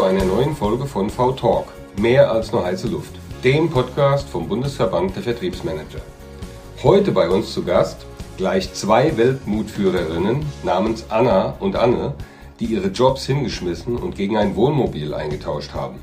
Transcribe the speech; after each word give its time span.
zu 0.00 0.06
einer 0.06 0.24
neuen 0.24 0.56
Folge 0.56 0.86
von 0.86 1.10
V-Talk. 1.10 1.66
Mehr 1.98 2.32
als 2.32 2.52
nur 2.52 2.64
heiße 2.64 2.88
Luft. 2.88 3.12
Dem 3.44 3.68
Podcast 3.68 4.26
vom 4.30 4.48
Bundesverband 4.48 5.14
der 5.14 5.22
Vertriebsmanager. 5.22 6.00
Heute 6.82 7.12
bei 7.12 7.28
uns 7.28 7.52
zu 7.52 7.62
Gast 7.62 8.06
gleich 8.38 8.72
zwei 8.72 9.14
Weltmutführerinnen 9.18 10.46
namens 10.62 11.04
Anna 11.10 11.54
und 11.60 11.76
Anne, 11.76 12.14
die 12.60 12.64
ihre 12.64 12.88
Jobs 12.88 13.26
hingeschmissen 13.26 13.98
und 13.98 14.16
gegen 14.16 14.38
ein 14.38 14.56
Wohnmobil 14.56 15.12
eingetauscht 15.12 15.74
haben. 15.74 15.96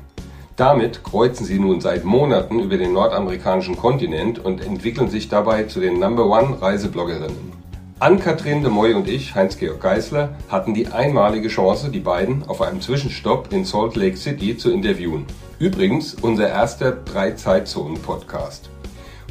Damit 0.54 1.02
kreuzen 1.02 1.44
sie 1.44 1.58
nun 1.58 1.80
seit 1.80 2.04
Monaten 2.04 2.60
über 2.60 2.76
den 2.76 2.92
nordamerikanischen 2.92 3.76
Kontinent 3.76 4.38
und 4.38 4.64
entwickeln 4.64 5.10
sich 5.10 5.28
dabei 5.28 5.64
zu 5.64 5.80
den 5.80 5.98
Number 5.98 6.26
One 6.26 6.62
Reisebloggerinnen. 6.62 7.57
Ann-Kathrin 8.00 8.62
de 8.62 8.70
Moy 8.70 8.94
und 8.94 9.08
ich, 9.08 9.34
Heinz-Georg 9.34 9.80
Geisler, 9.80 10.36
hatten 10.48 10.72
die 10.72 10.86
einmalige 10.86 11.48
Chance, 11.48 11.90
die 11.90 11.98
beiden 11.98 12.44
auf 12.46 12.62
einem 12.62 12.80
Zwischenstopp 12.80 13.52
in 13.52 13.64
Salt 13.64 13.96
Lake 13.96 14.16
City 14.16 14.56
zu 14.56 14.70
interviewen. 14.70 15.26
Übrigens 15.58 16.14
unser 16.14 16.48
erster 16.48 16.92
Drei-Zeitzonen-Podcast. 16.92 18.70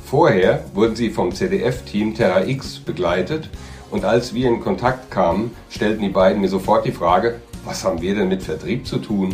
Vorher 0.03 0.65
wurden 0.73 0.97
sie 0.97 1.09
vom 1.11 1.33
ZDF-Team 1.33 2.13
Terra 2.13 2.45
X 2.45 2.79
begleitet 2.79 3.49
und 3.89 4.03
als 4.03 4.33
wir 4.33 4.49
in 4.49 4.59
Kontakt 4.59 5.11
kamen, 5.11 5.51
stellten 5.69 6.01
die 6.01 6.09
beiden 6.09 6.41
mir 6.41 6.49
sofort 6.49 6.85
die 6.85 6.91
Frage, 6.91 7.39
was 7.63 7.85
haben 7.85 8.01
wir 8.01 8.15
denn 8.15 8.27
mit 8.27 8.43
Vertrieb 8.43 8.85
zu 8.85 8.97
tun? 8.97 9.33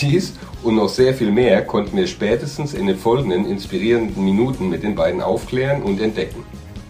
Dies 0.00 0.32
und 0.62 0.76
noch 0.76 0.88
sehr 0.88 1.12
viel 1.12 1.30
mehr 1.30 1.62
konnten 1.62 1.94
wir 1.94 2.06
spätestens 2.06 2.72
in 2.72 2.86
den 2.86 2.96
folgenden 2.96 3.44
inspirierenden 3.44 4.24
Minuten 4.24 4.70
mit 4.70 4.82
den 4.82 4.94
beiden 4.94 5.20
aufklären 5.20 5.82
und 5.82 6.00
entdecken. 6.00 6.42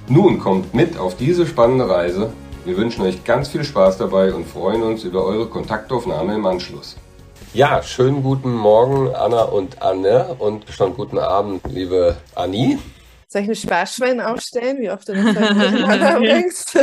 Nun 0.09 0.39
kommt 0.39 0.73
mit 0.73 0.97
auf 0.99 1.17
diese 1.17 1.47
spannende 1.47 1.89
Reise. 1.89 2.33
Wir 2.65 2.77
wünschen 2.77 3.03
euch 3.03 3.25
ganz 3.25 3.49
viel 3.49 3.65
Spaß 3.65 3.99
dabei 3.99 4.33
und 4.33 4.47
freuen 4.47 4.85
uns 4.85 5.03
über 5.03 5.25
eure 5.25 5.49
Kontaktaufnahme 5.49 6.37
im 6.37 6.47
Anschluss. 6.47 6.97
Ja, 7.53 7.83
schönen 7.83 8.23
guten 8.23 8.55
Morgen, 8.55 9.13
Anna 9.13 9.43
und 9.43 9.83
Anne 9.83 10.37
und 10.39 10.69
schon 10.71 10.95
guten 10.95 11.19
Abend, 11.19 11.61
liebe 11.69 12.17
Anni. 12.37 12.79
Soll 13.27 13.43
ich 13.43 13.49
ein 13.49 13.57
Sparschwein 13.57 14.21
aufstellen, 14.21 14.79
wie 14.79 14.91
oft 14.91 15.09
du 15.09 15.15
das 15.15 15.35
bringst? 16.19 16.77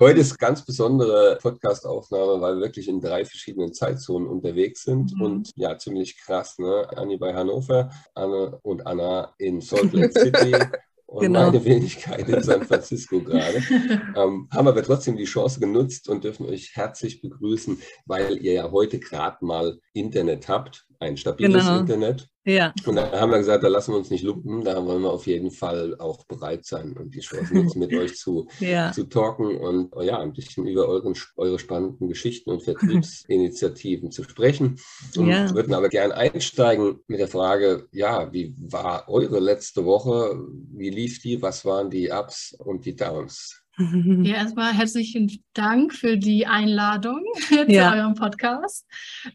Heute 0.00 0.20
ist 0.20 0.36
ganz 0.40 0.64
besondere 0.64 1.38
Podcast-Aufnahme, 1.40 2.40
weil 2.40 2.56
wir 2.56 2.62
wirklich 2.62 2.88
in 2.88 3.00
drei 3.00 3.24
verschiedenen 3.24 3.72
Zeitzonen 3.72 4.26
unterwegs 4.26 4.82
sind 4.82 5.14
mhm. 5.14 5.22
und 5.22 5.52
ja, 5.54 5.78
ziemlich 5.78 6.18
krass, 6.18 6.58
ne? 6.58 6.88
Anni 6.96 7.16
bei 7.16 7.32
Hannover, 7.32 7.90
Anne 8.14 8.58
und 8.62 8.84
Anna 8.88 9.32
in 9.38 9.60
Salt 9.60 9.92
Lake 9.92 10.18
City 10.18 10.52
und 11.06 11.20
genau. 11.20 11.46
meine 11.46 11.64
Wenigkeit 11.64 12.28
in 12.28 12.42
San 12.42 12.64
Francisco 12.64 13.20
gerade. 13.20 13.58
ähm, 14.16 14.48
haben 14.50 14.68
aber 14.68 14.82
trotzdem 14.82 15.16
die 15.16 15.24
Chance 15.24 15.60
genutzt 15.60 16.08
und 16.08 16.24
dürfen 16.24 16.46
euch 16.46 16.72
herzlich 16.74 17.20
begrüßen, 17.20 17.80
weil 18.06 18.38
ihr 18.38 18.54
ja 18.54 18.70
heute 18.70 18.98
gerade 18.98 19.44
mal 19.44 19.78
Internet 19.92 20.48
habt, 20.48 20.86
ein 20.98 21.16
stabiles 21.16 21.64
genau. 21.64 21.78
Internet. 21.78 22.28
Ja. 22.46 22.72
Und 22.86 22.94
da 22.94 23.10
haben 23.10 23.32
wir 23.32 23.38
gesagt, 23.38 23.64
da 23.64 23.68
lassen 23.68 23.92
wir 23.92 23.98
uns 23.98 24.10
nicht 24.10 24.22
lumpen, 24.22 24.62
da 24.62 24.86
wollen 24.86 25.02
wir 25.02 25.10
auf 25.10 25.26
jeden 25.26 25.50
Fall 25.50 25.96
auch 25.98 26.24
bereit 26.26 26.64
sein 26.64 26.96
und 26.96 27.12
die 27.12 27.20
Chance 27.20 27.52
nutzen, 27.52 27.80
mit 27.80 27.92
euch 27.94 28.14
zu, 28.16 28.46
ja. 28.60 28.92
zu 28.92 29.04
talken 29.04 29.56
und 29.56 29.88
oh 29.92 30.00
ja, 30.00 30.20
ein 30.20 30.32
bisschen 30.32 30.64
über 30.68 30.86
euren, 30.86 31.14
eure 31.36 31.58
spannenden 31.58 32.06
Geschichten 32.06 32.50
und 32.50 32.62
Vertriebsinitiativen 32.62 34.12
zu 34.12 34.22
sprechen. 34.22 34.78
Und 35.16 35.26
ja. 35.26 35.52
würden 35.52 35.74
aber 35.74 35.88
gerne 35.88 36.14
einsteigen 36.14 37.00
mit 37.08 37.18
der 37.18 37.26
Frage, 37.28 37.88
ja, 37.90 38.32
wie 38.32 38.54
war 38.58 39.08
eure 39.08 39.40
letzte 39.40 39.84
Woche? 39.84 40.40
Wie 40.72 40.90
lief 40.90 41.20
die? 41.20 41.42
Was 41.42 41.64
waren 41.64 41.90
die 41.90 42.10
Ups 42.10 42.56
und 42.60 42.86
die 42.86 42.94
Downs? 42.94 43.60
Ja, 44.22 44.36
erstmal 44.36 44.72
herzlichen 44.72 45.44
Dank 45.52 45.92
für 45.92 46.16
die 46.16 46.46
Einladung 46.46 47.22
zu 47.48 47.70
ja. 47.70 47.92
eurem 47.92 48.14
Podcast. 48.14 48.86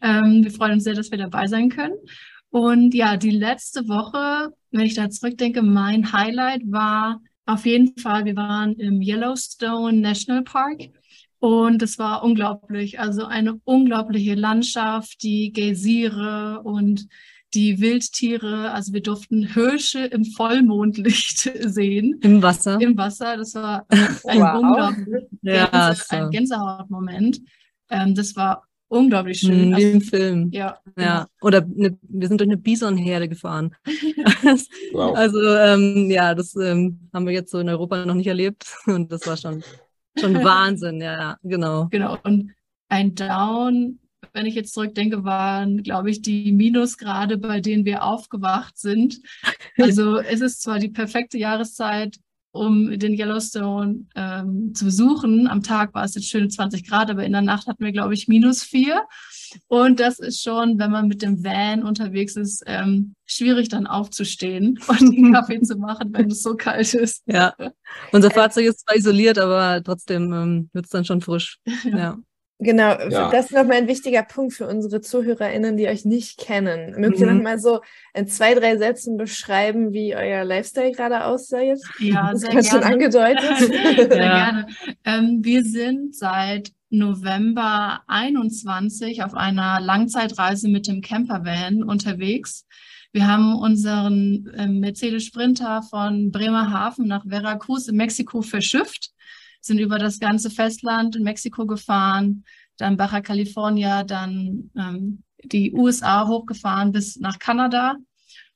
Ähm, 0.02 0.42
wir 0.42 0.50
freuen 0.50 0.72
uns 0.72 0.84
sehr, 0.84 0.94
dass 0.94 1.12
wir 1.12 1.18
dabei 1.18 1.46
sein 1.46 1.68
können. 1.68 1.94
Und 2.52 2.92
ja, 2.92 3.16
die 3.16 3.30
letzte 3.30 3.88
Woche, 3.88 4.52
wenn 4.70 4.84
ich 4.84 4.92
da 4.92 5.08
zurückdenke, 5.08 5.62
mein 5.62 6.12
Highlight 6.12 6.60
war 6.66 7.22
auf 7.46 7.64
jeden 7.64 7.96
Fall, 7.96 8.26
wir 8.26 8.36
waren 8.36 8.74
im 8.74 9.00
Yellowstone 9.00 9.98
National 9.98 10.42
Park 10.42 10.82
und 11.38 11.80
es 11.80 11.98
war 11.98 12.22
unglaublich. 12.22 13.00
Also 13.00 13.24
eine 13.24 13.58
unglaubliche 13.64 14.34
Landschaft, 14.34 15.22
die 15.22 15.50
Geysire 15.50 16.60
und 16.62 17.08
die 17.54 17.80
Wildtiere. 17.80 18.70
Also 18.72 18.92
wir 18.92 19.02
durften 19.02 19.44
Hirsche 19.44 20.04
im 20.04 20.26
Vollmondlicht 20.26 21.38
sehen. 21.62 22.20
Im 22.20 22.42
Wasser. 22.42 22.78
Im 22.82 22.98
Wasser. 22.98 23.38
Das 23.38 23.54
war 23.54 23.86
ein 23.88 24.40
wow. 24.40 24.60
unglaublich 24.60 25.24
ja, 25.40 25.66
Gänse, 25.66 26.04
so. 26.06 26.16
ein 26.16 26.30
Gänsehautmoment. 26.30 27.40
Ähm, 27.88 28.14
das 28.14 28.36
war 28.36 28.68
unglaublich 28.92 29.40
schön. 29.40 29.70
Wie 29.70 29.74
also, 29.74 29.88
im 29.88 30.00
Film. 30.00 30.50
Ja. 30.52 30.78
ja. 30.98 31.26
Oder 31.40 31.58
eine, 31.58 31.98
wir 32.02 32.28
sind 32.28 32.40
durch 32.40 32.48
eine 32.48 32.58
Bisonherde 32.58 33.28
gefahren. 33.28 33.74
wow. 34.92 35.16
Also 35.16 35.40
ähm, 35.40 36.10
ja, 36.10 36.34
das 36.34 36.54
ähm, 36.56 37.08
haben 37.12 37.26
wir 37.26 37.32
jetzt 37.32 37.50
so 37.50 37.58
in 37.58 37.68
Europa 37.68 38.04
noch 38.04 38.14
nicht 38.14 38.26
erlebt 38.26 38.66
und 38.86 39.10
das 39.10 39.26
war 39.26 39.36
schon 39.36 39.62
schon 40.18 40.34
Wahnsinn. 40.44 41.00
Ja, 41.00 41.38
genau. 41.42 41.88
Genau. 41.90 42.18
Und 42.22 42.52
ein 42.88 43.14
Down, 43.14 43.98
wenn 44.34 44.46
ich 44.46 44.54
jetzt 44.54 44.74
zurückdenke, 44.74 45.24
waren, 45.24 45.82
glaube 45.82 46.10
ich, 46.10 46.20
die 46.20 46.52
Minusgrade, 46.52 47.38
bei 47.38 47.60
denen 47.60 47.84
wir 47.84 48.04
aufgewacht 48.04 48.78
sind. 48.78 49.20
Also 49.78 50.18
es 50.18 50.40
ist 50.42 50.62
zwar 50.62 50.78
die 50.78 50.90
perfekte 50.90 51.38
Jahreszeit, 51.38 52.18
um 52.52 52.98
den 52.98 53.14
Yellowstone 53.14 54.06
ähm, 54.14 54.74
zu 54.74 54.84
besuchen. 54.84 55.48
Am 55.48 55.62
Tag 55.62 55.94
war 55.94 56.04
es 56.04 56.14
jetzt 56.14 56.28
schöne 56.28 56.48
20 56.48 56.88
Grad, 56.88 57.10
aber 57.10 57.24
in 57.24 57.32
der 57.32 57.42
Nacht 57.42 57.66
hatten 57.66 57.84
wir, 57.84 57.92
glaube 57.92 58.14
ich, 58.14 58.28
minus 58.28 58.62
vier. 58.62 59.02
Und 59.68 60.00
das 60.00 60.18
ist 60.18 60.42
schon, 60.42 60.78
wenn 60.78 60.90
man 60.90 61.08
mit 61.08 61.22
dem 61.22 61.42
Van 61.42 61.82
unterwegs 61.82 62.36
ist, 62.36 62.62
ähm, 62.66 63.14
schwierig 63.24 63.68
dann 63.68 63.86
aufzustehen 63.86 64.78
und 64.86 65.00
einen 65.00 65.32
Kaffee 65.32 65.60
zu 65.62 65.76
machen, 65.76 66.12
wenn 66.12 66.30
es 66.30 66.42
so 66.42 66.54
kalt 66.54 66.94
ist. 66.94 67.22
Ja, 67.26 67.54
unser 68.12 68.30
Fahrzeug 68.30 68.66
ist 68.66 68.80
zwar 68.80 68.96
isoliert, 68.96 69.38
aber 69.38 69.82
trotzdem 69.82 70.32
ähm, 70.32 70.70
wird 70.72 70.84
es 70.84 70.90
dann 70.90 71.04
schon 71.04 71.20
frisch. 71.20 71.58
Ja. 71.84 71.98
ja. 71.98 72.18
Genau, 72.58 72.96
ja. 73.08 73.30
das 73.30 73.46
ist 73.46 73.52
nochmal 73.52 73.78
ein 73.78 73.88
wichtiger 73.88 74.22
Punkt 74.22 74.52
für 74.52 74.68
unsere 74.68 75.00
ZuhörerInnen, 75.00 75.76
die 75.76 75.88
euch 75.88 76.04
nicht 76.04 76.38
kennen. 76.38 76.94
Mögt 77.00 77.18
ihr 77.18 77.26
mhm. 77.26 77.38
nochmal 77.38 77.58
so 77.58 77.80
in 78.14 78.28
zwei, 78.28 78.54
drei 78.54 78.76
Sätzen 78.76 79.16
beschreiben, 79.16 79.92
wie 79.92 80.14
euer 80.14 80.44
Lifestyle 80.44 80.92
gerade 80.92 81.24
aussieht? 81.24 81.80
Ja, 81.98 82.30
das 82.30 82.42
sehr 82.42 82.50
gerne. 82.50 82.64
schon 82.64 82.82
angedeutet. 82.84 83.58
sehr 83.58 84.06
gerne. 84.08 84.66
Ähm, 85.04 85.40
wir 85.42 85.64
sind 85.64 86.14
seit 86.14 86.70
November 86.90 88.02
21 88.06 89.24
auf 89.24 89.34
einer 89.34 89.80
Langzeitreise 89.80 90.68
mit 90.68 90.86
dem 90.86 91.00
Campervan 91.00 91.82
unterwegs. 91.82 92.66
Wir 93.12 93.26
haben 93.26 93.56
unseren 93.56 94.46
äh, 94.56 94.68
Mercedes 94.68 95.24
Sprinter 95.24 95.82
von 95.82 96.30
Bremerhaven 96.30 97.08
nach 97.08 97.24
Veracruz 97.26 97.88
in 97.88 97.96
Mexiko 97.96 98.40
verschifft 98.40 99.11
sind 99.62 99.78
über 99.78 99.98
das 99.98 100.18
ganze 100.18 100.50
Festland 100.50 101.16
in 101.16 101.22
Mexiko 101.22 101.66
gefahren, 101.66 102.44
dann 102.76 102.96
Baja 102.96 103.20
California, 103.20 104.02
dann 104.04 104.70
ähm, 104.76 105.22
die 105.44 105.72
USA 105.72 106.26
hochgefahren 106.26 106.92
bis 106.92 107.16
nach 107.18 107.38
Kanada. 107.38 107.96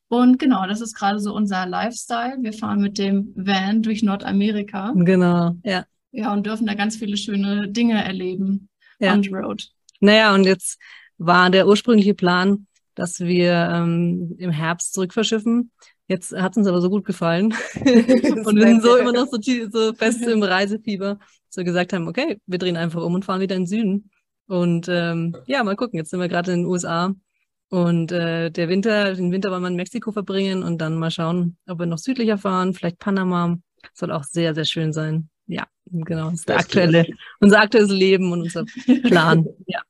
Und 0.08 0.38
genau, 0.38 0.66
das 0.66 0.80
ist 0.80 0.94
gerade 0.94 1.18
so 1.18 1.34
unser 1.34 1.66
Lifestyle. 1.66 2.36
Wir 2.40 2.52
fahren 2.52 2.80
mit 2.80 2.98
dem 2.98 3.32
Van 3.34 3.82
durch 3.82 4.02
Nordamerika. 4.02 4.92
Genau, 4.94 5.56
ja. 5.64 5.84
Ja, 6.12 6.32
und 6.32 6.46
dürfen 6.46 6.66
da 6.66 6.74
ganz 6.74 6.96
viele 6.96 7.16
schöne 7.16 7.68
Dinge 7.68 8.02
erleben 8.02 8.68
ja. 8.98 9.12
on 9.12 9.22
the 9.22 9.30
road. 9.30 9.68
Naja, 10.00 10.34
und 10.34 10.44
jetzt 10.44 10.78
war 11.18 11.50
der 11.50 11.66
ursprüngliche 11.66 12.14
Plan, 12.14 12.66
dass 12.94 13.20
wir 13.20 13.52
ähm, 13.72 14.34
im 14.38 14.50
Herbst 14.50 14.94
zurückverschiffen. 14.94 15.70
Jetzt 16.08 16.36
hat 16.36 16.52
es 16.52 16.58
uns 16.58 16.66
aber 16.66 16.80
so 16.80 16.90
gut 16.90 17.04
gefallen 17.04 17.52
und 17.74 18.56
wir 18.56 18.66
sind 18.66 18.82
so 18.82 18.96
immer 18.96 19.12
noch 19.12 19.26
so, 19.26 19.38
so 19.40 19.92
fest 19.94 20.22
im 20.22 20.42
Reisefieber, 20.42 21.18
dass 21.48 21.56
wir 21.56 21.64
gesagt 21.64 21.92
haben, 21.92 22.08
okay, 22.08 22.40
wir 22.46 22.58
drehen 22.58 22.76
einfach 22.76 23.02
um 23.02 23.14
und 23.14 23.24
fahren 23.24 23.40
wieder 23.40 23.56
in 23.56 23.62
den 23.62 23.66
Süden. 23.66 24.10
Und 24.46 24.86
ähm, 24.88 25.36
ja, 25.46 25.64
mal 25.64 25.74
gucken, 25.74 25.98
jetzt 25.98 26.10
sind 26.10 26.20
wir 26.20 26.28
gerade 26.28 26.52
in 26.52 26.60
den 26.60 26.66
USA 26.66 27.12
und 27.68 28.12
äh, 28.12 28.50
der 28.50 28.68
Winter, 28.68 29.14
den 29.14 29.32
Winter 29.32 29.50
wollen 29.50 29.62
wir 29.62 29.68
in 29.68 29.76
Mexiko 29.76 30.12
verbringen 30.12 30.62
und 30.62 30.78
dann 30.78 30.96
mal 30.96 31.10
schauen, 31.10 31.56
ob 31.66 31.80
wir 31.80 31.86
noch 31.86 31.98
südlicher 31.98 32.38
fahren, 32.38 32.74
vielleicht 32.74 32.98
Panama. 32.98 33.58
Soll 33.92 34.12
auch 34.12 34.24
sehr, 34.24 34.54
sehr 34.54 34.64
schön 34.64 34.92
sein. 34.92 35.28
Ja, 35.46 35.66
genau. 35.84 36.30
Das 36.30 36.40
ist 36.40 36.48
der 36.48 36.58
aktuelle, 36.58 37.06
unser 37.40 37.60
aktuelles 37.60 37.90
Leben 37.90 38.32
und 38.32 38.42
unser 38.42 38.64
Plan. 39.04 39.46
ja. 39.66 39.80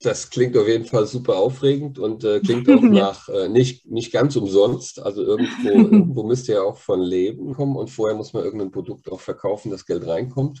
Das 0.00 0.30
klingt 0.30 0.56
auf 0.56 0.68
jeden 0.68 0.84
Fall 0.84 1.06
super 1.06 1.36
aufregend 1.36 1.98
und 1.98 2.22
äh, 2.22 2.38
klingt 2.38 2.68
auch 2.70 2.80
nach 2.82 3.28
äh, 3.28 3.48
nicht, 3.48 3.84
nicht 3.86 4.12
ganz 4.12 4.36
umsonst. 4.36 5.00
Also 5.00 5.22
irgendwo, 5.22 5.68
irgendwo 5.68 6.22
müsst 6.22 6.48
ihr 6.48 6.56
ja 6.56 6.62
auch 6.62 6.76
von 6.76 7.00
Leben 7.00 7.52
kommen 7.54 7.76
und 7.76 7.90
vorher 7.90 8.16
muss 8.16 8.32
man 8.32 8.44
irgendein 8.44 8.70
Produkt 8.70 9.10
auch 9.10 9.20
verkaufen, 9.20 9.70
das 9.70 9.86
Geld 9.86 10.06
reinkommt. 10.06 10.60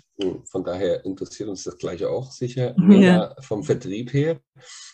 Von 0.50 0.64
daher 0.64 1.04
interessiert 1.04 1.48
uns 1.48 1.62
das 1.62 1.78
gleiche 1.78 2.10
auch 2.10 2.32
sicher 2.32 2.74
ja. 2.90 3.34
vom 3.40 3.62
Vertrieb 3.62 4.12
her. 4.12 4.40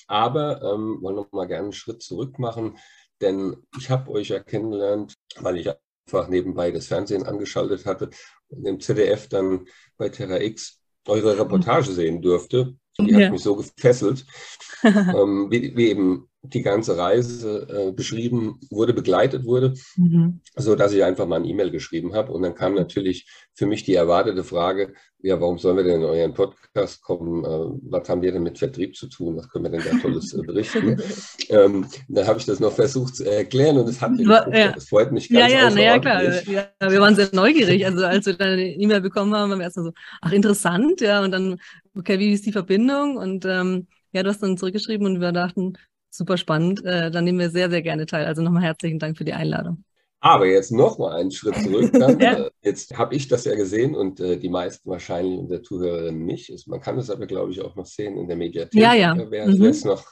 Aber 0.07 0.63
ähm, 0.63 0.99
wollen 1.01 1.17
wir 1.17 1.27
mal 1.33 1.47
gerne 1.47 1.65
einen 1.65 1.73
Schritt 1.73 2.03
zurück 2.03 2.39
machen, 2.39 2.77
denn 3.23 3.57
ich 3.79 3.89
habe 3.89 4.11
euch 4.11 4.29
ja 4.29 4.41
kennengelernt, 4.41 5.15
weil 5.41 5.57
ich 5.57 5.71
einfach 6.07 6.29
nebenbei 6.29 6.71
das 6.71 6.89
Fernsehen 6.89 7.23
angeschaltet 7.23 7.87
hatte 7.87 8.11
und 8.49 8.67
im 8.67 8.81
ZDF 8.81 9.29
dann 9.29 9.67
bei 9.97 10.11
Terra 10.11 10.41
X 10.41 10.83
eure 11.07 11.39
Reportage 11.39 11.93
sehen 11.93 12.21
durfte 12.21 12.77
Die 13.01 13.11
ja. 13.11 13.27
hat 13.27 13.33
mich 13.33 13.43
so 13.43 13.57
gefesselt, 13.57 14.25
ähm, 14.85 15.49
wie, 15.51 15.77
wie, 15.77 15.89
eben 15.89 16.29
die 16.45 16.63
ganze 16.63 16.97
Reise 16.97 17.67
äh, 17.69 17.93
beschrieben 17.93 18.61
wurde, 18.71 18.93
begleitet 18.93 19.45
wurde, 19.45 19.75
mhm. 19.97 20.41
so 20.57 20.75
dass 20.75 20.93
ich 20.93 21.03
einfach 21.03 21.27
mal 21.27 21.37
ein 21.37 21.45
E-Mail 21.45 21.71
geschrieben 21.71 22.15
habe. 22.15 22.33
Und 22.33 22.43
dann 22.43 22.55
kam 22.55 22.75
natürlich 22.75 23.27
für 23.55 23.67
mich 23.67 23.85
die 23.85 23.95
erwartete 23.95 24.45
Frage, 24.45 24.95
ja, 25.25 25.41
warum 25.41 25.57
sollen 25.59 25.79
wir 25.79 25.85
denn 25.85 26.03
in 26.03 26.07
euren 26.07 26.35
Podcast 26.35 27.03
kommen? 27.03 27.45
Äh, 27.45 27.81
was 27.91 28.09
haben 28.11 28.21
wir 28.21 28.31
denn 28.31 28.43
mit 28.43 28.59
Vertrieb 28.59 28.95
zu 28.95 29.09
tun? 29.09 29.39
Was 29.39 29.49
können 29.49 29.65
wir 29.65 29.71
denn 29.71 29.83
da 29.83 29.99
Tolles 29.99 30.35
äh, 30.35 30.43
berichten? 30.43 31.01
ähm, 31.49 31.87
da 32.09 32.27
habe 32.27 32.39
ich 32.39 32.45
das 32.45 32.61
noch 32.61 32.73
versucht 32.73 33.17
zu 33.17 33.25
erklären 33.25 33.79
und 33.79 33.89
es 33.89 34.03
hat 34.03 34.13
mich, 34.13 34.27
ja. 34.27 34.73
das 34.73 34.89
freut 34.89 35.13
mich 35.13 35.31
ganz 35.31 35.51
Ja, 35.51 35.61
ja, 35.61 35.71
naja, 35.71 35.99
klar. 35.99 36.23
Ja, 36.23 36.69
wir 36.81 37.01
waren 37.01 37.15
sehr 37.15 37.31
neugierig. 37.33 37.87
Also 37.87 38.05
als 38.05 38.27
wir 38.27 38.35
dann 38.35 38.51
eine 38.51 38.75
E-Mail 38.75 39.01
bekommen 39.01 39.35
haben, 39.35 39.51
haben 39.51 39.59
wir 39.59 39.65
erstmal 39.65 39.87
so, 39.87 39.93
ach, 40.21 40.33
interessant, 40.33 41.01
ja, 41.01 41.23
und 41.23 41.31
dann, 41.31 41.59
okay, 41.97 42.19
wie 42.19 42.33
ist 42.33 42.45
die 42.45 42.53
Verbindung? 42.53 43.17
Und 43.17 43.47
ähm, 43.47 43.87
ja, 44.13 44.23
du 44.23 44.29
hast 44.29 44.43
dann 44.43 44.59
zurückgeschrieben 44.59 45.07
und 45.07 45.21
wir 45.23 45.33
dachten, 45.33 45.79
super 46.17 46.37
spannend. 46.37 46.85
Äh, 46.85 47.11
da 47.11 47.21
nehmen 47.21 47.39
wir 47.39 47.51
sehr, 47.51 47.71
sehr 47.71 47.83
gerne 47.83 48.07
teil. 48.07 48.27
Also 48.27 48.43
nochmal 48.43 48.63
herzlichen 48.63 48.99
Dank 48.99 49.19
für 49.19 49.25
die 49.25 49.33
Einladung. 49.33 49.85
Aber 50.21 50.47
jetzt 50.47 50.73
noch 50.73 50.97
mal 50.99 51.13
einen 51.13 51.31
Schritt 51.31 51.57
zurück. 51.57 51.93
Dann, 51.93 52.19
ja. 52.19 52.33
äh, 52.33 52.51
jetzt 52.63 52.97
habe 52.97 53.15
ich 53.15 53.29
das 53.29 53.45
ja 53.45 53.55
gesehen 53.55 53.95
und 53.95 54.21
äh, 54.21 54.39
die 54.39 54.49
meisten 54.49 54.89
wahrscheinlich 54.89 55.39
unter 55.39 55.63
Zuhörerinnen 55.63 56.25
nicht. 56.25 56.51
Man 56.67 56.81
kann 56.81 56.97
es 56.97 57.11
aber, 57.11 57.27
glaube 57.27 57.53
ich, 57.53 57.61
auch 57.61 57.77
noch 57.77 57.85
sehen 57.85 58.17
in 58.17 58.27
der 58.27 58.37
Mediathek, 58.37 58.81
ja, 58.81 58.95
ja. 58.95 59.15
Wer 59.29 59.47
mhm. 59.47 59.65
es 59.65 59.85
noch 59.85 60.03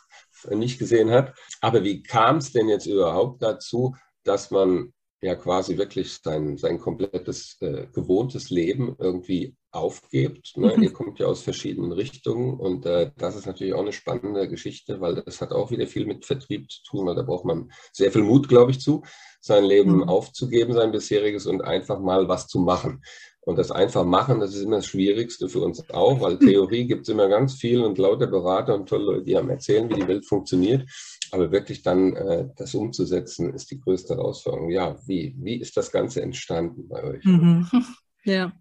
nicht 0.51 0.79
gesehen 0.79 1.11
hat. 1.11 1.35
Aber 1.61 1.83
wie 1.83 2.03
kam 2.03 2.37
es 2.37 2.53
denn 2.53 2.69
jetzt 2.69 2.87
überhaupt 2.87 3.43
dazu, 3.43 3.95
dass 4.25 4.51
man 4.51 4.93
ja 5.23 5.35
quasi 5.35 5.79
wirklich 5.79 6.19
sein, 6.23 6.59
sein 6.59 6.79
komplettes 6.79 7.57
äh, 7.61 7.87
gewohntes 7.93 8.51
Leben 8.51 8.97
irgendwie 8.99 9.57
aufgebt. 9.73 10.57
Ne? 10.57 10.75
Mhm. 10.77 10.83
Ihr 10.83 10.93
kommt 10.93 11.19
ja 11.19 11.27
aus 11.27 11.43
verschiedenen 11.43 11.93
Richtungen 11.93 12.61
und 12.61 12.87
äh, 12.87 13.11
das 13.17 13.37
ist 13.37 13.47
natürlich 13.47 13.75
auch 13.75 13.81
eine 13.81 13.93
spannende 13.93 14.49
Geschichte, 14.49 15.01
weil 15.01 15.23
das 15.23 15.41
hat 15.41 15.53
auch 15.53 15.71
wieder 15.71 15.87
viel 15.87 16.07
mit 16.07 16.27
Vertrieb 16.27 16.71
zu 16.71 16.83
tun, 16.85 17.07
weil 17.07 17.15
da 17.15 17.23
braucht 17.23 17.47
man 17.47 17.73
sehr 17.93 18.13
viel 18.13 18.23
Mut, 18.23 18.49
glaube 18.49 18.71
ich, 18.71 18.81
zu, 18.81 19.03
sein 19.41 19.65
Leben 19.65 19.97
mhm. 19.97 20.03
aufzugeben, 20.05 20.75
sein 20.75 20.93
bisheriges 20.93 21.47
und 21.47 21.63
einfach 21.63 21.99
mal 21.99 22.29
was 22.29 22.47
zu 22.47 22.61
machen. 22.61 23.03
Und 23.45 23.59
das 23.59 23.73
einfach 23.73 24.05
machen, 24.05 24.39
das 24.39 24.55
ist 24.55 24.63
immer 24.63 24.77
das 24.77 24.87
Schwierigste 24.87 25.49
für 25.49 25.61
uns 25.61 25.91
auch, 25.91 26.21
weil 26.21 26.39
Theorie 26.39 26.87
gibt 26.87 27.03
es 27.03 27.09
immer 27.09 27.29
ganz 27.29 27.55
viel 27.55 27.83
und 27.83 27.99
lauter 27.99 28.29
Berater 28.29 28.75
und 28.75 28.89
tolle 28.89 29.05
Leute, 29.05 29.25
die 29.25 29.37
haben 29.37 29.51
erzählen, 29.51 29.91
wie 29.91 29.95
die 29.95 30.07
Welt 30.07 30.27
funktioniert. 30.27 30.89
Aber 31.33 31.51
wirklich 31.51 31.83
dann 31.83 32.15
äh, 32.15 32.49
das 32.57 32.75
umzusetzen, 32.75 33.53
ist 33.53 33.71
die 33.73 33.81
größte 33.81 34.15
Herausforderung. 34.15 34.71
Ja, 34.71 34.97
wie, 35.07 35.35
wie 35.41 35.57
ist 35.57 35.77
das 35.77 35.91
Ganze 35.91 36.23
entstanden 36.23 36.89
bei 36.89 37.03
euch? 37.03 37.25
Mhm. 37.25 37.67
Ja. 38.25 38.53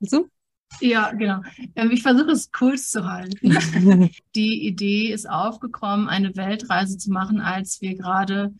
So? 0.00 0.24
Ja, 0.80 1.12
genau. 1.12 1.40
Ähm, 1.76 1.90
ich 1.90 2.02
versuche 2.02 2.32
es 2.32 2.50
kurz 2.50 2.90
zu 2.90 3.04
halten. 3.06 3.56
die 4.34 4.66
Idee 4.66 5.12
ist 5.12 5.28
aufgekommen, 5.28 6.08
eine 6.08 6.34
Weltreise 6.36 6.98
zu 6.98 7.10
machen, 7.10 7.40
als 7.40 7.80
wir 7.80 7.96
gerade 7.96 8.52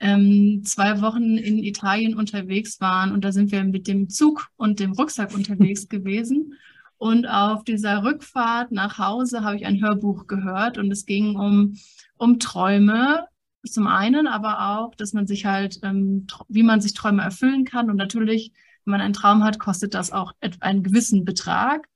ähm, 0.00 0.62
zwei 0.64 1.00
Wochen 1.00 1.36
in 1.36 1.58
Italien 1.58 2.14
unterwegs 2.14 2.80
waren. 2.80 3.12
Und 3.12 3.24
da 3.24 3.32
sind 3.32 3.52
wir 3.52 3.64
mit 3.64 3.86
dem 3.86 4.08
Zug 4.08 4.48
und 4.56 4.80
dem 4.80 4.92
Rucksack 4.92 5.34
unterwegs 5.34 5.88
gewesen. 5.88 6.54
Und 6.96 7.26
auf 7.26 7.62
dieser 7.64 8.02
Rückfahrt 8.02 8.72
nach 8.72 8.98
Hause 8.98 9.44
habe 9.44 9.56
ich 9.56 9.66
ein 9.66 9.80
Hörbuch 9.80 10.26
gehört 10.26 10.78
und 10.78 10.90
es 10.90 11.06
ging 11.06 11.36
um, 11.36 11.76
um 12.16 12.40
Träume 12.40 13.26
zum 13.64 13.86
einen, 13.86 14.26
aber 14.26 14.78
auch, 14.78 14.94
dass 14.94 15.12
man 15.12 15.26
sich 15.26 15.44
halt, 15.44 15.78
ähm, 15.82 16.26
wie 16.48 16.62
man 16.62 16.80
sich 16.80 16.94
Träume 16.94 17.22
erfüllen 17.22 17.64
kann. 17.64 17.90
Und 17.90 17.96
natürlich, 17.96 18.52
wenn 18.88 18.92
man 18.92 19.00
einen 19.02 19.12
Traum 19.12 19.44
hat, 19.44 19.58
kostet 19.58 19.92
das 19.92 20.12
auch 20.12 20.32
einen 20.60 20.82
gewissen 20.82 21.26
Betrag. 21.26 21.86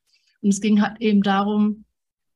Und 0.43 0.51
es 0.51 0.61
ging 0.61 0.83
halt 0.83 1.01
eben 1.01 1.23
darum, 1.23 1.87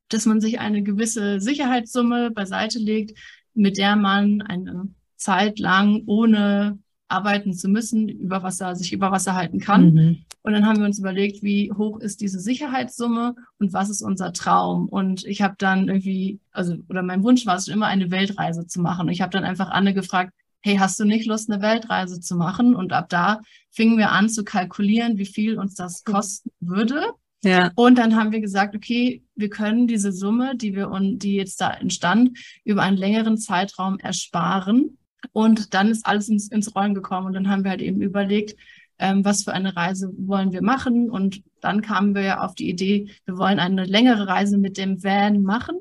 dass 0.08 0.24
man 0.24 0.40
sich 0.40 0.60
eine 0.60 0.82
gewisse 0.82 1.40
Sicherheitssumme 1.40 2.30
beiseite 2.30 2.78
legt, 2.78 3.18
mit 3.52 3.76
der 3.76 3.96
man 3.96 4.40
eine 4.40 4.88
Zeit 5.16 5.58
lang 5.58 6.04
ohne 6.06 6.78
arbeiten 7.08 7.52
zu 7.52 7.68
müssen, 7.68 8.08
über 8.08 8.42
Wasser, 8.42 8.74
sich 8.76 8.94
über 8.94 9.12
Wasser 9.12 9.34
halten 9.34 9.60
kann. 9.60 9.92
Mhm. 9.92 10.18
Und 10.40 10.52
dann 10.54 10.64
haben 10.64 10.78
wir 10.78 10.86
uns 10.86 10.98
überlegt, 10.98 11.42
wie 11.42 11.70
hoch 11.72 12.00
ist 12.00 12.22
diese 12.22 12.40
Sicherheitssumme 12.40 13.34
und 13.58 13.74
was 13.74 13.90
ist 13.90 14.00
unser 14.00 14.32
Traum? 14.32 14.88
Und 14.88 15.26
ich 15.26 15.42
habe 15.42 15.56
dann 15.58 15.88
irgendwie, 15.88 16.40
also, 16.50 16.76
oder 16.88 17.02
mein 17.02 17.22
Wunsch 17.22 17.44
war 17.44 17.56
es 17.56 17.66
schon 17.66 17.74
immer, 17.74 17.88
eine 17.88 18.10
Weltreise 18.10 18.66
zu 18.66 18.80
machen. 18.80 19.08
Und 19.08 19.12
ich 19.12 19.20
habe 19.20 19.32
dann 19.32 19.44
einfach 19.44 19.68
Anne 19.68 19.92
gefragt, 19.92 20.32
hey, 20.66 20.78
hast 20.78 20.98
du 20.98 21.04
nicht 21.04 21.26
Lust, 21.26 21.48
eine 21.48 21.62
Weltreise 21.62 22.20
zu 22.20 22.34
machen? 22.34 22.74
Und 22.74 22.92
ab 22.92 23.08
da 23.08 23.40
fingen 23.70 23.98
wir 23.98 24.10
an 24.10 24.28
zu 24.28 24.42
kalkulieren, 24.42 25.16
wie 25.16 25.24
viel 25.24 25.60
uns 25.60 25.76
das 25.76 26.02
kosten 26.02 26.50
würde. 26.58 27.12
Ja. 27.44 27.70
Und 27.76 27.98
dann 27.98 28.16
haben 28.16 28.32
wir 28.32 28.40
gesagt, 28.40 28.74
okay, 28.74 29.22
wir 29.36 29.48
können 29.48 29.86
diese 29.86 30.10
Summe, 30.10 30.56
die 30.56 30.74
wir 30.74 30.90
und 30.90 31.20
die 31.20 31.36
jetzt 31.36 31.60
da 31.60 31.70
entstand, 31.70 32.36
über 32.64 32.82
einen 32.82 32.96
längeren 32.96 33.38
Zeitraum 33.38 34.00
ersparen 34.00 34.98
und 35.32 35.72
dann 35.72 35.88
ist 35.88 36.04
alles 36.04 36.28
ins, 36.28 36.48
ins 36.48 36.74
Rollen 36.74 36.94
gekommen. 36.94 37.28
Und 37.28 37.34
dann 37.34 37.48
haben 37.48 37.62
wir 37.62 37.70
halt 37.70 37.82
eben 37.82 38.00
überlegt, 38.00 38.58
ähm, 38.98 39.24
was 39.24 39.44
für 39.44 39.52
eine 39.52 39.76
Reise 39.76 40.12
wollen 40.18 40.50
wir 40.50 40.62
machen. 40.62 41.10
Und 41.10 41.44
dann 41.60 41.80
kamen 41.80 42.16
wir 42.16 42.22
ja 42.22 42.40
auf 42.40 42.56
die 42.56 42.68
Idee, 42.68 43.08
wir 43.24 43.38
wollen 43.38 43.60
eine 43.60 43.84
längere 43.84 44.26
Reise 44.26 44.58
mit 44.58 44.78
dem 44.78 45.04
Van 45.04 45.42
machen 45.42 45.76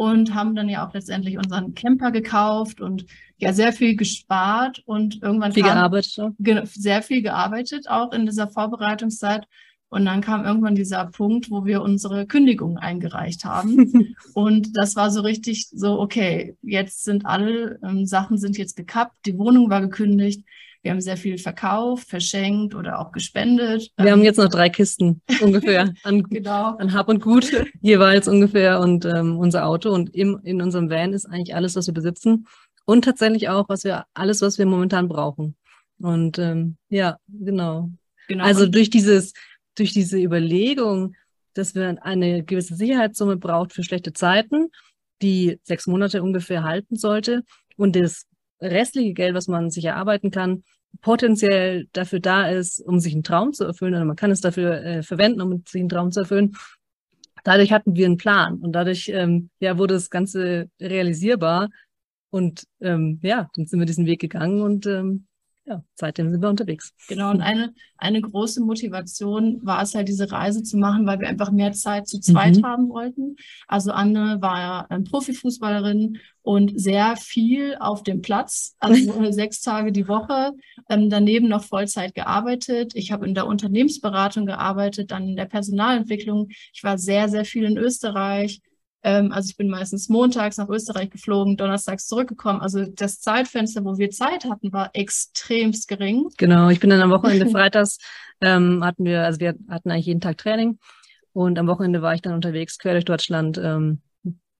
und 0.00 0.34
haben 0.34 0.54
dann 0.54 0.70
ja 0.70 0.86
auch 0.86 0.94
letztendlich 0.94 1.36
unseren 1.36 1.74
Camper 1.74 2.10
gekauft 2.10 2.80
und 2.80 3.04
ja 3.36 3.52
sehr 3.52 3.70
viel 3.70 3.96
gespart 3.96 4.82
und 4.86 5.22
irgendwann 5.22 5.52
viel 5.52 5.62
kam, 5.62 5.74
gearbeitet. 5.74 6.16
Sehr 6.72 7.02
viel 7.02 7.20
gearbeitet 7.20 7.86
auch 7.86 8.10
in 8.12 8.24
dieser 8.24 8.48
Vorbereitungszeit 8.48 9.46
und 9.90 10.06
dann 10.06 10.22
kam 10.22 10.46
irgendwann 10.46 10.74
dieser 10.74 11.04
Punkt, 11.04 11.50
wo 11.50 11.66
wir 11.66 11.82
unsere 11.82 12.26
Kündigung 12.26 12.78
eingereicht 12.78 13.44
haben. 13.44 14.16
und 14.32 14.74
das 14.74 14.96
war 14.96 15.10
so 15.10 15.20
richtig 15.20 15.68
so, 15.68 16.00
okay, 16.00 16.56
jetzt 16.62 17.04
sind 17.04 17.26
alle 17.26 17.78
ähm, 17.84 18.06
Sachen 18.06 18.38
sind 18.38 18.56
jetzt 18.56 18.76
gekappt, 18.76 19.26
die 19.26 19.36
Wohnung 19.36 19.68
war 19.68 19.82
gekündigt. 19.82 20.46
Wir 20.82 20.92
haben 20.92 21.00
sehr 21.00 21.16
viel 21.16 21.36
verkauft, 21.36 22.08
verschenkt 22.08 22.74
oder 22.74 23.00
auch 23.00 23.12
gespendet. 23.12 23.90
Wir 23.96 24.06
ähm, 24.06 24.12
haben 24.12 24.22
jetzt 24.22 24.38
noch 24.38 24.48
drei 24.48 24.70
Kisten 24.70 25.20
ungefähr 25.40 25.92
an, 26.04 26.22
genau. 26.22 26.76
an 26.76 26.92
Hab 26.92 27.08
und 27.08 27.20
Gut 27.20 27.52
jeweils 27.80 28.28
ungefähr 28.28 28.80
und 28.80 29.04
ähm, 29.04 29.38
unser 29.38 29.66
Auto. 29.66 29.92
Und 29.92 30.14
im, 30.14 30.40
in 30.42 30.62
unserem 30.62 30.88
Van 30.88 31.12
ist 31.12 31.26
eigentlich 31.26 31.54
alles, 31.54 31.76
was 31.76 31.86
wir 31.86 31.94
besitzen. 31.94 32.46
Und 32.86 33.04
tatsächlich 33.04 33.48
auch, 33.50 33.68
was 33.68 33.84
wir, 33.84 34.04
alles, 34.14 34.40
was 34.40 34.58
wir 34.58 34.66
momentan 34.66 35.06
brauchen. 35.06 35.54
Und 35.98 36.38
ähm, 36.38 36.76
ja, 36.88 37.18
genau. 37.28 37.90
genau. 38.26 38.44
Also 38.44 38.66
durch 38.66 38.88
dieses 38.88 39.34
durch 39.80 39.92
diese 39.92 40.18
Überlegung, 40.18 41.14
dass 41.54 41.74
wir 41.74 41.96
eine 42.04 42.44
gewisse 42.44 42.76
Sicherheitssumme 42.76 43.36
braucht 43.36 43.72
für 43.72 43.82
schlechte 43.82 44.12
Zeiten, 44.12 44.68
die 45.22 45.58
sechs 45.64 45.86
Monate 45.86 46.22
ungefähr 46.22 46.62
halten 46.64 46.96
sollte 46.96 47.42
und 47.76 47.96
das 47.96 48.26
restliche 48.60 49.14
Geld, 49.14 49.34
was 49.34 49.48
man 49.48 49.70
sich 49.70 49.84
erarbeiten 49.84 50.30
kann, 50.30 50.64
potenziell 51.00 51.86
dafür 51.92 52.20
da 52.20 52.48
ist, 52.48 52.80
um 52.80 53.00
sich 53.00 53.12
einen 53.12 53.22
Traum 53.22 53.52
zu 53.52 53.64
erfüllen 53.64 53.94
oder 53.94 54.04
man 54.04 54.16
kann 54.16 54.30
es 54.30 54.40
dafür 54.40 54.82
äh, 54.82 55.02
verwenden, 55.02 55.40
um 55.40 55.62
sich 55.66 55.80
einen 55.80 55.88
Traum 55.88 56.10
zu 56.12 56.20
erfüllen. 56.20 56.56
Dadurch 57.44 57.72
hatten 57.72 57.94
wir 57.94 58.06
einen 58.06 58.18
Plan 58.18 58.58
und 58.58 58.72
dadurch 58.72 59.08
ähm, 59.08 59.50
ja, 59.60 59.78
wurde 59.78 59.94
das 59.94 60.10
Ganze 60.10 60.68
realisierbar 60.80 61.68
und 62.30 62.64
ähm, 62.80 63.18
ja, 63.22 63.48
dann 63.54 63.66
sind 63.66 63.78
wir 63.78 63.86
diesen 63.86 64.06
Weg 64.06 64.20
gegangen 64.20 64.60
und 64.60 64.86
ähm, 64.86 65.26
ja, 65.66 65.84
seitdem 65.94 66.30
sind 66.30 66.40
wir 66.40 66.48
unterwegs. 66.48 66.94
Genau, 67.06 67.30
und 67.30 67.42
eine, 67.42 67.74
eine 67.96 68.20
große 68.20 68.62
Motivation 68.62 69.60
war 69.62 69.82
es 69.82 69.94
halt, 69.94 70.08
diese 70.08 70.32
Reise 70.32 70.62
zu 70.62 70.78
machen, 70.78 71.06
weil 71.06 71.20
wir 71.20 71.28
einfach 71.28 71.52
mehr 71.52 71.72
Zeit 71.72 72.08
zu 72.08 72.18
zweit 72.18 72.56
mhm. 72.56 72.66
haben 72.66 72.88
wollten. 72.88 73.36
Also 73.68 73.92
Anne 73.92 74.38
war 74.40 74.88
ähm, 74.90 75.04
Profifußballerin 75.04 76.18
und 76.42 76.80
sehr 76.80 77.16
viel 77.16 77.76
auf 77.78 78.02
dem 78.02 78.22
Platz, 78.22 78.74
also 78.80 78.96
sechs 79.32 79.60
Tage 79.60 79.92
die 79.92 80.08
Woche, 80.08 80.52
ähm, 80.88 81.10
daneben 81.10 81.48
noch 81.48 81.62
Vollzeit 81.62 82.14
gearbeitet. 82.14 82.92
Ich 82.94 83.12
habe 83.12 83.26
in 83.26 83.34
der 83.34 83.46
Unternehmensberatung 83.46 84.46
gearbeitet, 84.46 85.10
dann 85.10 85.28
in 85.28 85.36
der 85.36 85.44
Personalentwicklung. 85.44 86.48
Ich 86.72 86.82
war 86.82 86.98
sehr, 86.98 87.28
sehr 87.28 87.44
viel 87.44 87.64
in 87.64 87.76
Österreich, 87.76 88.60
ähm, 89.02 89.32
also 89.32 89.48
ich 89.50 89.56
bin 89.56 89.68
meistens 89.68 90.08
montags 90.08 90.58
nach 90.58 90.68
Österreich 90.68 91.10
geflogen, 91.10 91.56
donnerstags 91.56 92.06
zurückgekommen. 92.06 92.60
Also 92.60 92.84
das 92.84 93.20
Zeitfenster, 93.20 93.84
wo 93.84 93.96
wir 93.96 94.10
Zeit 94.10 94.44
hatten, 94.44 94.72
war 94.72 94.90
extremst 94.92 95.88
gering. 95.88 96.28
Genau, 96.36 96.68
ich 96.68 96.80
bin 96.80 96.90
dann 96.90 97.00
am 97.00 97.10
Wochenende 97.10 97.46
freitags, 97.50 97.98
ähm, 98.40 98.84
hatten 98.84 99.04
wir, 99.04 99.24
also 99.24 99.40
wir 99.40 99.54
hatten 99.68 99.90
eigentlich 99.90 100.06
jeden 100.06 100.20
Tag 100.20 100.38
Training 100.38 100.78
und 101.32 101.58
am 101.58 101.66
Wochenende 101.66 102.02
war 102.02 102.14
ich 102.14 102.22
dann 102.22 102.34
unterwegs 102.34 102.78
quer 102.78 102.92
durch 102.92 103.06
Deutschland, 103.06 103.58
ähm, 103.58 104.02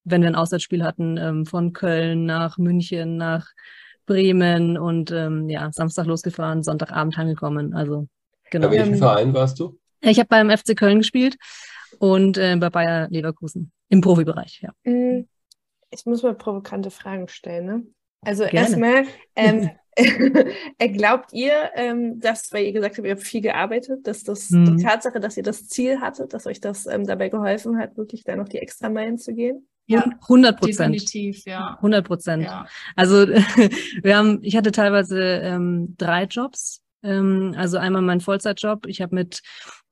wenn 0.05 0.23
wir 0.23 0.29
ein 0.29 0.35
Auswärtsspiel 0.35 0.85
hatten, 0.85 1.19
ähm, 1.19 1.45
von 1.45 1.75
Köln 1.75 2.25
nach 2.25 2.57
München, 2.57 3.19
nach 3.19 3.47
Bremen 4.07 4.79
und 4.79 5.11
ähm, 5.11 5.51
ja, 5.51 5.71
Samstag 5.71 6.07
losgefahren, 6.07 6.63
Sonntagabend 6.63 7.19
angekommen. 7.19 7.75
Also 7.75 8.09
genau. 8.51 8.69
Bei 8.69 8.79
welchem 8.79 8.97
Verein 8.97 9.35
warst 9.35 9.61
du? 9.61 9.79
Ich 10.01 10.19
habe 10.19 10.29
beim 10.29 10.51
FC 10.51 10.75
Köln 10.75 10.99
gespielt 10.99 11.37
und 11.99 12.39
äh, 12.39 12.57
bei 12.57 12.71
Bayer 12.71 13.09
Leverkusen 13.11 13.71
im 13.91 14.01
Profibereich, 14.01 14.63
ja. 14.63 14.73
Mm, 14.91 15.27
ich 15.91 16.07
muss 16.07 16.23
mal 16.23 16.35
provokante 16.35 16.91
Fragen 16.91 17.29
stellen, 17.29 17.67
ne? 17.67 17.87
Also 18.23 18.45
erstmal, 18.45 19.05
ähm, 19.37 19.71
glaubt 20.79 21.33
ihr, 21.33 21.53
ähm, 21.75 22.21
dass, 22.21 22.53
weil 22.53 22.65
ihr 22.65 22.73
gesagt 22.73 22.97
habt, 22.97 23.07
ihr 23.07 23.13
habt 23.13 23.23
viel 23.23 23.41
gearbeitet, 23.41 24.07
dass 24.07 24.25
das 24.25 24.51
mhm. 24.51 24.77
die 24.77 24.83
Tatsache, 24.83 25.21
dass 25.21 25.37
ihr 25.37 25.43
das 25.43 25.69
Ziel 25.69 26.01
hattet, 26.01 26.33
dass 26.33 26.47
euch 26.47 26.61
das 26.61 26.87
ähm, 26.87 27.07
dabei 27.07 27.29
geholfen 27.29 27.79
hat, 27.79 27.97
wirklich 27.97 28.25
da 28.25 28.37
noch 28.37 28.49
die 28.49 28.59
extra 28.59 28.89
Meilen 28.89 29.19
zu 29.19 29.35
gehen? 29.35 29.67
Ja, 29.87 30.05
100 30.23 30.61
Prozent. 30.61 30.95
Definitiv, 30.95 31.45
ja. 31.47 31.75
100 31.77 32.07
Prozent. 32.07 32.45
Ja. 32.45 32.67
Also 32.95 33.27
wir 34.03 34.17
haben, 34.17 34.39
ich 34.43 34.57
hatte 34.57 34.71
teilweise 34.71 35.21
ähm, 35.21 35.97
drei 35.99 36.25
Jobs. 36.25 36.83
Ähm, 37.03 37.55
also 37.57 37.79
einmal 37.79 38.03
mein 38.03 38.21
Vollzeitjob. 38.21 38.87
Ich 38.87 39.01
habe 39.01 39.17
mit 39.17 39.43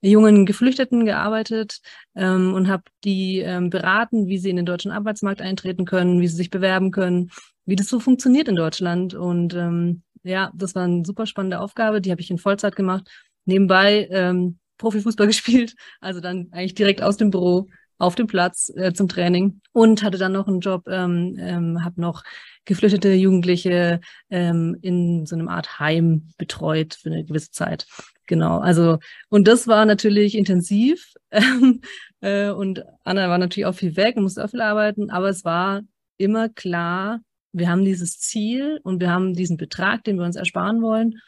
jungen 0.00 0.46
Geflüchteten 0.46 1.04
gearbeitet 1.04 1.80
ähm, 2.14 2.54
und 2.54 2.68
habe 2.68 2.84
die 3.04 3.38
ähm, 3.38 3.70
beraten, 3.70 4.26
wie 4.26 4.38
sie 4.38 4.50
in 4.50 4.56
den 4.56 4.66
deutschen 4.66 4.92
Arbeitsmarkt 4.92 5.42
eintreten 5.42 5.84
können, 5.84 6.20
wie 6.20 6.28
sie 6.28 6.36
sich 6.36 6.50
bewerben 6.50 6.90
können, 6.90 7.30
wie 7.64 7.76
das 7.76 7.88
so 7.88 8.00
funktioniert 8.00 8.48
in 8.48 8.56
Deutschland. 8.56 9.14
Und 9.14 9.54
ähm, 9.54 10.02
ja, 10.22 10.50
das 10.54 10.74
war 10.74 10.84
eine 10.84 11.04
super 11.04 11.26
spannende 11.26 11.60
Aufgabe. 11.60 12.00
Die 12.00 12.10
habe 12.10 12.20
ich 12.20 12.30
in 12.30 12.38
Vollzeit 12.38 12.76
gemacht. 12.76 13.08
Nebenbei 13.44 14.08
ähm, 14.10 14.58
Profifußball 14.78 15.26
gespielt, 15.28 15.74
also 16.00 16.20
dann 16.20 16.48
eigentlich 16.52 16.74
direkt 16.74 17.02
aus 17.02 17.16
dem 17.16 17.30
Büro 17.30 17.66
auf 17.98 18.14
dem 18.14 18.28
Platz 18.28 18.72
äh, 18.76 18.92
zum 18.92 19.08
Training 19.08 19.60
und 19.72 20.02
hatte 20.04 20.18
dann 20.18 20.32
noch 20.32 20.46
einen 20.46 20.60
Job, 20.60 20.86
ähm, 20.88 21.36
ähm, 21.40 21.84
habe 21.84 22.00
noch 22.00 22.22
geflüchtete 22.64 23.12
Jugendliche 23.12 24.00
ähm, 24.30 24.76
in 24.82 25.26
so 25.26 25.34
einem 25.34 25.48
Art 25.48 25.80
Heim 25.80 26.28
betreut 26.38 26.94
für 26.94 27.10
eine 27.10 27.24
gewisse 27.24 27.50
Zeit. 27.50 27.86
Genau, 28.28 28.58
also 28.58 28.98
und 29.30 29.48
das 29.48 29.66
war 29.66 29.86
natürlich 29.86 30.36
intensiv 30.36 31.14
ähm, 31.32 31.80
äh, 32.20 32.50
und 32.50 32.84
Anna 33.02 33.28
war 33.28 33.38
natürlich 33.38 33.66
auch 33.66 33.74
viel 33.74 33.96
weg 33.96 34.16
und 34.16 34.22
musste 34.22 34.44
auch 34.44 34.50
viel 34.50 34.60
arbeiten, 34.60 35.10
aber 35.10 35.30
es 35.30 35.44
war 35.44 35.80
immer 36.18 36.50
klar, 36.50 37.20
wir 37.52 37.70
haben 37.70 37.84
dieses 37.84 38.20
Ziel 38.20 38.80
und 38.84 39.00
wir 39.00 39.10
haben 39.10 39.32
diesen 39.32 39.56
Betrag, 39.56 40.04
den 40.04 40.18
wir 40.18 40.26
uns 40.26 40.36
ersparen 40.36 40.82
wollen. 40.82 41.20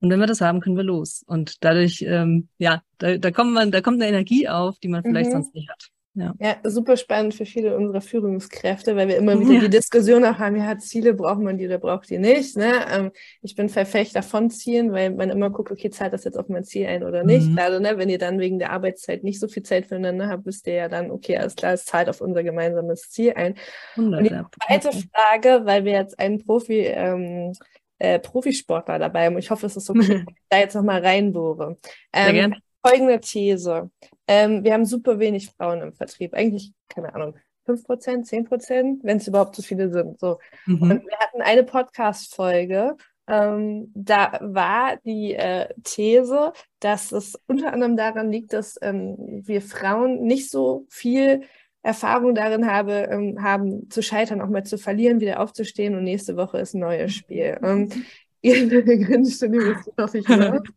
Und 0.00 0.10
wenn 0.10 0.20
wir 0.20 0.26
das 0.26 0.40
haben, 0.40 0.60
können 0.60 0.76
wir 0.76 0.82
los. 0.82 1.22
Und 1.26 1.64
dadurch, 1.64 2.02
ähm, 2.02 2.48
ja, 2.58 2.82
da, 2.98 3.16
da 3.16 3.30
kommt 3.30 3.52
man, 3.52 3.70
da 3.70 3.80
kommt 3.80 4.02
eine 4.02 4.08
Energie 4.08 4.48
auf, 4.48 4.78
die 4.80 4.88
man 4.88 5.02
vielleicht 5.02 5.30
mhm. 5.30 5.34
sonst 5.34 5.54
nicht 5.54 5.70
hat. 5.70 5.91
Ja. 6.14 6.34
ja, 6.38 6.56
super 6.64 6.98
spannend 6.98 7.34
für 7.34 7.46
viele 7.46 7.74
unserer 7.74 8.02
Führungskräfte, 8.02 8.96
weil 8.96 9.08
wir 9.08 9.16
immer 9.16 9.32
wieder 9.40 9.54
ja. 9.54 9.60
die 9.60 9.70
Diskussion 9.70 10.24
auch 10.24 10.38
haben, 10.38 10.56
ja, 10.56 10.76
Ziele 10.76 11.14
braucht 11.14 11.40
man 11.40 11.56
die 11.56 11.66
oder 11.66 11.78
braucht 11.78 12.10
die 12.10 12.18
nicht. 12.18 12.56
Ne? 12.56 12.70
Ähm, 12.90 13.12
ich 13.40 13.54
bin 13.54 13.70
Verfechter 13.70 14.22
von 14.22 14.50
Zielen, 14.50 14.92
weil 14.92 15.10
man 15.10 15.30
immer 15.30 15.48
guckt, 15.48 15.70
okay, 15.70 15.88
zahlt 15.88 16.12
das 16.12 16.24
jetzt 16.24 16.36
auf 16.36 16.48
mein 16.48 16.64
Ziel 16.64 16.86
ein 16.86 17.02
oder 17.02 17.24
nicht. 17.24 17.48
Mhm. 17.48 17.58
Also, 17.58 17.78
ne, 17.78 17.96
wenn 17.96 18.10
ihr 18.10 18.18
dann 18.18 18.38
wegen 18.40 18.58
der 18.58 18.72
Arbeitszeit 18.72 19.24
nicht 19.24 19.40
so 19.40 19.48
viel 19.48 19.62
Zeit 19.62 19.86
füreinander 19.86 20.28
habt, 20.28 20.44
wisst 20.44 20.66
ihr 20.66 20.74
ja 20.74 20.88
dann, 20.88 21.10
okay, 21.10 21.38
alles 21.38 21.56
klar, 21.56 21.72
es 21.72 21.86
zahlt 21.86 22.10
auf 22.10 22.20
unser 22.20 22.42
gemeinsames 22.42 23.08
Ziel 23.08 23.32
ein. 23.34 23.54
100, 23.96 24.20
Und 24.20 24.30
die 24.30 24.66
zweite. 24.66 25.08
Frage, 25.14 25.62
weil 25.64 25.86
wir 25.86 25.92
jetzt 25.92 26.18
einen 26.18 26.44
Profi, 26.44 26.80
ähm, 26.80 27.52
äh, 27.98 28.18
Profisportler 28.18 28.98
dabei 28.98 29.26
haben, 29.26 29.38
ich 29.38 29.50
hoffe, 29.50 29.64
es 29.64 29.76
ist 29.76 29.88
okay, 29.88 30.18
mhm. 30.26 30.26
da 30.50 30.58
jetzt 30.58 30.74
nochmal 30.74 31.00
reinbohre. 31.00 31.78
Ähm, 32.12 32.54
folgende 32.84 33.20
These. 33.20 33.90
Ähm, 34.26 34.64
wir 34.64 34.72
haben 34.72 34.84
super 34.84 35.18
wenig 35.18 35.50
Frauen 35.50 35.80
im 35.80 35.92
Vertrieb. 35.92 36.34
Eigentlich, 36.34 36.72
keine 36.88 37.14
Ahnung, 37.14 37.36
5 37.66 37.84
Prozent, 37.84 38.26
10 38.26 38.44
Prozent, 38.44 39.04
wenn 39.04 39.18
es 39.18 39.28
überhaupt 39.28 39.54
so 39.54 39.62
viele 39.62 39.90
sind. 39.90 40.18
So. 40.18 40.38
Mhm. 40.66 40.82
Und 40.82 41.06
wir 41.06 41.18
hatten 41.18 41.42
eine 41.42 41.62
Podcast-Folge, 41.62 42.96
ähm, 43.28 43.92
da 43.94 44.38
war 44.42 44.96
die 45.04 45.34
äh, 45.34 45.68
These, 45.84 46.52
dass 46.80 47.12
es 47.12 47.38
unter 47.46 47.72
anderem 47.72 47.96
daran 47.96 48.32
liegt, 48.32 48.52
dass 48.52 48.78
ähm, 48.82 49.16
wir 49.18 49.62
Frauen 49.62 50.22
nicht 50.24 50.50
so 50.50 50.86
viel 50.90 51.42
Erfahrung 51.82 52.34
darin 52.34 52.66
habe, 52.66 53.08
ähm, 53.10 53.42
haben 53.42 53.90
zu 53.90 54.02
scheitern, 54.02 54.40
auch 54.40 54.48
mal 54.48 54.64
zu 54.64 54.78
verlieren, 54.78 55.20
wieder 55.20 55.40
aufzustehen 55.40 55.96
und 55.96 56.04
nächste 56.04 56.36
Woche 56.36 56.58
ist 56.58 56.74
ein 56.74 56.80
neues 56.80 57.12
Spiel. 57.14 57.58
Ähm, 57.62 57.88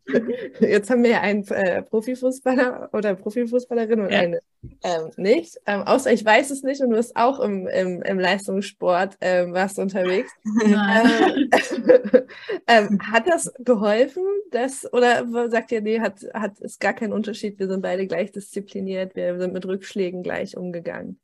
Jetzt 0.60 0.88
haben 0.88 1.02
wir 1.02 1.10
ja 1.10 1.20
einen 1.20 1.44
äh, 1.48 1.82
Profifußballer 1.82 2.90
oder 2.92 3.14
Profifußballerin 3.14 4.00
und 4.00 4.12
ja. 4.12 4.20
eine 4.20 4.40
ähm, 4.82 5.10
nicht. 5.16 5.56
Ähm, 5.66 5.82
außer 5.82 6.12
ich 6.12 6.24
weiß 6.24 6.50
es 6.50 6.62
nicht 6.62 6.80
und 6.80 6.90
du 6.90 6.96
bist 6.96 7.16
auch 7.16 7.40
im, 7.40 7.66
im, 7.66 8.02
im 8.02 8.18
Leistungssport 8.20 9.16
ähm, 9.20 9.52
warst 9.52 9.78
unterwegs. 9.78 10.30
Ähm, 10.64 11.50
ähm, 12.68 13.00
hat 13.12 13.28
das 13.28 13.52
geholfen? 13.58 14.22
Das, 14.52 14.92
oder 14.92 15.50
sagt 15.50 15.72
ihr, 15.72 15.80
nee, 15.80 16.00
hat, 16.00 16.20
hat 16.34 16.60
ist 16.60 16.80
gar 16.80 16.94
kein 16.94 17.12
Unterschied, 17.12 17.58
wir 17.58 17.66
sind 17.66 17.82
beide 17.82 18.06
gleich 18.06 18.30
diszipliniert, 18.30 19.16
wir 19.16 19.38
sind 19.38 19.52
mit 19.52 19.66
Rückschlägen 19.66 20.22
gleich 20.22 20.56
umgegangen? 20.56 21.18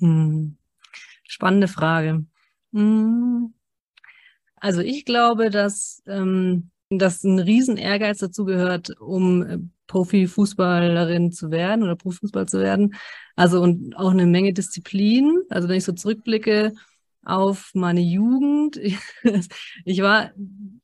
Hm. 0.00 0.56
Spannende 1.24 1.68
Frage. 1.68 2.24
Hm. 2.72 3.54
Also 4.66 4.80
ich 4.80 5.04
glaube, 5.04 5.50
dass, 5.50 6.02
ähm, 6.08 6.70
dass 6.90 7.22
ein 7.22 7.38
riesen 7.38 7.76
Ehrgeiz 7.76 8.18
dazu 8.18 8.44
gehört, 8.44 9.00
um 9.00 9.42
äh, 9.44 9.58
Profifußballerin 9.86 11.30
zu 11.30 11.52
werden 11.52 11.84
oder 11.84 11.94
Profifußball 11.94 12.48
zu 12.48 12.58
werden. 12.58 12.96
Also 13.36 13.62
und 13.62 13.96
auch 13.96 14.10
eine 14.10 14.26
Menge 14.26 14.52
Disziplin. 14.52 15.38
Also 15.50 15.68
wenn 15.68 15.76
ich 15.76 15.84
so 15.84 15.92
zurückblicke 15.92 16.72
auf 17.24 17.70
meine 17.74 18.00
Jugend, 18.00 18.80
ich 19.84 20.02
war 20.02 20.32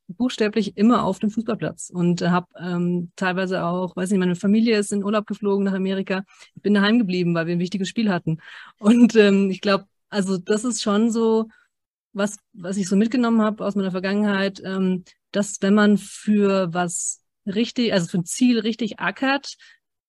buchstäblich 0.06 0.76
immer 0.76 1.02
auf 1.02 1.18
dem 1.18 1.30
Fußballplatz 1.30 1.90
und 1.92 2.22
habe 2.22 2.46
ähm, 2.60 3.10
teilweise 3.16 3.64
auch, 3.64 3.96
weiß 3.96 4.10
nicht, 4.10 4.20
meine 4.20 4.36
Familie 4.36 4.78
ist 4.78 4.92
in 4.92 5.02
Urlaub 5.02 5.26
geflogen 5.26 5.64
nach 5.64 5.74
Amerika. 5.74 6.22
Ich 6.54 6.62
bin 6.62 6.74
daheim 6.74 7.00
geblieben, 7.00 7.34
weil 7.34 7.48
wir 7.48 7.56
ein 7.56 7.58
wichtiges 7.58 7.88
Spiel 7.88 8.12
hatten. 8.12 8.38
Und 8.78 9.16
ähm, 9.16 9.50
ich 9.50 9.60
glaube, 9.60 9.86
also 10.08 10.38
das 10.38 10.62
ist 10.62 10.82
schon 10.82 11.10
so 11.10 11.48
was, 12.12 12.38
was 12.52 12.76
ich 12.76 12.88
so 12.88 12.96
mitgenommen 12.96 13.42
habe 13.42 13.64
aus 13.64 13.74
meiner 13.74 13.90
Vergangenheit, 13.90 14.60
ähm, 14.64 15.04
dass 15.30 15.58
wenn 15.60 15.74
man 15.74 15.98
für 15.98 16.72
was 16.72 17.22
richtig, 17.46 17.92
also 17.92 18.08
für 18.08 18.18
ein 18.18 18.24
Ziel 18.24 18.60
richtig 18.60 19.00
ackert, 19.00 19.56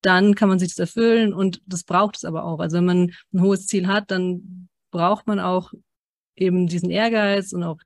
dann 0.02 0.36
kann 0.36 0.50
man 0.50 0.60
sich 0.60 0.70
das 0.70 0.80
erfüllen 0.80 1.34
und 1.34 1.62
das 1.66 1.84
braucht 1.84 2.18
es 2.18 2.26
aber 2.26 2.44
auch. 2.44 2.60
Also 2.60 2.78
wenn 2.78 2.86
man 2.86 3.14
ein 3.34 3.42
hohes 3.42 3.68
Ziel 3.68 3.88
hat, 3.88 4.12
dann 4.12 4.68
braucht 4.92 5.28
man 5.28 5.40
auch 5.40 5.72
eben 6.36 6.68
diesen 6.68 6.90
Ehrgeiz 6.90 7.54
und 7.54 7.64
auch 7.64 7.80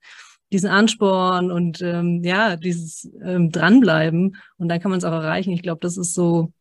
diesen 0.52 0.70
Ansporn 0.70 1.52
und 1.52 1.82
ähm, 1.82 2.24
ja, 2.24 2.56
dieses 2.56 3.10
ähm, 3.24 3.52
Dranbleiben 3.52 4.38
und 4.58 4.70
dann 4.70 4.80
kann 4.80 4.92
man 4.92 4.98
es 4.98 5.04
auch 5.04 5.12
erreichen. 5.12 5.52
Ich 5.52 5.62
glaube, 5.62 5.80
das 5.82 5.98
ist 5.98 6.14
so, 6.14 6.52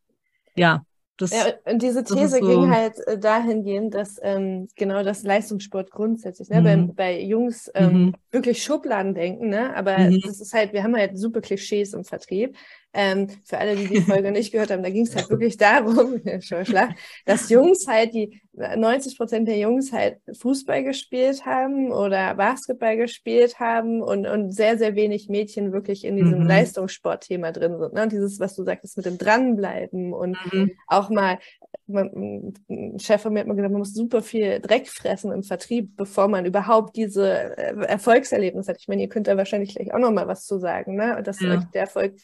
ja, 0.55 0.85
das, 1.17 1.31
ja, 1.31 1.45
und 1.65 1.81
diese 1.81 2.03
These 2.03 2.37
so 2.39 2.45
ging 2.45 2.69
halt 2.69 2.95
äh, 3.07 3.17
dahingehend, 3.17 3.95
dass 3.95 4.19
ähm, 4.21 4.67
genau 4.75 5.03
das 5.03 5.23
Leistungssport 5.23 5.89
grundsätzlich, 5.89 6.49
ne, 6.49 6.61
mhm. 6.61 6.87
bei, 6.87 6.93
bei 6.93 7.21
Jungs 7.21 7.71
ähm, 7.73 7.91
mhm. 7.91 8.13
wirklich 8.31 8.63
Schubladen 8.63 9.15
denken, 9.15 9.49
ne, 9.49 9.75
aber 9.75 9.97
mhm. 9.97 10.21
das 10.21 10.39
ist 10.39 10.53
halt, 10.53 10.73
wir 10.73 10.83
haben 10.83 10.95
halt 10.95 11.17
super 11.17 11.41
Klischees 11.41 11.93
im 11.93 12.03
Vertrieb 12.03 12.55
ähm, 12.93 13.27
für 13.43 13.57
alle, 13.57 13.75
die 13.75 13.87
die 13.87 14.01
Folge 14.01 14.31
nicht 14.33 14.51
gehört 14.51 14.71
haben, 14.71 14.83
da 14.83 14.89
ging 14.89 15.03
es 15.03 15.15
halt 15.15 15.29
wirklich 15.29 15.57
darum, 15.57 16.21
dass 17.25 17.49
Jungs 17.49 17.87
halt, 17.87 18.13
die 18.13 18.41
90 18.57 19.17
Prozent 19.17 19.47
der 19.47 19.59
Jungs 19.59 19.93
halt 19.93 20.17
Fußball 20.33 20.83
gespielt 20.83 21.45
haben 21.45 21.91
oder 21.91 22.33
Basketball 22.33 22.97
gespielt 22.97 23.59
haben 23.59 24.01
und, 24.01 24.25
und 24.25 24.51
sehr, 24.51 24.79
sehr 24.79 24.95
wenig 24.95 25.29
Mädchen 25.29 25.71
wirklich 25.71 26.03
in 26.03 26.15
diesem 26.15 26.39
mhm. 26.39 26.47
Leistungssportthema 26.47 27.51
drin 27.51 27.77
sind. 27.77 27.93
Ne? 27.93 28.03
Und 28.03 28.11
dieses, 28.11 28.39
was 28.39 28.55
du 28.55 28.63
sagtest, 28.63 28.97
mit 28.97 29.05
dem 29.05 29.19
Dranbleiben 29.19 30.11
und 30.11 30.37
mhm. 30.51 30.71
auch 30.87 31.09
mal, 31.09 31.37
man, 31.85 32.53
ein 32.67 32.99
Chef 32.99 33.21
von 33.21 33.33
mir 33.33 33.41
hat 33.41 33.47
mir 33.47 33.55
gesagt, 33.55 33.71
man 33.71 33.79
muss 33.79 33.93
super 33.93 34.23
viel 34.23 34.59
Dreck 34.59 34.87
fressen 34.87 35.31
im 35.31 35.43
Vertrieb, 35.43 35.95
bevor 35.95 36.27
man 36.27 36.45
überhaupt 36.45 36.95
diese 36.95 37.57
äh, 37.57 37.75
Erfolgserlebnisse 37.85 38.71
hat. 38.71 38.79
Ich 38.79 38.87
meine, 38.87 39.03
ihr 39.03 39.09
könnt 39.09 39.27
da 39.27 39.37
wahrscheinlich 39.37 39.75
gleich 39.75 39.93
auch 39.93 39.99
noch 39.99 40.11
mal 40.11 40.27
was 40.27 40.45
zu 40.45 40.57
sagen, 40.57 40.95
ne? 40.95 41.21
dass 41.23 41.39
ja. 41.41 41.53
euch 41.53 41.63
der 41.73 41.81
Erfolg 41.81 42.15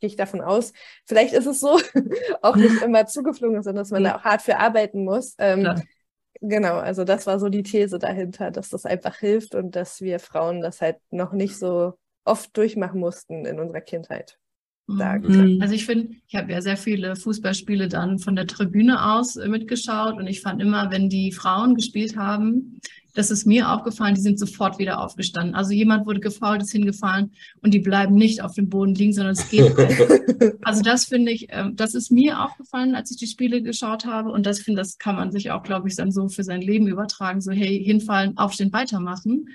gehe 0.00 0.08
ich 0.08 0.16
davon 0.16 0.40
aus. 0.40 0.72
Vielleicht 1.06 1.34
ist 1.34 1.46
es 1.46 1.60
so, 1.60 1.78
auch 2.42 2.56
nicht 2.56 2.82
immer 2.82 3.06
zugeflogen, 3.06 3.62
sondern 3.62 3.82
dass 3.82 3.90
man 3.90 4.04
da 4.04 4.16
auch 4.16 4.24
hart 4.24 4.42
für 4.42 4.58
arbeiten 4.58 5.04
muss. 5.04 5.34
Ähm, 5.38 5.82
genau, 6.40 6.76
also 6.76 7.04
das 7.04 7.26
war 7.26 7.38
so 7.38 7.48
die 7.48 7.62
These 7.62 7.98
dahinter, 7.98 8.50
dass 8.50 8.68
das 8.68 8.86
einfach 8.86 9.16
hilft 9.16 9.54
und 9.54 9.76
dass 9.76 10.00
wir 10.00 10.18
Frauen 10.18 10.60
das 10.60 10.80
halt 10.80 10.96
noch 11.10 11.32
nicht 11.32 11.56
so 11.56 11.94
oft 12.24 12.56
durchmachen 12.56 13.00
mussten 13.00 13.46
in 13.46 13.60
unserer 13.60 13.80
Kindheit. 13.80 14.38
Mhm. 14.86 15.60
Also 15.60 15.74
ich 15.74 15.84
finde, 15.84 16.14
ich 16.28 16.36
habe 16.36 16.52
ja 16.52 16.60
sehr 16.60 16.76
viele 16.76 17.16
Fußballspiele 17.16 17.88
dann 17.88 18.18
von 18.18 18.36
der 18.36 18.46
Tribüne 18.46 19.14
aus 19.14 19.34
mitgeschaut 19.34 20.16
und 20.16 20.28
ich 20.28 20.40
fand 20.40 20.62
immer, 20.62 20.90
wenn 20.92 21.08
die 21.08 21.32
Frauen 21.32 21.74
gespielt 21.74 22.16
haben, 22.16 22.78
das 23.16 23.30
ist 23.30 23.46
mir 23.46 23.72
aufgefallen, 23.72 24.14
die 24.14 24.20
sind 24.20 24.38
sofort 24.38 24.78
wieder 24.78 25.00
aufgestanden. 25.02 25.54
Also 25.54 25.72
jemand 25.72 26.06
wurde 26.06 26.20
gefault, 26.20 26.60
ist 26.60 26.72
hingefallen 26.72 27.32
und 27.62 27.72
die 27.72 27.78
bleiben 27.78 28.14
nicht 28.14 28.42
auf 28.42 28.54
dem 28.54 28.68
Boden 28.68 28.94
liegen, 28.94 29.14
sondern 29.14 29.32
es 29.32 29.48
geht. 29.48 29.74
also 30.62 30.82
das 30.82 31.06
finde 31.06 31.32
ich, 31.32 31.46
ähm, 31.48 31.74
das 31.76 31.94
ist 31.94 32.12
mir 32.12 32.42
aufgefallen, 32.44 32.94
als 32.94 33.10
ich 33.10 33.16
die 33.16 33.26
Spiele 33.26 33.62
geschaut 33.62 34.04
habe 34.04 34.30
und 34.30 34.44
das 34.44 34.60
finde, 34.60 34.82
das 34.82 34.98
kann 34.98 35.16
man 35.16 35.32
sich 35.32 35.50
auch, 35.50 35.62
glaube 35.62 35.88
ich, 35.88 35.96
dann 35.96 36.12
so 36.12 36.28
für 36.28 36.44
sein 36.44 36.60
Leben 36.60 36.88
übertragen, 36.88 37.40
so 37.40 37.52
hey, 37.52 37.82
hinfallen, 37.82 38.36
aufstehen, 38.36 38.72
weitermachen. 38.74 39.48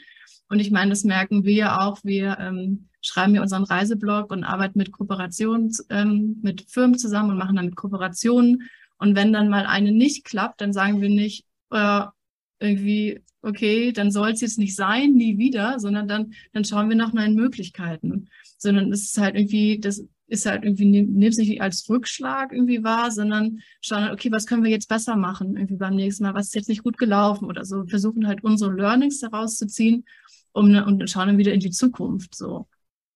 Und 0.50 0.60
ich 0.60 0.72
meine, 0.72 0.90
das 0.90 1.04
merken 1.04 1.46
wir 1.46 1.82
auch, 1.82 2.00
wir 2.04 2.40
ähm, 2.40 2.90
schreiben 3.02 3.36
ja 3.36 3.44
unseren 3.44 3.64
Reiseblog 3.64 4.32
und 4.32 4.44
arbeiten 4.44 4.80
mit 4.80 4.92
Kooperationen, 4.92 5.72
ähm, 5.90 6.40
mit 6.42 6.66
Firmen 6.68 6.98
zusammen 6.98 7.30
und 7.30 7.38
machen 7.38 7.58
damit 7.58 7.76
Kooperationen. 7.76 8.70
Und 8.98 9.16
wenn 9.16 9.32
dann 9.32 9.50
mal 9.50 9.68
eine 9.68 9.92
nicht 9.92 10.26
klappt, 10.26 10.62
dann 10.62 10.74
sagen 10.74 11.00
wir 11.00 11.10
nicht, 11.10 11.46
äh, 11.70 12.06
irgendwie, 12.60 13.22
okay, 13.42 13.92
dann 13.92 14.12
soll 14.12 14.32
es 14.32 14.42
jetzt 14.42 14.60
nicht 14.60 14.76
sein, 14.76 15.14
nie 15.14 15.38
wieder, 15.38 15.80
sondern 15.80 16.08
dann, 16.08 16.34
dann 16.54 16.66
schauen 16.66 16.90
wir 16.90 16.96
nach 16.96 17.14
neuen 17.14 17.36
Möglichkeiten. 17.36 18.30
Sondern 18.58 18.92
es 18.92 19.04
ist 19.04 19.18
halt 19.18 19.36
irgendwie, 19.36 19.80
das 19.80 20.06
ist 20.28 20.46
halt 20.46 20.64
irgendwie, 20.64 20.86
nimm 20.86 21.30
es 21.30 21.38
nicht 21.38 21.62
als 21.62 21.90
Rückschlag 21.90 22.54
irgendwie 22.54 22.84
wahr, 22.84 23.12
sondern 23.12 23.60
schauen, 23.82 24.12
okay, 24.12 24.32
was 24.32 24.46
können 24.46 24.64
wir 24.64 24.72
jetzt 24.72 24.88
besser 24.88 25.18
machen, 25.18 25.58
irgendwie 25.58 25.76
beim 25.76 25.96
nächsten 25.96 26.24
Mal, 26.24 26.34
was 26.34 26.48
ist 26.48 26.56
jetzt 26.56 26.70
nicht 26.70 26.84
gut 26.84 26.98
gelaufen 26.98 27.46
oder 27.46 27.66
so, 27.66 27.86
versuchen 27.86 28.28
halt 28.28 28.44
unsere 28.44 28.72
Learnings 28.72 29.20
daraus 29.20 29.58
zu 29.58 29.68
ziehen, 29.68 30.06
um, 30.54 30.74
und 30.76 31.10
schauen 31.10 31.28
dann 31.28 31.38
wieder 31.38 31.54
in 31.54 31.60
die 31.60 31.72
Zukunft, 31.72 32.36
so. 32.36 32.68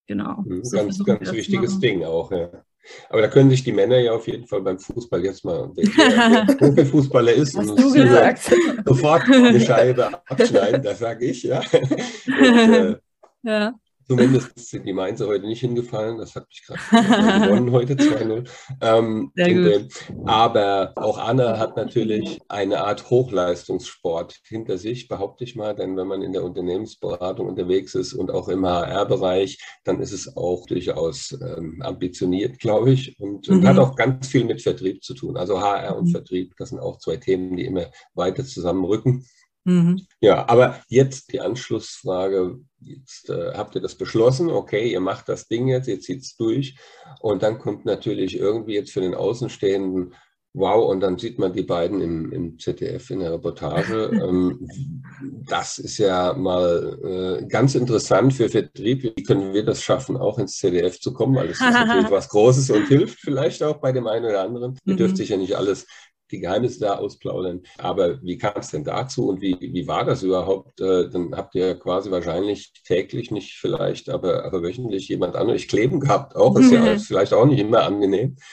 Genau. 0.07 0.43
Mhm, 0.45 0.63
so 0.63 0.77
ganz, 0.77 1.03
ganz 1.03 1.31
wichtiges 1.31 1.79
Ding 1.79 2.03
auch, 2.03 2.31
ja. 2.31 2.64
Aber 3.09 3.21
da 3.21 3.27
können 3.27 3.49
sich 3.49 3.63
die 3.63 3.71
Männer 3.71 3.97
ja 3.99 4.13
auf 4.13 4.27
jeden 4.27 4.45
Fall 4.45 4.61
beim 4.61 4.79
Fußball 4.79 5.23
jetzt 5.23 5.45
mal, 5.45 5.71
der 5.75 6.55
Profifußballer 6.57 7.33
ist, 7.33 7.57
Hast 7.57 7.69
und 7.69 7.93
gesagt. 7.93 8.51
sofort 8.85 9.23
eine 9.29 9.59
Scheibe 9.59 10.09
abschneiden, 10.27 10.83
das 10.83 10.99
sage 10.99 11.25
ich, 11.25 11.43
ja. 11.43 11.61
Und, 12.27 12.39
äh, 12.83 12.95
ja. 13.43 13.73
Zumindest 14.07 14.57
sind 14.57 14.85
die 14.85 14.93
Mainzer 14.93 15.27
heute 15.27 15.47
nicht 15.47 15.61
hingefallen. 15.61 16.19
Das 16.19 16.35
hat 16.35 16.47
mich 16.47 16.63
gerade 16.65 17.47
gewonnen 17.47 17.71
heute 17.71 17.93
2-0. 17.95 18.47
Ähm, 18.81 19.31
äh, 19.35 19.87
aber 20.25 20.93
auch 20.95 21.17
Anna 21.17 21.57
hat 21.57 21.75
natürlich 21.75 22.39
eine 22.47 22.83
Art 22.83 23.09
Hochleistungssport 23.09 24.41
hinter 24.43 24.77
sich, 24.77 25.07
behaupte 25.07 25.43
ich 25.43 25.55
mal. 25.55 25.75
Denn 25.75 25.97
wenn 25.97 26.07
man 26.07 26.21
in 26.21 26.33
der 26.33 26.43
Unternehmensberatung 26.43 27.47
unterwegs 27.47 27.95
ist 27.95 28.13
und 28.13 28.29
auch 28.29 28.47
im 28.47 28.65
HR-Bereich, 28.65 29.59
dann 29.83 29.99
ist 29.99 30.11
es 30.11 30.37
auch 30.37 30.67
durchaus 30.67 31.37
ähm, 31.41 31.81
ambitioniert, 31.81 32.59
glaube 32.59 32.91
ich. 32.91 33.19
Und, 33.19 33.49
mhm. 33.49 33.57
und, 33.57 33.67
hat 33.67 33.79
auch 33.79 33.95
ganz 33.95 34.27
viel 34.27 34.45
mit 34.45 34.61
Vertrieb 34.61 35.03
zu 35.03 35.15
tun. 35.15 35.35
Also 35.35 35.59
HR 35.59 35.97
und 35.97 36.09
mhm. 36.09 36.11
Vertrieb, 36.11 36.53
das 36.57 36.69
sind 36.69 36.79
auch 36.79 36.99
zwei 36.99 37.17
Themen, 37.17 37.57
die 37.57 37.65
immer 37.65 37.87
weiter 38.13 38.45
zusammenrücken. 38.45 39.25
Mhm. 39.65 40.05
Ja, 40.21 40.47
aber 40.47 40.79
jetzt 40.87 41.33
die 41.33 41.41
Anschlussfrage. 41.41 42.59
Jetzt 42.79 43.29
äh, 43.29 43.53
habt 43.55 43.75
ihr 43.75 43.81
das 43.81 43.95
beschlossen, 43.95 44.49
okay, 44.49 44.91
ihr 44.91 44.99
macht 44.99 45.27
das 45.27 45.47
Ding 45.47 45.67
jetzt, 45.67 45.87
ihr 45.87 45.99
zieht 45.99 46.21
es 46.21 46.37
durch. 46.37 46.77
Und 47.19 47.41
dann 47.41 47.57
kommt 47.57 47.83
natürlich 47.83 48.37
irgendwie 48.37 48.75
jetzt 48.75 48.91
für 48.91 49.01
den 49.01 49.15
Außenstehenden, 49.15 50.13
wow, 50.53 50.87
und 50.89 51.01
dann 51.01 51.17
sieht 51.17 51.39
man 51.39 51.51
die 51.51 51.63
beiden 51.63 51.99
im, 51.99 52.31
im 52.31 52.59
ZDF 52.59 53.09
in 53.09 53.19
der 53.19 53.33
Reportage. 53.33 54.11
ähm, 54.23 54.67
das 55.49 55.79
ist 55.79 55.97
ja 55.97 56.33
mal 56.33 57.39
äh, 57.41 57.47
ganz 57.47 57.73
interessant 57.73 58.35
für 58.35 58.49
Vertrieb. 58.49 59.03
Wie 59.03 59.23
können 59.23 59.53
wir 59.53 59.65
das 59.65 59.81
schaffen, 59.81 60.15
auch 60.15 60.37
ins 60.37 60.57
ZDF 60.57 60.99
zu 60.99 61.11
kommen? 61.11 61.35
Weil 61.35 61.47
das 61.47 61.57
ist 61.57 61.63
natürlich 61.63 62.09
was 62.11 62.29
Großes 62.29 62.69
und 62.69 62.87
hilft 62.87 63.19
vielleicht 63.19 63.63
auch 63.63 63.77
bei 63.77 63.91
dem 63.91 64.05
einen 64.05 64.25
oder 64.25 64.41
anderen. 64.41 64.79
Ihr 64.85 64.95
dürft 64.95 65.15
mhm. 65.15 65.17
sich 65.17 65.29
ja 65.29 65.37
nicht 65.37 65.57
alles 65.57 65.87
die 66.31 66.39
Geheimnisse 66.39 66.79
da 66.79 66.95
ausplaudern. 66.95 67.61
Aber 67.77 68.21
wie 68.21 68.37
kam 68.37 68.53
es 68.57 68.71
denn 68.71 68.83
dazu 68.83 69.29
und 69.29 69.41
wie, 69.41 69.57
wie 69.59 69.87
war 69.87 70.05
das 70.05 70.23
überhaupt? 70.23 70.79
Äh, 70.81 71.09
dann 71.09 71.35
habt 71.35 71.55
ihr 71.55 71.75
quasi 71.75 72.11
wahrscheinlich 72.11 72.73
täglich, 72.83 73.31
nicht 73.31 73.53
vielleicht, 73.53 74.09
aber, 74.09 74.45
aber 74.45 74.63
wöchentlich 74.63 75.07
jemand 75.07 75.35
an 75.35 75.49
euch 75.49 75.67
kleben 75.67 75.99
gehabt. 75.99 76.35
Auch 76.35 76.57
ist 76.57 76.71
ja 76.71 76.97
vielleicht 76.97 77.33
auch 77.33 77.45
nicht 77.45 77.59
immer 77.59 77.83
angenehm. 77.83 78.35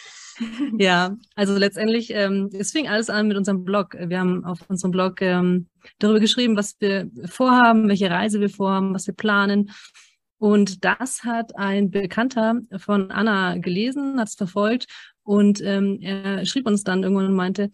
Ja, 0.79 1.17
also 1.37 1.57
letztendlich, 1.57 2.11
ähm, 2.11 2.49
es 2.52 2.73
fing 2.73 2.88
alles 2.88 3.11
an 3.11 3.29
mit 3.29 3.37
unserem 3.37 3.64
Blog. 3.64 3.95
Wir 3.95 4.19
haben 4.19 4.45
auf 4.47 4.61
unserem 4.69 4.91
Blog 4.91 5.21
ähm, 5.21 5.69
darüber 5.99 6.21
geschrieben, 6.21 6.57
was 6.57 6.76
wir 6.81 7.11
vorhaben, 7.26 7.87
welche 7.88 8.11
Reise 8.11 8.41
wir 8.41 8.49
vorhaben, 8.49 8.95
was 8.95 9.07
wir 9.07 9.14
planen. 9.14 9.71
Und 10.38 10.85
das 10.85 11.23
hat 11.23 11.57
ein 11.57 11.91
Bekannter 11.91 12.62
von 12.79 13.11
Anna 13.12 13.59
gelesen, 13.59 14.19
hat 14.19 14.29
es 14.29 14.35
verfolgt 14.35 14.87
und 15.25 15.61
ähm, 15.62 15.99
er 16.00 16.45
schrieb 16.47 16.67
uns 16.67 16.85
dann 16.85 17.02
irgendwann 17.02 17.26
und 17.26 17.35
meinte, 17.35 17.71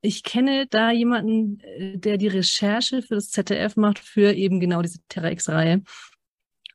ich 0.00 0.24
kenne 0.24 0.66
da 0.68 0.90
jemanden, 0.90 1.60
äh, 1.60 1.98
der 1.98 2.18
die 2.18 2.28
Recherche 2.28 3.02
für 3.02 3.14
das 3.14 3.30
ZDF 3.30 3.76
macht, 3.76 3.98
für 3.98 4.32
eben 4.32 4.60
genau 4.60 4.82
diese 4.82 4.98
Terra 5.08 5.30
X-Reihe. 5.30 5.82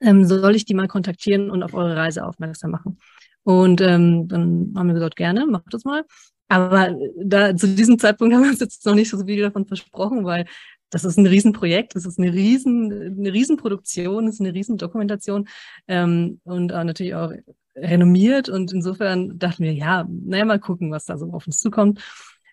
Ähm, 0.01 0.25
soll 0.25 0.55
ich 0.55 0.65
die 0.65 0.75
mal 0.75 0.87
kontaktieren 0.87 1.49
und 1.49 1.63
auf 1.63 1.73
eure 1.73 1.95
Reise 1.95 2.25
aufmerksam 2.25 2.71
machen? 2.71 2.99
Und 3.43 3.81
ähm, 3.81 4.27
dann 4.27 4.73
haben 4.75 4.87
wir 4.87 4.93
gesagt, 4.93 5.15
gerne, 5.15 5.45
macht 5.45 5.73
das 5.73 5.83
mal. 5.83 6.05
Aber 6.47 6.95
da 7.21 7.55
zu 7.55 7.67
diesem 7.67 7.99
Zeitpunkt 7.99 8.33
haben 8.35 8.43
wir 8.43 8.51
uns 8.51 8.59
jetzt 8.59 8.85
noch 8.85 8.95
nicht 8.95 9.09
so 9.09 9.25
viel 9.25 9.41
davon 9.41 9.65
versprochen, 9.65 10.23
weil 10.23 10.45
das 10.89 11.03
ist 11.03 11.17
ein 11.17 11.25
Riesenprojekt, 11.25 11.95
das 11.95 12.05
ist 12.05 12.17
eine 12.17 12.33
Riesen, 12.33 12.91
eine 12.91 13.33
Riesenproduktion, 13.33 14.25
das 14.25 14.35
ist 14.35 14.41
eine 14.41 14.53
Riesendokumentation 14.53 15.47
ähm, 15.89 16.39
und 16.45 16.71
äh, 16.71 16.83
natürlich 16.83 17.13
auch 17.13 17.31
renommiert 17.77 18.49
und 18.49 18.73
insofern 18.73 19.37
dachten 19.39 19.63
wir, 19.63 19.73
ja, 19.73 20.07
naja, 20.09 20.45
mal 20.45 20.59
gucken, 20.59 20.91
was 20.91 21.05
da 21.05 21.17
so 21.17 21.31
auf 21.31 21.47
uns 21.47 21.59
zukommt. 21.59 21.99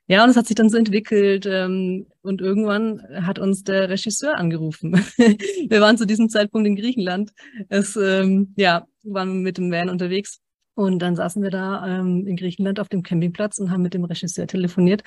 Ja, 0.07 0.23
und 0.23 0.31
es 0.31 0.37
hat 0.37 0.47
sich 0.47 0.55
dann 0.55 0.69
so 0.69 0.77
entwickelt 0.77 1.47
ähm, 1.47 2.07
und 2.21 2.43
irgendwann 2.43 3.01
hat 3.25 3.39
uns 3.39 3.65
der 3.65 3.89
Regisseur 3.89 4.37
angerufen. 4.37 4.93
wir 5.17 5.81
waren 5.81 5.97
zu 5.97 6.07
diesem 6.07 6.29
Zeitpunkt 6.29 6.67
in 6.69 6.77
Griechenland. 6.77 7.33
Es, 7.71 7.97
ähm, 7.97 8.53
ja, 8.57 8.87
waren 9.03 9.41
mit 9.41 9.57
dem 9.57 9.71
Van 9.71 9.89
unterwegs 9.89 10.41
und 10.75 10.99
dann 10.99 11.17
saßen 11.17 11.43
wir 11.43 11.51
da 11.51 12.01
ähm, 12.01 12.27
in 12.27 12.37
Griechenland 12.37 12.81
auf 12.81 12.91
dem 12.91 13.03
Campingplatz 13.03 13.59
und 13.59 13.71
haben 13.71 13.83
mit 13.83 13.95
dem 13.95 14.05
Regisseur 14.05 14.47
telefoniert. 14.47 15.03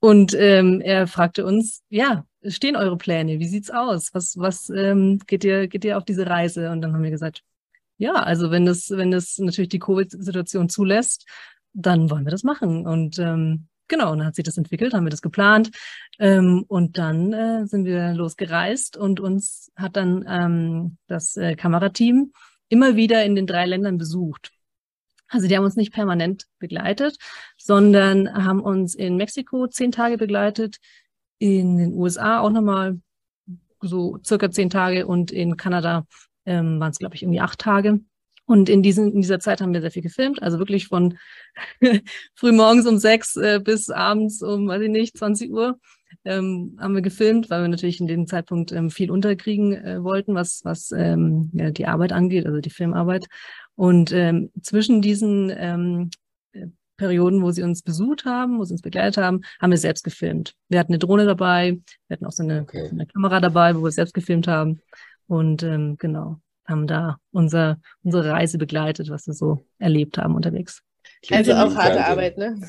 Und 0.00 0.34
ähm, 0.34 0.82
er 0.82 1.06
fragte 1.06 1.46
uns, 1.46 1.82
ja, 1.88 2.26
stehen 2.46 2.76
eure 2.76 2.98
Pläne? 2.98 3.38
Wie 3.38 3.48
sieht's 3.48 3.70
aus? 3.70 4.10
Was, 4.12 4.36
was 4.36 4.68
ähm, 4.68 5.18
geht 5.26 5.44
ihr, 5.44 5.66
geht 5.68 5.84
ihr 5.84 5.96
auf 5.96 6.04
diese 6.04 6.26
Reise? 6.26 6.70
Und 6.70 6.82
dann 6.82 6.92
haben 6.92 7.02
wir 7.02 7.10
gesagt, 7.10 7.42
ja, 7.98 8.14
also 8.14 8.50
wenn 8.50 8.66
das, 8.66 8.90
wenn 8.90 9.10
das 9.10 9.38
natürlich 9.38 9.70
die 9.70 9.78
Covid-Situation 9.78 10.68
zulässt, 10.68 11.26
dann 11.72 12.10
wollen 12.10 12.24
wir 12.24 12.30
das 12.30 12.42
machen. 12.42 12.86
Und 12.86 13.18
ähm, 13.18 13.68
genau, 13.88 14.14
dann 14.14 14.26
hat 14.26 14.34
sich 14.34 14.44
das 14.44 14.58
entwickelt, 14.58 14.94
haben 14.94 15.04
wir 15.04 15.10
das 15.10 15.22
geplant. 15.22 15.70
Ähm, 16.18 16.64
und 16.68 16.98
dann 16.98 17.32
äh, 17.32 17.66
sind 17.66 17.84
wir 17.84 18.12
losgereist 18.14 18.96
und 18.96 19.20
uns 19.20 19.70
hat 19.76 19.96
dann 19.96 20.24
ähm, 20.28 20.98
das 21.06 21.36
äh, 21.36 21.54
Kamerateam 21.56 22.32
immer 22.68 22.96
wieder 22.96 23.24
in 23.24 23.34
den 23.34 23.46
drei 23.46 23.66
Ländern 23.66 23.98
besucht. 23.98 24.52
Also 25.28 25.48
die 25.48 25.56
haben 25.56 25.64
uns 25.64 25.76
nicht 25.76 25.92
permanent 25.92 26.46
begleitet, 26.58 27.16
sondern 27.58 28.32
haben 28.32 28.60
uns 28.60 28.94
in 28.94 29.16
Mexiko 29.16 29.66
zehn 29.66 29.90
Tage 29.90 30.18
begleitet, 30.18 30.76
in 31.38 31.78
den 31.78 31.94
USA 31.94 32.40
auch 32.40 32.50
nochmal 32.50 33.00
so 33.80 34.18
circa 34.24 34.50
zehn 34.50 34.70
Tage 34.70 35.06
und 35.06 35.30
in 35.30 35.56
Kanada 35.56 36.06
ähm, 36.46 36.80
waren 36.80 36.90
es, 36.90 36.98
glaube 36.98 37.14
ich, 37.14 37.22
irgendwie 37.22 37.40
acht 37.40 37.58
Tage. 37.58 38.00
Und 38.46 38.68
in, 38.68 38.82
diesen, 38.82 39.12
in 39.12 39.22
dieser 39.22 39.40
Zeit 39.40 39.60
haben 39.60 39.74
wir 39.74 39.80
sehr 39.80 39.90
viel 39.90 40.02
gefilmt, 40.02 40.40
also 40.40 40.58
wirklich 40.58 40.86
von 40.86 41.18
früh 42.34 42.52
morgens 42.52 42.86
um 42.86 42.96
sechs 42.96 43.36
äh, 43.36 43.60
bis 43.62 43.90
abends 43.90 44.40
um, 44.40 44.68
weiß 44.68 44.82
ich 44.82 44.88
nicht, 44.88 45.18
20 45.18 45.50
Uhr 45.50 45.80
ähm, 46.24 46.76
haben 46.80 46.94
wir 46.94 47.02
gefilmt, 47.02 47.50
weil 47.50 47.62
wir 47.62 47.68
natürlich 47.68 48.00
in 48.00 48.06
dem 48.06 48.26
Zeitpunkt 48.26 48.70
ähm, 48.70 48.90
viel 48.90 49.10
unterkriegen 49.10 49.72
äh, 49.72 50.02
wollten, 50.02 50.34
was, 50.34 50.60
was 50.64 50.92
ähm, 50.92 51.50
ja, 51.54 51.70
die 51.70 51.86
Arbeit 51.86 52.12
angeht, 52.12 52.46
also 52.46 52.60
die 52.60 52.70
Filmarbeit. 52.70 53.26
Und 53.74 54.12
ähm, 54.12 54.50
zwischen 54.62 55.02
diesen 55.02 55.52
ähm, 55.56 56.10
äh, 56.52 56.66
Perioden, 56.96 57.42
wo 57.42 57.50
sie 57.50 57.62
uns 57.62 57.82
besucht 57.82 58.24
haben, 58.24 58.58
wo 58.58 58.64
sie 58.64 58.74
uns 58.74 58.82
begleitet 58.82 59.22
haben, 59.22 59.42
haben 59.60 59.70
wir 59.70 59.78
selbst 59.78 60.04
gefilmt. 60.04 60.54
Wir 60.68 60.78
hatten 60.78 60.92
eine 60.92 60.98
Drohne 60.98 61.26
dabei, 61.26 61.78
wir 62.06 62.14
hatten 62.14 62.26
auch 62.26 62.32
so 62.32 62.42
eine, 62.42 62.62
okay. 62.62 62.88
eine 62.90 63.06
Kamera 63.06 63.40
dabei, 63.40 63.76
wo 63.76 63.82
wir 63.82 63.90
selbst 63.90 64.14
gefilmt 64.14 64.48
haben. 64.48 64.80
Und 65.26 65.62
ähm, 65.62 65.96
genau, 65.98 66.40
haben 66.66 66.86
da 66.86 67.18
unser, 67.32 67.78
unsere 68.02 68.30
Reise 68.30 68.58
begleitet, 68.58 69.10
was 69.10 69.26
wir 69.26 69.34
so 69.34 69.66
erlebt 69.78 70.18
haben 70.18 70.34
unterwegs. 70.34 70.82
Also 71.30 71.52
auch 71.54 71.74
harte 71.74 72.04
Arbeit, 72.04 72.38
ne? 72.38 72.60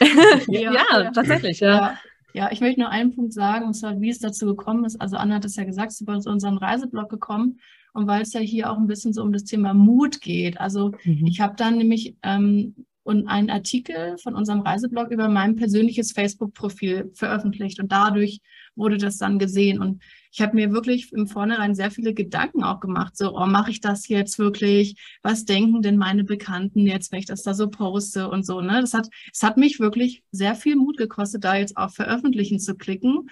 ja, 0.48 0.72
ja, 0.72 1.10
tatsächlich, 1.12 1.60
ja. 1.60 1.70
ja. 1.70 1.98
Ja, 2.34 2.50
ich 2.50 2.60
möchte 2.60 2.80
nur 2.80 2.88
einen 2.88 3.14
Punkt 3.14 3.34
sagen, 3.34 3.66
und 3.66 3.74
zwar, 3.74 4.00
wie 4.00 4.08
es 4.08 4.18
dazu 4.18 4.46
gekommen 4.46 4.84
ist. 4.86 4.98
Also 5.00 5.16
Anna 5.16 5.34
hat 5.34 5.44
es 5.44 5.56
ja 5.56 5.64
gesagt, 5.64 5.90
es 5.90 5.96
ist 5.96 6.00
über 6.00 6.14
unseren 6.14 6.56
Reiseblog 6.56 7.10
gekommen. 7.10 7.60
Und 7.92 8.06
weil 8.06 8.22
es 8.22 8.32
ja 8.32 8.40
hier 8.40 8.70
auch 8.70 8.78
ein 8.78 8.86
bisschen 8.86 9.12
so 9.12 9.22
um 9.22 9.34
das 9.34 9.44
Thema 9.44 9.74
Mut 9.74 10.22
geht. 10.22 10.58
Also 10.58 10.92
mhm. 11.04 11.26
ich 11.26 11.42
habe 11.42 11.54
dann 11.56 11.76
nämlich 11.76 12.16
ähm, 12.22 12.74
und 13.04 13.26
einen 13.26 13.50
Artikel 13.50 14.16
von 14.18 14.34
unserem 14.34 14.60
Reiseblog 14.60 15.10
über 15.10 15.28
mein 15.28 15.56
persönliches 15.56 16.12
Facebook-Profil 16.12 17.10
veröffentlicht. 17.14 17.80
Und 17.80 17.92
dadurch 17.92 18.40
wurde 18.74 18.98
das 18.98 19.18
dann 19.18 19.38
gesehen. 19.38 19.80
Und 19.80 20.02
ich 20.30 20.40
habe 20.40 20.56
mir 20.56 20.72
wirklich 20.72 21.12
im 21.12 21.26
Vornherein 21.26 21.74
sehr 21.74 21.90
viele 21.90 22.14
Gedanken 22.14 22.64
auch 22.64 22.80
gemacht. 22.80 23.16
So, 23.16 23.36
oh, 23.36 23.46
mache 23.46 23.70
ich 23.70 23.80
das 23.80 24.08
jetzt 24.08 24.38
wirklich? 24.38 24.96
Was 25.22 25.44
denken 25.44 25.82
denn 25.82 25.96
meine 25.96 26.24
Bekannten 26.24 26.86
jetzt, 26.86 27.12
wenn 27.12 27.18
ich 27.18 27.26
das 27.26 27.42
da 27.42 27.54
so 27.54 27.68
poste 27.68 28.28
und 28.28 28.46
so, 28.46 28.60
ne? 28.60 28.80
Das 28.80 28.94
hat, 28.94 29.08
es 29.32 29.42
hat 29.42 29.56
mich 29.56 29.80
wirklich 29.80 30.24
sehr 30.30 30.54
viel 30.54 30.76
Mut 30.76 30.96
gekostet, 30.96 31.44
da 31.44 31.56
jetzt 31.56 31.76
auf 31.76 31.94
Veröffentlichen 31.94 32.58
zu 32.58 32.74
klicken. 32.74 33.28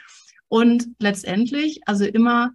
Und 0.48 0.88
letztendlich, 0.98 1.81
also 1.87 2.05
immer 2.05 2.50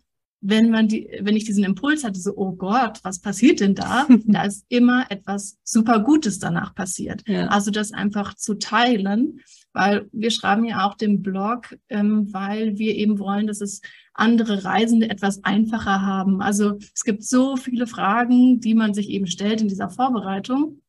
wenn 0.48 0.70
man 0.70 0.88
die, 0.88 1.10
wenn 1.22 1.36
ich 1.36 1.46
diesen 1.46 1.64
Impuls 1.64 2.04
hatte, 2.04 2.20
so, 2.20 2.34
oh 2.36 2.52
Gott, 2.52 3.00
was 3.04 3.20
passiert 3.20 3.60
denn 3.60 3.74
da? 3.74 4.06
da 4.26 4.44
ist 4.44 4.66
immer 4.70 5.06
etwas 5.10 5.58
super 5.64 6.00
Gutes 6.00 6.38
danach 6.38 6.76
passiert. 6.76 7.28
Ja. 7.28 7.48
Also 7.48 7.72
das 7.72 7.92
einfach 7.92 8.36
zu 8.36 8.54
teilen, 8.54 9.40
weil 9.74 10.08
wir 10.12 10.30
schreiben 10.30 10.64
ja 10.66 10.88
auch 10.88 10.96
den 10.96 11.24
Blog, 11.24 11.76
ähm, 11.90 12.32
weil 12.32 12.78
wir 12.78 12.96
eben 12.96 13.18
wollen, 13.18 13.48
dass 13.48 13.60
es 13.60 13.82
andere 14.14 14.64
Reisende 14.64 15.10
etwas 15.10 15.44
einfacher 15.44 16.04
haben. 16.04 16.42
Also 16.42 16.78
es 16.94 17.04
gibt 17.04 17.24
so 17.24 17.58
viele 17.58 17.88
Fragen, 17.88 18.60
die 18.60 18.76
man 18.76 18.94
sich 18.94 19.10
eben 19.10 19.28
stellt 19.28 19.62
in 19.62 19.68
dieser 19.68 19.90
Vorbereitung. 19.90 20.82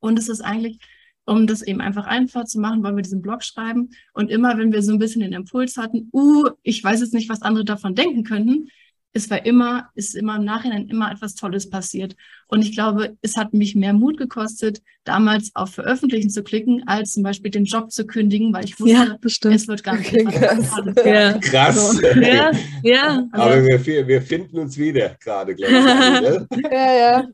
Und 0.00 0.18
es 0.18 0.28
ist 0.28 0.40
eigentlich 0.40 0.80
um 1.26 1.46
das 1.46 1.62
eben 1.62 1.80
einfach 1.80 2.06
einfach 2.06 2.44
zu 2.44 2.58
machen, 2.58 2.82
wollen 2.82 2.96
wir 2.96 3.02
diesen 3.02 3.22
Blog 3.22 3.44
schreiben. 3.44 3.90
Und 4.14 4.30
immer, 4.30 4.58
wenn 4.58 4.72
wir 4.72 4.82
so 4.82 4.92
ein 4.92 4.98
bisschen 4.98 5.20
den 5.20 5.32
Impuls 5.32 5.76
hatten, 5.76 6.08
uh, 6.12 6.48
ich 6.64 6.82
weiß 6.82 7.00
jetzt 7.00 7.14
nicht, 7.14 7.28
was 7.28 7.42
andere 7.42 7.64
davon 7.64 7.94
denken 7.94 8.24
könnten, 8.24 8.68
es 9.12 9.28
war 9.28 9.44
immer, 9.44 9.88
ist 9.94 10.14
immer 10.14 10.36
im 10.36 10.44
Nachhinein 10.44 10.88
immer 10.88 11.10
etwas 11.10 11.34
Tolles 11.34 11.68
passiert. 11.68 12.14
Und 12.46 12.62
ich 12.62 12.72
glaube, 12.72 13.16
es 13.22 13.36
hat 13.36 13.52
mich 13.52 13.74
mehr 13.74 13.92
Mut 13.92 14.16
gekostet, 14.18 14.82
damals 15.04 15.50
auf 15.54 15.70
Veröffentlichen 15.70 16.30
zu 16.30 16.44
klicken, 16.44 16.84
als 16.86 17.12
zum 17.12 17.24
Beispiel 17.24 17.50
den 17.50 17.64
Job 17.64 17.90
zu 17.90 18.06
kündigen, 18.06 18.52
weil 18.52 18.64
ich 18.64 18.78
wusste, 18.78 19.48
ja, 19.48 19.54
es 19.54 19.66
wird 19.66 19.82
gar 19.82 19.96
nicht 19.96 20.12
krass. 20.12 20.70
Ja. 21.04 21.38
krass. 21.38 22.00
Ja, 22.20 22.50
ja. 22.82 23.28
Aber 23.32 23.64
wir, 23.64 24.06
wir 24.06 24.22
finden 24.22 24.58
uns 24.58 24.78
wieder 24.78 25.16
gerade, 25.22 25.54
glaube 25.54 26.48
ich. 26.50 26.62
ja, 26.70 26.94
ja. 26.94 27.28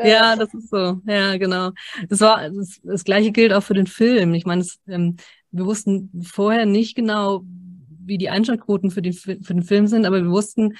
Ja, 0.00 0.36
das 0.36 0.54
ist 0.54 0.70
so. 0.70 1.00
Ja, 1.06 1.36
genau. 1.36 1.72
Das 2.08 2.20
war 2.20 2.48
das, 2.50 2.80
das 2.84 3.04
gleiche 3.04 3.32
gilt 3.32 3.52
auch 3.52 3.62
für 3.62 3.74
den 3.74 3.88
Film. 3.88 4.32
Ich 4.34 4.46
meine, 4.46 4.60
es, 4.60 4.78
ähm, 4.86 5.16
wir 5.50 5.66
wussten 5.66 6.22
vorher 6.24 6.66
nicht 6.66 6.94
genau, 6.94 7.42
wie 8.04 8.16
die 8.16 8.30
Einschaltquoten 8.30 8.90
für, 8.90 9.02
die, 9.02 9.12
für 9.12 9.36
den 9.36 9.62
Film 9.62 9.86
sind, 9.88 10.06
aber 10.06 10.22
wir 10.22 10.30
wussten, 10.30 10.74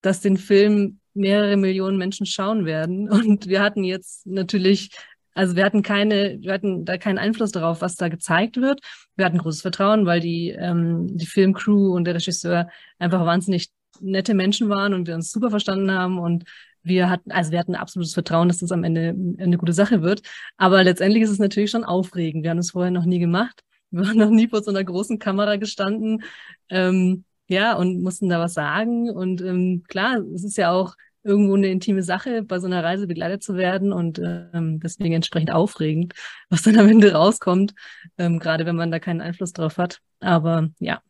dass 0.00 0.20
den 0.20 0.36
Film 0.36 1.00
mehrere 1.14 1.56
Millionen 1.56 1.98
Menschen 1.98 2.26
schauen 2.26 2.64
werden. 2.64 3.10
Und 3.10 3.48
wir 3.48 3.60
hatten 3.60 3.84
jetzt 3.84 4.26
natürlich, 4.26 4.90
also 5.34 5.56
wir 5.56 5.64
hatten 5.64 5.82
keine, 5.82 6.38
wir 6.40 6.52
hatten 6.52 6.84
da 6.84 6.96
keinen 6.96 7.18
Einfluss 7.18 7.52
darauf, 7.52 7.80
was 7.80 7.96
da 7.96 8.08
gezeigt 8.08 8.56
wird. 8.56 8.80
Wir 9.16 9.24
hatten 9.24 9.38
großes 9.38 9.62
Vertrauen, 9.62 10.06
weil 10.06 10.20
die, 10.20 10.50
ähm, 10.50 11.16
die 11.16 11.26
Filmcrew 11.26 11.94
und 11.94 12.04
der 12.04 12.14
Regisseur 12.14 12.68
einfach 12.98 13.24
wahnsinnig 13.24 13.68
nette 14.00 14.34
Menschen 14.34 14.68
waren 14.68 14.94
und 14.94 15.06
wir 15.08 15.14
uns 15.14 15.32
super 15.32 15.50
verstanden 15.50 15.90
haben 15.90 16.18
und 16.18 16.44
wir 16.82 17.10
hatten, 17.10 17.32
also 17.32 17.50
wir 17.50 17.58
hatten 17.58 17.74
absolutes 17.74 18.14
Vertrauen, 18.14 18.48
dass 18.48 18.58
das 18.58 18.72
am 18.72 18.84
Ende 18.84 19.14
eine 19.38 19.58
gute 19.58 19.72
Sache 19.72 20.02
wird. 20.02 20.22
Aber 20.56 20.82
letztendlich 20.84 21.22
ist 21.22 21.30
es 21.30 21.38
natürlich 21.38 21.70
schon 21.70 21.84
aufregend. 21.84 22.44
Wir 22.44 22.50
haben 22.50 22.58
es 22.58 22.70
vorher 22.70 22.90
noch 22.90 23.04
nie 23.04 23.18
gemacht. 23.18 23.62
Wir 23.90 24.06
haben 24.08 24.18
noch 24.18 24.30
nie 24.30 24.48
vor 24.48 24.62
so 24.62 24.70
einer 24.70 24.84
großen 24.84 25.18
Kamera 25.18 25.56
gestanden. 25.56 26.22
Ähm, 26.70 27.24
ja, 27.48 27.74
und 27.74 28.02
mussten 28.02 28.28
da 28.28 28.38
was 28.38 28.54
sagen. 28.54 29.10
Und 29.10 29.40
ähm, 29.40 29.82
klar, 29.88 30.18
es 30.34 30.44
ist 30.44 30.56
ja 30.58 30.70
auch 30.70 30.94
irgendwo 31.24 31.56
eine 31.56 31.68
intime 31.68 32.02
Sache, 32.02 32.42
bei 32.42 32.58
so 32.58 32.66
einer 32.66 32.82
Reise 32.84 33.06
begleitet 33.06 33.42
zu 33.42 33.56
werden 33.56 33.92
und 33.92 34.20
ähm, 34.22 34.80
deswegen 34.80 35.14
entsprechend 35.14 35.50
aufregend, 35.50 36.14
was 36.50 36.62
dann 36.62 36.78
am 36.78 36.88
Ende 36.88 37.12
rauskommt, 37.12 37.74
ähm, 38.16 38.38
gerade 38.38 38.66
wenn 38.66 38.76
man 38.76 38.90
da 38.90 38.98
keinen 38.98 39.20
Einfluss 39.20 39.52
drauf 39.52 39.78
hat. 39.78 40.00
Aber 40.20 40.68
ja, 40.78 41.00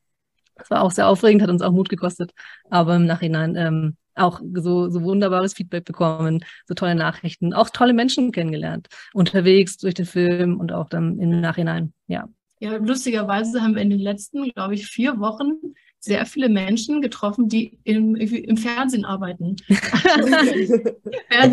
es 0.56 0.70
war 0.70 0.82
auch 0.82 0.90
sehr 0.90 1.08
aufregend, 1.08 1.42
hat 1.42 1.50
uns 1.50 1.62
auch 1.62 1.72
Mut 1.72 1.88
gekostet, 1.88 2.32
aber 2.70 2.96
im 2.96 3.06
Nachhinein 3.06 3.54
ähm, 3.56 3.96
auch 4.14 4.40
so, 4.54 4.88
so 4.88 5.02
wunderbares 5.02 5.54
Feedback 5.54 5.84
bekommen, 5.84 6.44
so 6.66 6.74
tolle 6.74 6.96
Nachrichten, 6.96 7.54
auch 7.54 7.70
tolle 7.70 7.92
Menschen 7.92 8.32
kennengelernt, 8.32 8.88
unterwegs 9.14 9.76
durch 9.76 9.94
den 9.94 10.06
Film 10.06 10.58
und 10.58 10.72
auch 10.72 10.88
dann 10.88 11.18
im 11.20 11.40
Nachhinein, 11.40 11.92
ja. 12.06 12.28
Ja, 12.60 12.76
lustigerweise 12.76 13.62
haben 13.62 13.76
wir 13.76 13.82
in 13.82 13.90
den 13.90 14.00
letzten, 14.00 14.50
glaube 14.50 14.74
ich, 14.74 14.88
vier 14.88 15.20
Wochen 15.20 15.74
sehr 16.00 16.24
viele 16.26 16.48
Menschen 16.48 17.02
getroffen, 17.02 17.48
die 17.48 17.78
im, 17.84 18.14
im 18.14 18.56
Fernsehen 18.56 19.04
arbeiten. 19.04 19.56
Fernsehen, 19.68 20.94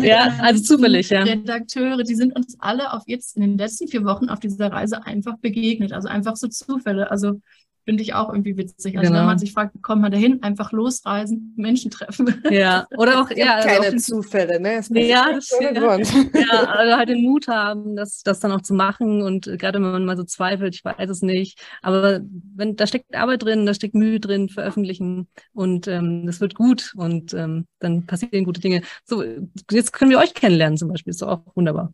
ja, 0.02 0.36
also 0.40 0.62
zufällig, 0.62 1.10
ja. 1.10 1.22
Redakteure, 1.22 2.04
die 2.04 2.14
sind 2.14 2.34
uns 2.36 2.56
alle 2.60 2.92
auf 2.92 3.02
jetzt 3.06 3.36
in 3.36 3.42
den 3.42 3.58
letzten 3.58 3.88
vier 3.88 4.04
Wochen 4.04 4.28
auf 4.28 4.38
dieser 4.40 4.70
Reise 4.70 5.04
einfach 5.04 5.36
begegnet. 5.38 5.92
Also 5.92 6.08
einfach 6.08 6.36
so 6.36 6.46
Zufälle. 6.48 7.10
Also 7.10 7.40
finde 7.86 8.02
ich 8.02 8.14
auch 8.14 8.28
irgendwie 8.30 8.56
witzig. 8.56 8.98
Also 8.98 9.08
genau. 9.08 9.20
wenn 9.20 9.26
man 9.26 9.38
sich 9.38 9.52
fragt, 9.52 9.74
wie 9.74 9.80
kommt 9.80 10.02
man 10.02 10.10
dahin, 10.10 10.42
einfach 10.42 10.72
losreisen, 10.72 11.54
Menschen 11.56 11.90
treffen. 11.90 12.42
Ja, 12.50 12.86
oder 12.98 13.22
auch, 13.22 13.30
ja. 13.34 13.54
Also 13.54 13.68
keine 13.68 13.96
Zufälle, 13.96 14.60
ne? 14.60 14.74
Es 14.74 14.90
ja, 14.92 15.32
das, 15.32 15.50
ja, 15.60 15.72
ja, 15.72 16.64
also 16.64 16.96
halt 16.96 17.08
den 17.08 17.22
Mut 17.22 17.46
haben, 17.46 17.94
das, 17.94 18.22
das 18.22 18.40
dann 18.40 18.50
auch 18.50 18.60
zu 18.60 18.74
machen 18.74 19.22
und 19.22 19.46
gerade 19.58 19.80
wenn 19.80 19.92
man 19.92 20.04
mal 20.04 20.16
so 20.16 20.24
zweifelt, 20.24 20.74
ich 20.74 20.84
weiß 20.84 21.08
es 21.08 21.22
nicht, 21.22 21.60
aber 21.80 22.20
wenn, 22.56 22.74
da 22.74 22.86
steckt 22.88 23.14
Arbeit 23.14 23.44
drin, 23.44 23.66
da 23.66 23.72
steckt 23.72 23.94
Mühe 23.94 24.18
drin, 24.18 24.48
veröffentlichen 24.48 25.28
und 25.52 25.86
ähm, 25.86 26.26
das 26.26 26.40
wird 26.40 26.56
gut 26.56 26.92
und 26.96 27.32
ähm, 27.34 27.66
dann 27.78 28.04
passieren 28.06 28.44
gute 28.44 28.60
Dinge. 28.60 28.82
So, 29.04 29.22
jetzt 29.70 29.92
können 29.92 30.10
wir 30.10 30.18
euch 30.18 30.34
kennenlernen 30.34 30.76
zum 30.76 30.88
Beispiel, 30.88 31.12
ist 31.12 31.22
auch 31.22 31.42
wunderbar. 31.54 31.92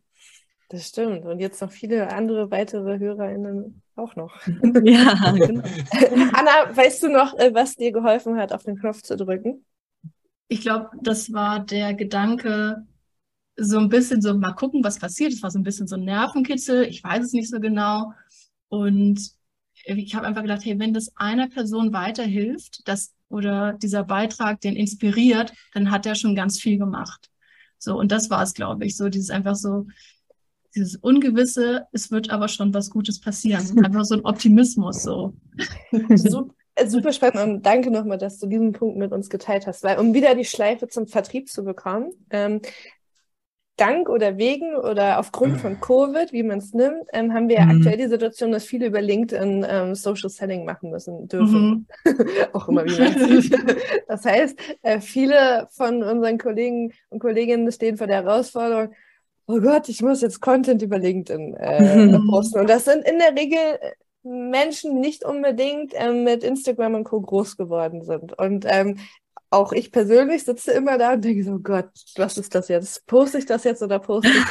Das 0.73 0.89
stimmt. 0.89 1.27
Und 1.27 1.39
jetzt 1.39 1.61
noch 1.61 1.71
viele 1.71 2.11
andere 2.11 2.51
weitere 2.51 2.99
HörerInnen 2.99 3.83
auch 3.95 4.17
noch. 4.17 4.35
Ja, 4.47 5.33
genau. 5.33 5.63
Anna, 6.33 6.75
weißt 6.75 7.03
du 7.03 7.09
noch, 7.11 7.39
äh, 7.39 7.53
was 7.53 7.77
dir 7.77 7.93
geholfen 7.93 8.39
hat, 8.39 8.55
auf 8.55 8.63
den 8.63 8.79
Knopf 8.79 9.03
zu 9.03 9.17
drücken? 9.17 9.67
Ich 10.49 10.63
glaube, 10.63 10.89
das 11.03 11.33
war 11.33 11.61
der 11.61 11.93
Gedanke, 11.93 12.87
so 13.57 13.79
ein 13.79 13.91
bisschen 13.91 14.23
so 14.23 14.35
mal 14.35 14.53
gucken, 14.53 14.83
was 14.83 14.99
passiert. 14.99 15.33
Es 15.33 15.43
war 15.43 15.51
so 15.51 15.59
ein 15.59 15.63
bisschen 15.63 15.87
so 15.87 15.97
ein 15.97 16.05
Nervenkitzel. 16.05 16.85
Ich 16.85 17.05
weiß 17.05 17.27
es 17.27 17.33
nicht 17.35 17.51
so 17.51 17.61
genau. 17.61 18.15
Und 18.69 19.31
ich 19.85 20.15
habe 20.15 20.27
einfach 20.27 20.43
gedacht, 20.43 20.65
hey, 20.65 20.79
wenn 20.79 20.95
das 20.95 21.15
einer 21.17 21.49
Person 21.49 21.93
weiterhilft, 21.93 22.89
dass 22.89 23.13
oder 23.29 23.75
dieser 23.75 24.05
Beitrag 24.05 24.61
den 24.63 24.77
inspiriert, 24.77 25.53
dann 25.75 25.91
hat 25.91 26.07
er 26.07 26.15
schon 26.15 26.35
ganz 26.35 26.59
viel 26.59 26.79
gemacht. 26.79 27.31
So, 27.79 27.99
und 27.99 28.13
das 28.13 28.31
war 28.31 28.43
es, 28.43 28.55
glaube 28.55 28.85
ich, 28.87 28.97
so 28.97 29.09
dieses 29.09 29.31
einfach 29.31 29.57
so, 29.57 29.87
dieses 30.75 30.97
Ungewisse, 30.97 31.87
es 31.93 32.11
wird 32.11 32.31
aber 32.31 32.49
schon 32.49 32.73
was 32.75 32.91
Gutes 32.91 33.21
passieren. 33.21 33.85
Einfach 33.85 34.05
so 34.05 34.15
ein 34.15 34.25
Optimismus 34.25 35.03
so. 35.03 35.35
Super, 36.15 36.55
äh, 36.75 36.87
super 36.87 37.13
spannend 37.13 37.39
und 37.39 37.67
danke 37.67 37.91
nochmal, 37.91 38.19
dass 38.19 38.39
du 38.39 38.47
diesen 38.47 38.73
Punkt 38.73 38.97
mit 38.97 39.13
uns 39.13 39.29
geteilt 39.29 39.67
hast, 39.67 39.83
weil 39.85 39.99
um 39.99 40.15
wieder 40.15 40.35
die 40.35 40.45
Schleife 40.45 40.89
zum 40.89 41.07
Vertrieb 41.07 41.49
zu 41.49 41.65
bekommen, 41.65 42.13
ähm, 42.31 42.63
dank 43.77 44.09
oder 44.09 44.37
wegen 44.37 44.77
oder 44.77 45.19
aufgrund 45.19 45.61
von 45.61 45.81
Covid, 45.81 46.33
wie 46.33 46.43
man 46.43 46.59
es 46.59 46.73
nimmt, 46.73 47.05
ähm, 47.13 47.33
haben 47.33 47.49
wir 47.49 47.57
ja 47.57 47.65
mhm. 47.65 47.79
aktuell 47.79 47.97
die 47.97 48.07
Situation, 48.07 48.53
dass 48.53 48.65
viele 48.65 48.87
über 48.87 49.01
LinkedIn 49.01 49.67
ähm, 49.69 49.95
Social 49.95 50.31
Selling 50.31 50.65
machen 50.65 50.91
müssen 50.91 51.27
dürfen. 51.27 51.87
Mhm. 52.05 52.17
Auch 52.53 52.69
immer 52.69 52.85
wie 52.85 52.99
man 52.99 53.43
sieht. 53.43 53.57
Das 54.09 54.25
heißt, 54.25 54.59
äh, 54.83 55.01
viele 55.01 55.69
von 55.71 56.03
unseren 56.03 56.39
Kollegen 56.39 56.93
und 57.09 57.19
Kolleginnen 57.19 57.71
stehen 57.73 57.97
vor 57.97 58.07
der 58.07 58.25
Herausforderung, 58.25 58.95
oh 59.46 59.61
Gott, 59.61 59.88
ich 59.88 60.02
muss 60.02 60.20
jetzt 60.20 60.40
Content 60.40 60.83
über 60.83 60.98
LinkedIn 60.98 61.55
äh, 61.55 62.18
posten. 62.31 62.61
Und 62.61 62.70
das 62.70 62.85
sind 62.85 63.07
in 63.07 63.18
der 63.18 63.35
Regel 63.35 63.59
äh, 63.59 63.92
Menschen, 64.22 64.94
die 64.94 65.00
nicht 65.00 65.24
unbedingt 65.24 65.92
ähm, 65.96 66.24
mit 66.24 66.44
Instagram 66.44 66.94
und 66.94 67.05
Co. 67.05 67.20
groß 67.20 67.57
geworden 67.57 68.02
sind. 68.02 68.38
Und 68.38 68.64
ähm, 68.68 68.98
auch 69.52 69.72
ich 69.72 69.92
persönlich 69.92 70.44
sitze 70.44 70.72
immer 70.72 70.96
da 70.96 71.12
und 71.12 71.24
denke 71.24 71.44
so, 71.44 71.52
oh 71.52 71.59
Gott, 71.59 71.90
was 72.16 72.38
ist 72.38 72.55
das 72.55 72.68
jetzt? 72.68 73.07
Poste 73.07 73.38
ich 73.38 73.46
das 73.46 73.64
jetzt 73.64 73.83
oder 73.83 73.98
poste 73.98 74.31
ich? 74.31 74.44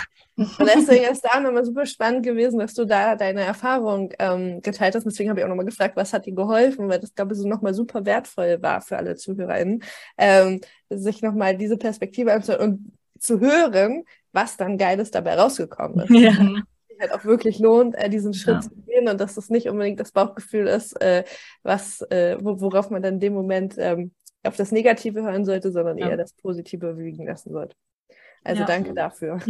und 0.60 0.70
deswegen 0.76 1.12
ist 1.12 1.26
da 1.26 1.40
nochmal 1.40 1.66
super 1.66 1.86
spannend 1.88 2.24
gewesen, 2.24 2.60
dass 2.60 2.76
du 2.76 2.86
da 2.86 3.16
deine 3.16 3.42
Erfahrung 3.42 4.14
ähm, 4.20 4.62
geteilt 4.62 4.94
hast. 4.94 5.06
Deswegen 5.06 5.30
habe 5.30 5.40
ich 5.40 5.44
auch 5.44 5.50
nochmal 5.50 5.66
gefragt, 5.66 5.96
was 5.96 6.14
hat 6.14 6.28
dir 6.28 6.36
geholfen, 6.36 6.88
weil 6.88 7.00
das, 7.00 7.16
glaube 7.16 7.34
ich, 7.34 7.40
so 7.40 7.48
nochmal 7.48 7.74
super 7.74 8.06
wertvoll 8.06 8.62
war 8.62 8.82
für 8.82 8.98
alle 8.98 9.16
ZuhörerInnen, 9.16 9.84
ähm, 10.18 10.62
sich 10.90 11.24
nochmal 11.24 11.58
diese 11.58 11.78
Perspektive 11.78 12.34
anzuschauen 12.34 12.70
und 12.70 12.92
zu 13.20 13.40
hören, 13.40 14.04
was 14.32 14.58
dann 14.58 14.78
Geiles 14.78 15.12
dabei 15.12 15.36
rausgekommen 15.36 16.06
ist. 16.06 16.10
Ja. 16.10 16.34
Halt 17.00 17.14
auch 17.14 17.26
wirklich 17.26 17.58
lohnt, 17.58 17.96
äh, 17.96 18.10
diesen 18.10 18.36
Schritt 18.36 18.56
ja. 18.56 18.62
zu 18.62 18.76
gehen 18.86 19.10
und 19.10 19.20
dass 19.20 19.34
das 19.34 19.50
nicht 19.50 19.68
unbedingt 19.68 20.00
das 20.00 20.12
Bauchgefühl 20.12 20.68
ist, 20.68 21.02
äh, 21.02 21.24
was, 21.64 22.02
äh, 22.12 22.38
worauf 22.40 22.92
man 22.92 23.02
dann 23.02 23.16
in 23.16 23.20
dem 23.20 23.34
Moment 23.34 23.74
ähm, 23.80 24.12
auf 24.44 24.56
das 24.56 24.72
Negative 24.72 25.24
hören 25.24 25.44
sollte, 25.44 25.72
sondern 25.72 25.98
ja. 25.98 26.10
eher 26.10 26.18
das 26.18 26.34
Positive 26.34 26.92
überwiegen 26.92 27.26
lassen 27.26 27.52
sollte. 27.52 27.76
Also 28.44 28.66
danke 28.66 28.94
dafür. 28.94 29.40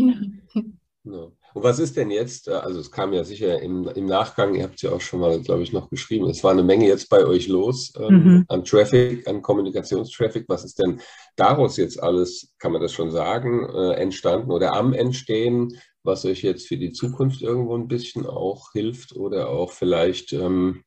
Ja. 1.04 1.32
Und 1.54 1.64
was 1.64 1.80
ist 1.80 1.98
denn 1.98 2.12
jetzt, 2.12 2.48
äh, 2.48 2.52
also 2.52 2.80
es 2.80 2.92
kam 2.92 3.14
ja 3.14 3.24
sicher 3.24 3.62
im, 3.62 3.88
im 3.88 4.06
Nachgang, 4.06 4.56
ihr 4.56 4.64
habt 4.64 4.76
es 4.76 4.82
ja 4.82 4.92
auch 4.92 5.02
schon 5.02 5.20
mal, 5.20 5.40
glaube 5.42 5.64
ich, 5.64 5.74
noch 5.74 5.90
geschrieben, 5.90 6.30
es 6.30 6.44
war 6.44 6.52
eine 6.52 6.64
Menge 6.64 6.88
jetzt 6.88 7.10
bei 7.10 7.26
euch 7.26 7.48
los 7.48 7.94
ähm, 8.00 8.24
mhm. 8.24 8.46
an 8.48 8.64
Traffic, 8.64 9.28
an 9.28 9.42
Kommunikationstraffic. 9.42 10.46
Was 10.48 10.64
ist 10.64 10.80
denn 10.80 11.02
daraus 11.36 11.78
jetzt 11.78 12.02
alles, 12.02 12.54
kann 12.60 12.72
man 12.72 12.82
das 12.82 12.94
schon 12.94 13.12
sagen, 13.12 13.68
äh, 13.70 13.94
entstanden 13.94 14.52
oder 14.52 14.74
am 14.74 14.94
Entstehen, 14.94 15.78
was 16.04 16.26
euch 16.26 16.42
jetzt 16.42 16.68
für 16.68 16.78
die 16.78 16.92
Zukunft 16.92 17.42
irgendwo 17.42 17.76
ein 17.76 17.88
bisschen 17.88 18.26
auch 18.26 18.72
hilft 18.72 19.16
oder 19.16 19.50
auch 19.50 19.72
vielleicht, 19.72 20.34
ähm, 20.34 20.84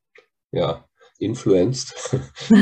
ja, 0.51 0.85
influenzt? 1.19 2.17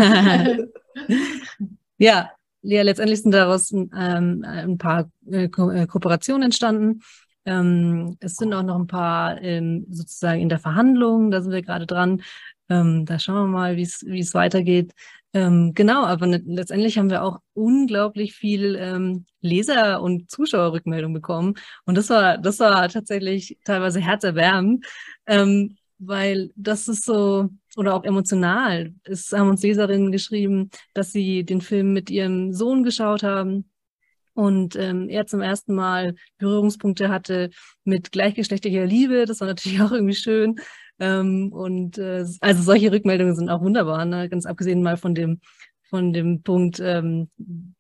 ja, 1.99 2.31
ja, 2.65 2.83
letztendlich 2.83 3.23
sind 3.23 3.33
daraus 3.33 3.73
ähm, 3.73 4.45
ein 4.47 4.79
paar 4.79 5.11
äh, 5.31 5.49
Ko 5.49 5.71
äh, 5.71 5.87
Kooperationen 5.87 6.45
entstanden. 6.45 7.01
Ähm, 7.45 8.17
es 8.21 8.37
sind 8.37 8.55
auch 8.55 8.63
noch 8.63 8.79
ein 8.79 8.87
paar 8.87 9.41
ähm, 9.43 9.87
sozusagen 9.91 10.41
in 10.41 10.49
der 10.49 10.59
Verhandlung, 10.59 11.31
da 11.31 11.43
sind 11.43 11.53
wir 11.53 11.63
gerade 11.63 11.87
dran. 11.87 12.23
Ähm, 12.69 13.05
da 13.07 13.19
schauen 13.19 13.51
wir 13.51 13.59
mal, 13.59 13.77
wie 13.77 13.83
es 13.83 14.35
weitergeht. 14.35 14.93
Ähm, 15.35 15.73
genau, 15.75 16.05
aber 16.05 16.27
ne, 16.27 16.43
letztendlich 16.45 16.99
haben 16.99 17.11
wir 17.11 17.23
auch 17.23 17.39
unglaublich 17.55 18.35
viel 18.35 18.77
ähm, 18.79 19.25
Leser- 19.41 20.03
und 20.03 20.31
Zuschauerrückmeldung 20.31 21.15
bekommen. 21.15 21.55
Und 21.87 21.97
das 21.97 22.11
war, 22.11 22.39
das 22.39 22.61
war 22.61 22.89
tatsächlich 22.89 23.59
teilweise 23.65 24.01
herzerwärmend, 24.01 24.87
ähm, 25.27 25.77
weil 25.99 26.51
das 26.57 26.87
ist 26.89 27.05
so, 27.05 27.49
oder 27.77 27.95
auch 27.95 28.05
emotional. 28.05 28.93
Es 29.05 29.33
haben 29.33 29.49
uns 29.49 29.63
Leserinnen 29.63 30.13
geschrieben, 30.13 30.71
dass 30.95 31.13
sie 31.13 31.45
den 31.45 31.63
Film 31.63 31.93
mit 31.95 32.11
ihrem 32.11 32.53
Sohn 32.53 32.83
geschaut 32.83 33.23
haben 33.23 33.72
und 34.35 34.77
ähm, 34.77 35.09
er 35.09 35.27
zum 35.27 35.41
ersten 35.41 35.75
Mal 35.75 36.15
Berührungspunkte 36.39 37.09
hatte 37.09 37.51
mit 37.85 38.13
gleichgeschlechtlicher 38.13 38.87
Liebe. 38.87 39.25
Das 39.27 39.41
war 39.41 39.49
natürlich 39.49 39.81
auch 39.83 39.93
irgendwie 39.93 40.15
schön. 40.15 40.57
Ähm, 40.99 41.53
und 41.53 41.99
äh, 41.99 42.25
also 42.41 42.63
solche 42.63 42.93
Rückmeldungen 42.93 43.35
sind 43.35 43.49
auch 43.49 43.63
wunderbar, 43.63 44.05
ne? 44.05 44.29
ganz 44.29 44.47
abgesehen 44.47 44.83
mal 44.83 44.97
von 44.97 45.15
dem 45.15 45.41
von 45.93 46.15
dem 46.15 46.43
Punkt, 46.43 46.81
ähm, 46.81 47.29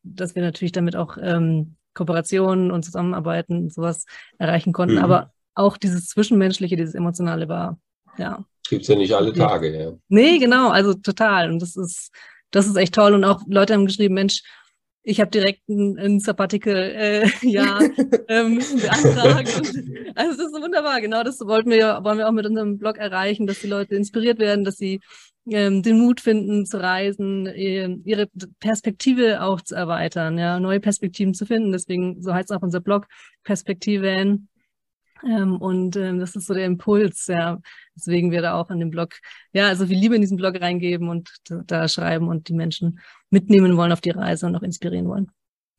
dass 0.02 0.34
wir 0.34 0.42
natürlich 0.42 0.72
damit 0.72 0.96
auch 0.96 1.16
ähm, 1.18 1.76
Kooperationen 1.94 2.70
und 2.70 2.84
Zusammenarbeiten 2.84 3.56
und 3.56 3.72
sowas 3.72 4.04
erreichen 4.36 4.74
konnten. 4.74 4.96
Mhm. 4.96 5.02
Aber 5.02 5.32
auch 5.54 5.78
dieses 5.78 6.08
Zwischenmenschliche, 6.08 6.76
dieses 6.76 6.94
Emotionale 6.94 7.48
war, 7.48 7.78
ja. 8.18 8.44
Gibt's 8.68 8.88
ja 8.88 8.96
nicht 8.96 9.14
alle 9.14 9.32
Tage, 9.32 9.74
ja. 9.76 9.92
Nee, 10.08 10.38
genau, 10.38 10.68
also 10.68 10.92
total. 10.92 11.50
Und 11.50 11.62
das 11.62 11.74
ist, 11.74 12.10
das 12.50 12.66
ist 12.66 12.76
echt 12.76 12.94
toll. 12.94 13.14
Und 13.14 13.24
auch 13.24 13.40
Leute 13.46 13.72
haben 13.72 13.86
geschrieben, 13.86 14.14
Mensch, 14.14 14.42
ich 15.04 15.20
habe 15.20 15.30
direkt 15.30 15.68
ein, 15.68 15.98
ein 15.98 16.20
Sabbatical 16.20 16.76
äh, 16.76 17.28
ja 17.42 17.80
ähm, 18.28 18.58
beantragt. 18.58 19.48
also 20.14 20.36
das 20.36 20.46
ist 20.46 20.62
wunderbar. 20.62 21.00
Genau 21.00 21.22
das 21.22 21.40
wollten 21.40 21.70
wir, 21.70 22.00
wollen 22.02 22.18
wir 22.18 22.28
auch 22.28 22.32
mit 22.32 22.46
unserem 22.46 22.78
Blog 22.78 22.98
erreichen, 22.98 23.46
dass 23.46 23.60
die 23.60 23.66
Leute 23.66 23.94
inspiriert 23.96 24.38
werden, 24.38 24.64
dass 24.64 24.76
sie 24.76 25.00
ähm, 25.50 25.82
den 25.82 25.98
Mut 25.98 26.20
finden 26.20 26.66
zu 26.66 26.80
reisen, 26.80 27.46
ihre 27.46 28.28
Perspektive 28.60 29.42
auch 29.42 29.60
zu 29.60 29.74
erweitern, 29.74 30.38
ja, 30.38 30.60
neue 30.60 30.78
Perspektiven 30.78 31.34
zu 31.34 31.46
finden. 31.46 31.72
Deswegen, 31.72 32.22
so 32.22 32.32
heißt 32.32 32.52
auch 32.52 32.62
unser 32.62 32.80
Blog, 32.80 33.08
Perspektiven. 33.42 34.48
Ähm, 35.24 35.56
und 35.56 35.96
ähm, 35.96 36.20
das 36.20 36.36
ist 36.36 36.46
so 36.46 36.54
der 36.54 36.66
Impuls, 36.66 37.26
ja, 37.26 37.60
weswegen 37.94 38.30
wir 38.30 38.42
da 38.42 38.54
auch 38.54 38.70
in 38.70 38.80
dem 38.80 38.90
Blog, 38.90 39.14
ja, 39.52 39.68
also 39.68 39.86
viel 39.86 39.98
Liebe 39.98 40.14
in 40.14 40.20
diesen 40.20 40.36
Blog 40.36 40.60
reingeben 40.60 41.08
und 41.08 41.30
da 41.66 41.88
schreiben 41.88 42.28
und 42.28 42.48
die 42.48 42.54
Menschen 42.54 43.00
mitnehmen 43.30 43.76
wollen 43.76 43.92
auf 43.92 44.00
die 44.00 44.10
Reise 44.10 44.46
und 44.46 44.56
auch 44.56 44.62
inspirieren 44.62 45.08
wollen. 45.08 45.30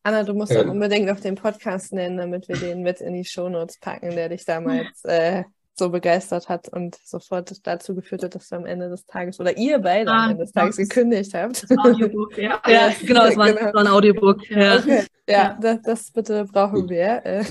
Anna, 0.04 0.23
du 0.23 0.34
musst 0.34 0.52
ja. 0.52 0.62
unbedingt 0.69 1.08
noch 1.08 1.19
den 1.19 1.36
Podcast 1.36 1.93
nennen, 1.93 2.17
damit 2.17 2.49
wir 2.49 2.58
den 2.58 2.82
mit 2.82 2.99
in 2.99 3.13
die 3.13 3.23
Shownotes 3.23 3.80
packen, 3.80 4.12
der 4.12 4.30
dich 4.30 4.43
damals 4.43 5.04
äh, 5.06 5.43
so 5.76 5.89
begeistert 5.89 6.49
hat 6.49 6.67
und 6.69 6.95
sofort 7.04 7.65
dazu 7.65 7.95
geführt 7.95 8.23
hat, 8.23 8.36
dass 8.36 8.49
du 8.49 8.58
am 8.58 8.65
Ende 8.65 8.89
des 8.89 9.06
Tages 9.06 9.39
oder 9.39 9.58
ihr 9.58 9.80
beide 9.80 10.12
ah, 10.12 10.26
am 10.26 10.32
Ende 10.32 10.43
des 10.43 10.52
Tages 10.52 10.78
gekündigt 10.78 11.34
habt. 11.34 11.63
Das 11.63 11.78
Audiobook, 11.78 12.38
ja. 12.38 12.62
ja, 12.67 12.91
genau, 13.02 13.26
es 13.26 13.38
war, 13.38 13.54
genau. 13.54 13.80
ein 13.80 13.88
Audiobook. 13.88 14.47
Ja, 14.49 14.78
okay. 14.78 15.06
ja, 15.28 15.36
ja. 15.36 15.58
Das, 15.60 15.82
das, 15.82 16.12
bitte 16.12 16.45
brauchen 16.45 16.88
wir. 16.89 17.26
Äh. 17.26 17.43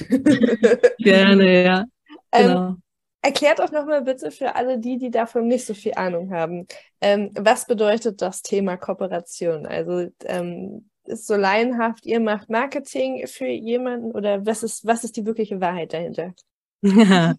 Gerne, 0.98 1.64
ja. 1.64 1.84
Ähm, 2.34 2.46
genau. 2.46 2.68
Ähm, 2.68 2.82
erklärt 3.22 3.60
auch 3.60 3.70
nochmal 3.70 4.02
bitte 4.02 4.30
für 4.30 4.56
alle 4.56 4.78
die, 4.78 4.98
die 4.98 5.10
davon 5.10 5.46
nicht 5.46 5.64
so 5.64 5.74
viel 5.74 5.94
Ahnung 5.94 6.32
haben, 6.32 6.66
ähm, 7.00 7.30
was 7.34 7.66
bedeutet 7.66 8.20
das 8.20 8.42
Thema 8.42 8.76
Kooperation? 8.76 9.64
Also 9.64 10.08
ähm, 10.24 10.90
ist 11.04 11.26
so 11.26 11.36
laienhaft, 11.36 12.04
ihr 12.04 12.20
macht 12.20 12.50
Marketing 12.50 13.26
für 13.26 13.46
jemanden 13.46 14.12
oder 14.12 14.44
was 14.44 14.62
ist, 14.62 14.86
was 14.86 15.04
ist 15.04 15.16
die 15.16 15.26
wirkliche 15.26 15.60
Wahrheit 15.60 15.92
dahinter? 15.92 16.34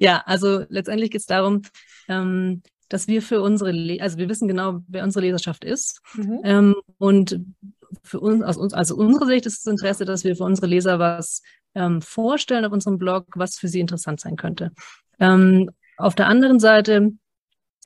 ja, 0.00 0.22
also 0.26 0.64
letztendlich 0.68 1.10
geht 1.10 1.20
es 1.20 1.26
darum, 1.26 1.62
ähm, 2.08 2.62
dass 2.88 3.06
wir 3.06 3.22
für 3.22 3.40
unsere, 3.40 3.70
Le 3.70 4.02
also 4.02 4.18
wir 4.18 4.28
wissen 4.28 4.48
genau, 4.48 4.80
wer 4.88 5.04
unsere 5.04 5.24
Leserschaft 5.24 5.64
ist. 5.64 6.00
Mhm. 6.14 6.40
Ähm, 6.42 6.74
und 6.98 7.40
für 8.02 8.20
uns, 8.20 8.42
aus 8.42 8.56
uns, 8.56 8.74
also 8.74 8.96
unsere 8.96 9.26
Sicht 9.26 9.46
ist 9.46 9.64
das 9.64 9.72
Interesse, 9.72 10.04
dass 10.04 10.24
wir 10.24 10.34
für 10.36 10.44
unsere 10.44 10.66
Leser 10.66 10.98
was 10.98 11.42
ähm, 11.74 12.02
vorstellen 12.02 12.64
auf 12.64 12.72
unserem 12.72 12.98
Blog, 12.98 13.26
was 13.36 13.56
für 13.56 13.68
sie 13.68 13.80
interessant 13.80 14.20
sein 14.20 14.36
könnte. 14.36 14.72
Ähm, 15.20 15.70
auf 15.96 16.14
der 16.14 16.26
anderen 16.26 16.58
Seite 16.58 17.12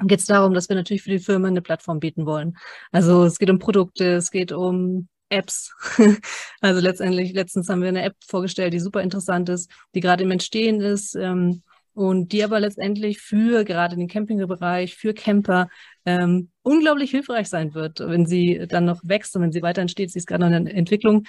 geht 0.01 0.21
es 0.21 0.27
darum, 0.27 0.55
dass 0.55 0.69
wir 0.69 0.77
natürlich 0.77 1.03
für 1.03 1.11
die 1.11 1.19
Firmen 1.19 1.51
eine 1.51 1.63
Plattform 1.63 2.01
bieten 2.01 2.27
wollen. 2.27 2.57
Also 2.93 3.25
es 3.25 3.39
geht 3.39 3.51
um 3.51 3.59
Produkte, 3.59 4.15
es 4.15 4.31
geht 4.31 4.53
um 4.53 5.09
Apps. 5.29 5.73
also 6.61 6.81
letztendlich, 6.81 7.33
letztens 7.33 7.69
haben 7.69 7.83
wir 7.83 7.89
eine 7.89 8.03
App 8.03 8.17
vorgestellt, 8.27 8.73
die 8.73 8.81
super 8.81 9.03
interessant 9.03 9.49
ist, 9.49 9.71
die 9.95 10.01
gerade 10.01 10.25
im 10.25 10.31
Entstehen 10.31 10.81
ist 10.81 11.15
ähm, 11.15 11.63
und 11.93 12.33
die 12.33 12.43
aber 12.43 12.61
letztendlich 12.61 13.21
für 13.21 13.65
gerade 13.65 13.97
den 13.97 14.09
Campingbereich, 14.09 14.97
für 14.97 15.15
Camper 15.15 15.69
ähm, 16.05 16.51
unglaublich 16.63 17.11
hilfreich 17.11 17.49
sein 17.49 17.75
wird, 17.75 18.01
wenn 18.01 18.27
sie 18.27 18.67
dann 18.69 18.85
noch 18.85 19.01
wächst 19.05 19.35
und 19.37 19.43
wenn 19.43 19.53
sie 19.53 19.63
weiter 19.63 19.83
entsteht. 19.83 20.11
Sie 20.11 20.19
ist 20.19 20.27
gerade 20.27 20.49
noch 20.49 20.57
in 20.57 20.65
der 20.65 20.75
Entwicklung. 20.75 21.25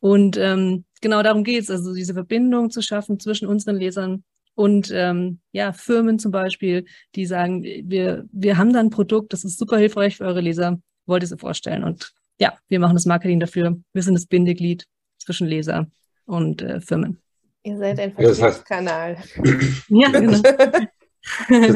Und 0.00 0.36
ähm, 0.36 0.84
genau 1.00 1.22
darum 1.22 1.44
geht 1.44 1.62
es, 1.62 1.70
also 1.70 1.94
diese 1.94 2.14
Verbindung 2.14 2.70
zu 2.70 2.82
schaffen 2.82 3.18
zwischen 3.18 3.48
unseren 3.48 3.76
Lesern 3.76 4.22
und 4.54 4.90
ähm, 4.92 5.40
ja, 5.52 5.72
Firmen 5.72 6.18
zum 6.18 6.30
Beispiel, 6.30 6.84
die 7.14 7.26
sagen, 7.26 7.62
wir, 7.62 8.24
wir 8.32 8.56
haben 8.56 8.72
da 8.72 8.80
ein 8.80 8.90
Produkt, 8.90 9.32
das 9.32 9.44
ist 9.44 9.58
super 9.58 9.78
hilfreich 9.78 10.16
für 10.16 10.24
eure 10.24 10.40
Leser, 10.40 10.80
wollt 11.06 11.22
ihr 11.22 11.28
sie 11.28 11.38
vorstellen? 11.38 11.84
Und 11.84 12.12
ja, 12.38 12.56
wir 12.68 12.78
machen 12.78 12.94
das 12.94 13.06
Marketing 13.06 13.40
dafür. 13.40 13.76
Wir 13.92 14.02
sind 14.02 14.14
das 14.14 14.26
Bindeglied 14.26 14.86
zwischen 15.18 15.46
Leser 15.46 15.86
und 16.26 16.62
äh, 16.62 16.80
Firmen. 16.80 17.20
Ihr 17.64 17.78
seid 17.78 17.98
ein 17.98 18.12
Vertriebskanal. 18.12 19.16
ja, 19.88 20.08
genau. 20.10 20.40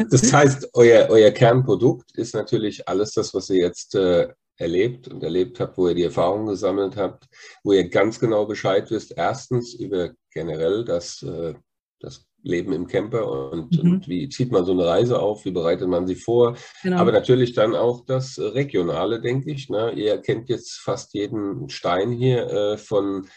Das 0.09 0.31
heißt, 0.31 0.69
euer, 0.73 1.09
euer 1.09 1.31
Kernprodukt 1.31 2.11
ist 2.15 2.35
natürlich 2.35 2.87
alles 2.87 3.13
das, 3.13 3.33
was 3.33 3.49
ihr 3.49 3.61
jetzt 3.61 3.95
äh, 3.95 4.27
erlebt 4.57 5.07
und 5.07 5.23
erlebt 5.23 5.59
habt, 5.59 5.77
wo 5.77 5.87
ihr 5.87 5.95
die 5.95 6.03
Erfahrungen 6.03 6.47
gesammelt 6.47 6.95
habt, 6.95 7.27
wo 7.63 7.73
ihr 7.73 7.89
ganz 7.89 8.19
genau 8.19 8.45
Bescheid 8.45 8.91
wisst. 8.91 9.13
Erstens 9.17 9.73
über 9.73 10.11
generell 10.31 10.85
das, 10.85 11.23
äh, 11.23 11.55
das 11.99 12.28
Leben 12.41 12.73
im 12.73 12.87
Camper 12.87 13.51
und, 13.51 13.83
mhm. 13.83 13.91
und, 13.91 14.07
wie 14.07 14.29
zieht 14.29 14.51
man 14.51 14.65
so 14.65 14.71
eine 14.71 14.85
Reise 14.85 15.19
auf, 15.19 15.45
wie 15.45 15.51
bereitet 15.51 15.87
man 15.87 16.07
sie 16.07 16.15
vor. 16.15 16.55
Genau. 16.83 16.97
Aber 16.97 17.11
natürlich 17.11 17.53
dann 17.53 17.75
auch 17.75 18.05
das 18.05 18.39
Regionale, 18.39 19.21
denke 19.21 19.51
ich. 19.51 19.69
Ne? 19.69 19.91
Ihr 19.93 20.17
kennt 20.19 20.49
jetzt 20.49 20.79
fast 20.79 21.13
jeden 21.13 21.69
Stein 21.69 22.11
hier 22.11 22.47
äh, 22.49 22.77
von, 22.77 23.27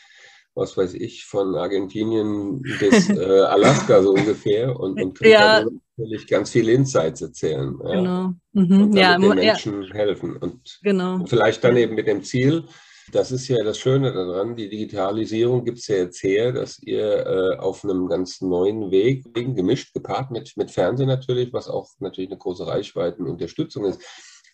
was 0.55 0.77
weiß 0.77 0.95
ich, 0.95 1.25
von 1.25 1.55
Argentinien 1.57 2.62
bis 2.62 3.09
äh, 3.11 3.41
Alaska 3.41 4.03
so 4.03 4.11
ungefähr 4.12 4.79
und, 4.79 5.03
und 5.03 5.19
könnt 5.19 5.31
ja. 5.31 5.65
natürlich 5.97 6.27
ganz 6.29 6.51
viele 6.51 6.73
Insights 6.73 7.23
erzählen. 7.23 7.77
Ja? 7.83 7.95
Genau. 7.95 8.33
Mhm. 8.53 8.83
Und 8.83 8.97
ja, 8.97 9.19
den 9.19 9.35
Menschen 9.35 9.83
ja. 9.83 9.95
helfen. 9.95 10.37
Und, 10.37 10.79
genau. 10.83 11.15
und 11.15 11.29
vielleicht 11.29 11.65
dann 11.65 11.77
eben 11.77 11.95
mit 11.95 12.07
dem 12.07 12.23
Ziel, 12.23 12.65
das 13.12 13.31
ist 13.31 13.46
ja 13.48 13.62
das 13.62 13.79
Schöne 13.79 14.12
daran, 14.12 14.57
die 14.57 14.68
Digitalisierung 14.70 15.64
gibt 15.64 15.79
es 15.79 15.87
ja 15.88 15.96
jetzt 15.96 16.22
her, 16.22 16.53
dass 16.53 16.79
ihr 16.83 17.27
äh, 17.27 17.59
auf 17.59 17.85
einem 17.85 18.09
ganz 18.09 18.40
neuen 18.40 18.90
Weg, 18.90 19.33
gemischt, 19.35 19.92
gepaart 19.92 20.31
mit, 20.31 20.57
mit 20.57 20.70
Fernsehen 20.70 21.09
natürlich, 21.09 21.53
was 21.53 21.68
auch 21.68 21.90
natürlich 22.01 22.31
eine 22.31 22.38
große 22.38 22.66
Reichweitenunterstützung 22.66 23.85
ist, 23.85 24.01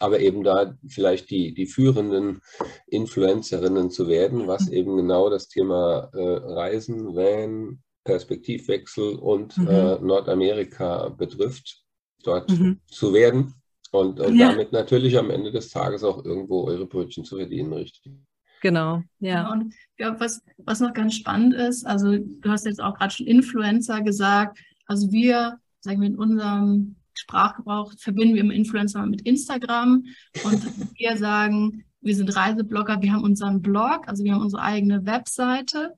aber 0.00 0.20
eben 0.20 0.42
da 0.42 0.76
vielleicht 0.88 1.30
die, 1.30 1.54
die 1.54 1.66
führenden 1.66 2.40
Influencerinnen 2.88 3.90
zu 3.90 4.08
werden, 4.08 4.48
was 4.48 4.66
mhm. 4.66 4.72
eben 4.72 4.96
genau 4.96 5.30
das 5.30 5.48
Thema 5.48 6.10
äh, 6.12 6.18
Reisen, 6.18 7.14
Van, 7.14 7.82
Perspektivwechsel 8.04 9.16
und 9.16 9.56
mhm. 9.56 9.68
äh, 9.68 9.98
Nordamerika 10.00 11.10
betrifft, 11.10 11.84
dort 12.24 12.50
mhm. 12.50 12.80
zu 12.90 13.14
werden 13.14 13.54
und, 13.92 14.18
und 14.18 14.36
ja. 14.36 14.50
damit 14.50 14.72
natürlich 14.72 15.16
am 15.16 15.30
Ende 15.30 15.52
des 15.52 15.70
Tages 15.70 16.02
auch 16.02 16.24
irgendwo 16.24 16.66
eure 16.66 16.86
Brötchen 16.86 17.24
zu 17.24 17.36
verdienen, 17.36 17.72
richtig? 17.72 18.12
Genau, 18.60 19.02
ja. 19.20 19.42
Genau. 19.42 19.52
Und 19.52 19.74
ich 19.74 19.96
glaube, 19.96 20.20
was, 20.20 20.42
was 20.58 20.80
noch 20.80 20.92
ganz 20.92 21.14
spannend 21.14 21.54
ist, 21.54 21.86
also 21.86 22.16
du 22.18 22.50
hast 22.50 22.66
jetzt 22.66 22.80
auch 22.80 22.96
gerade 22.96 23.14
schon 23.14 23.26
Influencer 23.26 24.02
gesagt, 24.02 24.58
also 24.86 25.10
wir, 25.12 25.58
sagen 25.80 26.00
wir 26.00 26.08
in 26.08 26.16
unserem 26.16 26.96
Sprachgebrauch, 27.14 27.92
verbinden 27.98 28.34
wir 28.34 28.42
immer 28.42 28.54
Influencer 28.54 29.04
mit 29.06 29.22
Instagram 29.22 30.04
und 30.44 30.62
wir 30.98 31.16
sagen, 31.16 31.84
wir 32.00 32.14
sind 32.14 32.34
Reiseblogger, 32.34 33.02
wir 33.02 33.12
haben 33.12 33.24
unseren 33.24 33.60
Blog, 33.60 34.08
also 34.08 34.24
wir 34.24 34.34
haben 34.34 34.42
unsere 34.42 34.62
eigene 34.62 35.04
Webseite. 35.04 35.94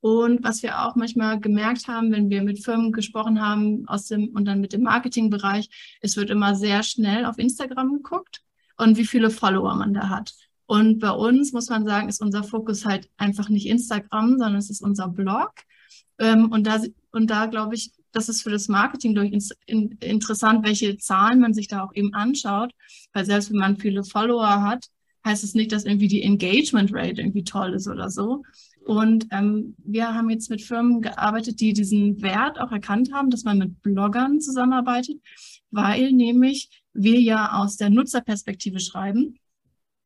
Und 0.00 0.42
was 0.42 0.62
wir 0.62 0.82
auch 0.82 0.96
manchmal 0.96 1.38
gemerkt 1.40 1.86
haben, 1.86 2.10
wenn 2.10 2.30
wir 2.30 2.42
mit 2.42 2.64
Firmen 2.64 2.90
gesprochen 2.90 3.42
haben 3.42 3.86
aus 3.86 4.06
dem 4.06 4.28
und 4.28 4.46
dann 4.46 4.60
mit 4.60 4.72
dem 4.72 4.82
Marketingbereich, 4.82 5.68
es 6.00 6.16
wird 6.16 6.30
immer 6.30 6.54
sehr 6.54 6.82
schnell 6.82 7.26
auf 7.26 7.38
Instagram 7.38 7.92
geguckt 7.94 8.40
und 8.78 8.96
wie 8.96 9.04
viele 9.04 9.28
Follower 9.28 9.74
man 9.74 9.92
da 9.92 10.08
hat. 10.08 10.32
Und 10.70 11.00
bei 11.00 11.10
uns 11.10 11.52
muss 11.52 11.68
man 11.68 11.84
sagen, 11.84 12.08
ist 12.08 12.22
unser 12.22 12.44
Fokus 12.44 12.86
halt 12.86 13.10
einfach 13.16 13.48
nicht 13.48 13.66
Instagram, 13.66 14.38
sondern 14.38 14.54
es 14.54 14.70
ist 14.70 14.80
unser 14.80 15.08
Blog. 15.08 15.50
Ähm, 16.20 16.52
und 16.52 16.64
da, 16.64 16.80
und 17.10 17.28
da 17.28 17.46
glaube 17.46 17.74
ich, 17.74 17.90
das 18.12 18.28
ist 18.28 18.44
für 18.44 18.50
das 18.50 18.68
Marketing 18.68 19.16
durch 19.16 19.32
in, 19.66 19.98
interessant, 19.98 20.64
welche 20.64 20.96
Zahlen 20.96 21.40
man 21.40 21.54
sich 21.54 21.66
da 21.66 21.82
auch 21.82 21.92
eben 21.96 22.14
anschaut. 22.14 22.70
Weil 23.12 23.24
selbst 23.24 23.50
wenn 23.50 23.58
man 23.58 23.78
viele 23.78 24.04
Follower 24.04 24.62
hat, 24.62 24.86
heißt 25.24 25.42
es 25.42 25.54
nicht, 25.54 25.72
dass 25.72 25.86
irgendwie 25.86 26.06
die 26.06 26.22
Engagement 26.22 26.92
Rate 26.94 27.20
irgendwie 27.20 27.42
toll 27.42 27.74
ist 27.74 27.88
oder 27.88 28.08
so. 28.08 28.44
Und 28.86 29.26
ähm, 29.32 29.74
wir 29.78 30.14
haben 30.14 30.30
jetzt 30.30 30.50
mit 30.50 30.62
Firmen 30.62 31.02
gearbeitet, 31.02 31.58
die 31.58 31.72
diesen 31.72 32.22
Wert 32.22 32.60
auch 32.60 32.70
erkannt 32.70 33.12
haben, 33.12 33.30
dass 33.30 33.42
man 33.42 33.58
mit 33.58 33.82
Bloggern 33.82 34.40
zusammenarbeitet, 34.40 35.20
weil 35.72 36.12
nämlich 36.12 36.70
wir 36.92 37.20
ja 37.20 37.54
aus 37.54 37.76
der 37.76 37.90
Nutzerperspektive 37.90 38.78
schreiben 38.78 39.39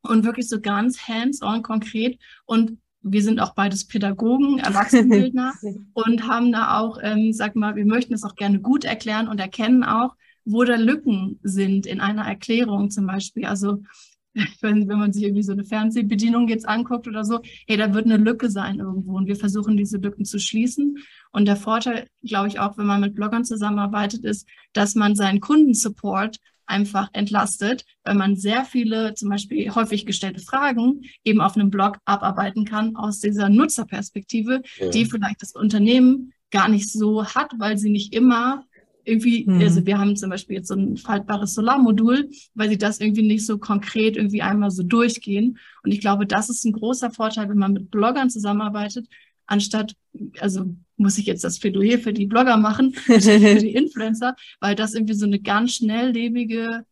und 0.04 0.24
wirklich 0.24 0.48
so 0.48 0.60
ganz 0.60 1.08
hands-on 1.08 1.62
konkret 1.62 2.18
und 2.46 2.78
wir 3.04 3.22
sind 3.22 3.40
auch 3.40 3.54
beides 3.54 3.86
Pädagogen, 3.86 4.58
Erwachsenenbildner 4.60 5.54
und 5.92 6.26
haben 6.26 6.52
da 6.52 6.78
auch, 6.78 6.98
ähm, 7.02 7.32
sag 7.32 7.54
mal, 7.54 7.76
wir 7.76 7.84
möchten 7.84 8.14
es 8.14 8.24
auch 8.24 8.34
gerne 8.34 8.60
gut 8.60 8.84
erklären 8.84 9.28
und 9.28 9.40
erkennen 9.40 9.84
auch, 9.84 10.16
wo 10.44 10.64
da 10.64 10.76
Lücken 10.76 11.38
sind 11.42 11.86
in 11.86 12.00
einer 12.00 12.24
Erklärung 12.24 12.90
zum 12.90 13.06
Beispiel. 13.06 13.46
Also 13.46 13.82
nicht, 14.34 14.62
wenn 14.62 14.86
man 14.86 15.12
sich 15.12 15.22
irgendwie 15.22 15.44
so 15.44 15.52
eine 15.52 15.64
Fernsehbedienung 15.64 16.48
jetzt 16.48 16.68
anguckt 16.68 17.06
oder 17.06 17.24
so, 17.24 17.40
hey, 17.68 17.76
da 17.76 17.94
wird 17.94 18.06
eine 18.06 18.16
Lücke 18.16 18.50
sein 18.50 18.80
irgendwo 18.80 19.16
und 19.16 19.26
wir 19.26 19.36
versuchen 19.36 19.76
diese 19.76 19.98
Lücken 19.98 20.24
zu 20.24 20.40
schließen. 20.40 20.98
Und 21.30 21.46
der 21.46 21.56
Vorteil, 21.56 22.08
glaube 22.22 22.48
ich, 22.48 22.58
auch, 22.58 22.76
wenn 22.76 22.86
man 22.86 23.00
mit 23.00 23.14
Bloggern 23.14 23.44
zusammenarbeitet, 23.44 24.24
ist, 24.24 24.48
dass 24.72 24.96
man 24.96 25.14
seinen 25.14 25.40
Kundensupport 25.40 26.38
einfach 26.66 27.08
entlastet, 27.12 27.84
weil 28.04 28.14
man 28.14 28.36
sehr 28.36 28.64
viele 28.64 29.14
zum 29.14 29.28
Beispiel 29.28 29.74
häufig 29.74 30.06
gestellte 30.06 30.40
Fragen 30.40 31.02
eben 31.24 31.40
auf 31.40 31.56
einem 31.56 31.70
Blog 31.70 31.98
abarbeiten 32.04 32.64
kann 32.64 32.96
aus 32.96 33.20
dieser 33.20 33.48
Nutzerperspektive, 33.48 34.62
ja. 34.78 34.90
die 34.90 35.04
vielleicht 35.04 35.42
das 35.42 35.52
Unternehmen 35.52 36.32
gar 36.50 36.68
nicht 36.68 36.90
so 36.90 37.24
hat, 37.24 37.52
weil 37.58 37.78
sie 37.78 37.90
nicht 37.90 38.14
immer 38.14 38.64
irgendwie, 39.04 39.44
mhm. 39.46 39.60
also 39.60 39.84
wir 39.84 39.98
haben 39.98 40.16
zum 40.16 40.30
Beispiel 40.30 40.56
jetzt 40.56 40.68
so 40.68 40.74
ein 40.74 40.96
faltbares 40.96 41.54
Solarmodul, 41.54 42.30
weil 42.54 42.68
sie 42.68 42.78
das 42.78 43.00
irgendwie 43.00 43.22
nicht 43.22 43.44
so 43.44 43.58
konkret 43.58 44.16
irgendwie 44.16 44.42
einmal 44.42 44.70
so 44.70 44.82
durchgehen. 44.82 45.58
Und 45.82 45.92
ich 45.92 46.00
glaube, 46.00 46.26
das 46.26 46.48
ist 46.48 46.64
ein 46.64 46.72
großer 46.72 47.10
Vorteil, 47.10 47.48
wenn 47.48 47.58
man 47.58 47.72
mit 47.72 47.90
Bloggern 47.90 48.30
zusammenarbeitet, 48.30 49.06
anstatt, 49.46 49.94
also 50.40 50.74
muss 50.96 51.18
ich 51.18 51.26
jetzt 51.26 51.44
das 51.44 51.58
Plädoyer 51.58 51.98
für 51.98 52.12
die 52.12 52.26
Blogger 52.26 52.56
machen, 52.56 52.92
für 52.94 53.18
die 53.18 53.74
Influencer, 53.74 54.36
weil 54.60 54.74
das 54.74 54.94
irgendwie 54.94 55.14
so 55.14 55.26
eine 55.26 55.40
ganz 55.40 55.74
schnelllebige 55.74 56.84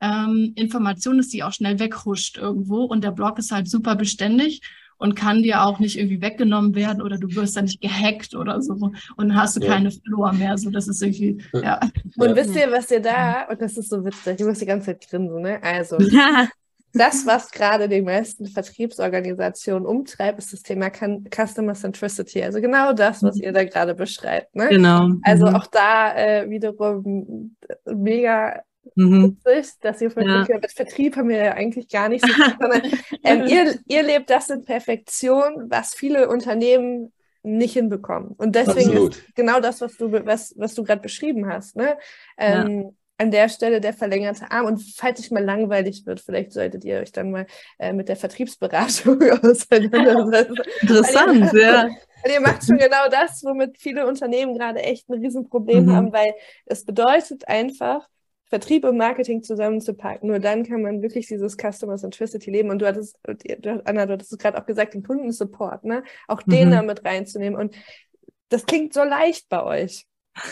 ähm, 0.00 0.52
Information 0.56 1.18
ist, 1.18 1.32
die 1.32 1.42
auch 1.42 1.52
schnell 1.52 1.78
weghuscht 1.78 2.38
irgendwo. 2.38 2.84
Und 2.84 3.04
der 3.04 3.12
Blog 3.12 3.38
ist 3.38 3.52
halt 3.52 3.68
super 3.68 3.96
beständig 3.96 4.60
und 5.02 5.16
kann 5.16 5.42
dir 5.42 5.64
auch 5.64 5.80
nicht 5.80 5.98
irgendwie 5.98 6.22
weggenommen 6.22 6.76
werden 6.76 7.02
oder 7.02 7.18
du 7.18 7.34
wirst 7.34 7.56
dann 7.56 7.64
nicht 7.64 7.80
gehackt 7.80 8.36
oder 8.36 8.62
so 8.62 8.74
und 8.74 8.94
dann 9.16 9.34
hast 9.34 9.56
du 9.56 9.60
ja. 9.60 9.72
keine 9.72 9.90
Follower 9.90 10.32
mehr. 10.32 10.56
So, 10.56 10.70
das 10.70 10.86
ist 10.86 11.02
irgendwie, 11.02 11.42
ja. 11.52 11.80
Und 12.16 12.36
wisst 12.36 12.54
ihr, 12.54 12.70
was 12.70 12.88
ihr 12.90 13.00
da, 13.00 13.46
und 13.50 13.60
das 13.60 13.76
ist 13.76 13.90
so 13.90 14.04
witzig, 14.04 14.38
ich 14.38 14.46
muss 14.46 14.60
die 14.60 14.66
ganze 14.66 14.86
Zeit 14.86 15.08
grinsen, 15.08 15.42
ne? 15.42 15.60
Also, 15.60 15.98
das, 16.94 17.26
was 17.26 17.50
gerade 17.50 17.88
die 17.88 18.02
meisten 18.02 18.46
Vertriebsorganisationen 18.46 19.86
umtreibt, 19.86 20.38
ist 20.38 20.52
das 20.52 20.62
Thema 20.62 20.90
Customer 20.90 21.74
Centricity. 21.74 22.42
Also 22.42 22.60
genau 22.60 22.92
das, 22.92 23.22
was 23.22 23.36
ihr 23.36 23.52
da 23.52 23.64
gerade 23.64 23.94
beschreibt. 23.94 24.54
Ne? 24.54 24.68
Genau. 24.68 25.08
Also 25.22 25.46
mhm. 25.46 25.56
auch 25.56 25.66
da 25.66 26.14
äh, 26.14 26.50
wiederum 26.50 27.56
mega 27.86 28.62
mhm. 28.94 29.38
witzig, 29.44 29.74
dass 29.80 30.02
ihr 30.02 30.12
ja. 30.16 30.46
mit 30.48 30.72
Vertrieb 30.72 31.16
haben 31.16 31.30
wir 31.30 31.38
ja 31.38 31.52
eigentlich 31.52 31.88
gar 31.88 32.08
nicht 32.08 32.26
so, 32.26 32.32
sondern 32.60 32.82
ähm, 33.24 33.46
ihr, 33.46 33.78
ihr 33.86 34.02
lebt 34.02 34.28
das 34.28 34.50
in 34.50 34.64
Perfektion, 34.64 35.70
was 35.70 35.94
viele 35.94 36.28
Unternehmen 36.28 37.12
nicht 37.42 37.72
hinbekommen. 37.72 38.32
Und 38.36 38.54
deswegen 38.54 38.90
Absolut. 38.90 39.16
ist 39.16 39.34
genau 39.34 39.60
das, 39.60 39.80
was 39.80 39.96
du, 39.96 40.12
was, 40.12 40.54
was 40.58 40.74
du 40.74 40.84
gerade 40.84 41.00
beschrieben 41.00 41.48
hast. 41.48 41.74
Ne? 41.74 41.96
Ähm, 42.36 42.82
ja 42.82 42.90
an 43.22 43.30
der 43.30 43.48
Stelle 43.48 43.80
der 43.80 43.92
verlängerte 43.92 44.50
Arm. 44.50 44.66
Und 44.66 44.82
falls 44.96 45.20
es 45.20 45.30
mal 45.30 45.44
langweilig 45.44 46.04
wird, 46.04 46.20
vielleicht 46.20 46.52
solltet 46.52 46.84
ihr 46.84 46.98
euch 46.98 47.12
dann 47.12 47.30
mal 47.30 47.46
äh, 47.78 47.92
mit 47.92 48.08
der 48.08 48.16
Vertriebsberatung 48.16 49.22
auseinandersetzen. 49.42 50.56
Interessant, 50.80 51.52
ja. 51.52 51.88
Weil 52.24 52.32
ihr 52.32 52.40
macht 52.40 52.64
schon 52.64 52.78
genau 52.78 53.08
das, 53.10 53.42
womit 53.42 53.78
viele 53.78 54.06
Unternehmen 54.06 54.56
gerade 54.56 54.80
echt 54.80 55.08
ein 55.08 55.20
Riesenproblem 55.20 55.86
mhm. 55.86 55.92
haben, 55.92 56.12
weil 56.12 56.34
es 56.66 56.84
bedeutet 56.84 57.48
einfach, 57.48 58.08
Vertrieb 58.46 58.84
und 58.84 58.98
Marketing 58.98 59.42
zusammenzupacken. 59.42 60.28
Nur 60.28 60.38
dann 60.38 60.62
kann 60.64 60.82
man 60.82 61.00
wirklich 61.00 61.26
dieses 61.26 61.56
Customer 61.56 61.96
Centricity 61.96 62.50
leben. 62.50 62.68
Und 62.68 62.80
du 62.80 62.86
hattest, 62.86 63.18
Anna, 63.84 64.04
du 64.04 64.12
hattest 64.12 64.30
es 64.30 64.38
gerade 64.38 64.60
auch 64.60 64.66
gesagt, 64.66 64.92
den 64.92 65.02
Kundensupport, 65.02 65.84
ne? 65.84 66.04
Auch 66.28 66.42
den 66.42 66.68
mhm. 66.68 66.72
da 66.72 66.82
mit 66.82 67.02
reinzunehmen. 67.02 67.58
Und 67.58 67.74
das 68.50 68.66
klingt 68.66 68.92
so 68.92 69.04
leicht 69.04 69.48
bei 69.48 69.62
euch. 69.64 70.06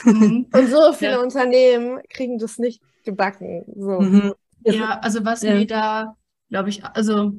Mhm. 0.05 0.47
Und 0.53 0.67
so 0.69 0.93
viele 0.93 1.13
ja. 1.13 1.21
Unternehmen 1.21 2.01
kriegen 2.09 2.39
das 2.39 2.59
nicht 2.59 2.83
gebacken. 3.05 3.65
So. 3.77 4.01
Mhm. 4.01 4.35
Ja, 4.65 4.99
also 5.01 5.25
was 5.25 5.43
ja. 5.43 5.55
mir 5.55 5.67
da, 5.67 6.17
glaube 6.51 6.69
ich, 6.69 6.85
also 6.85 7.33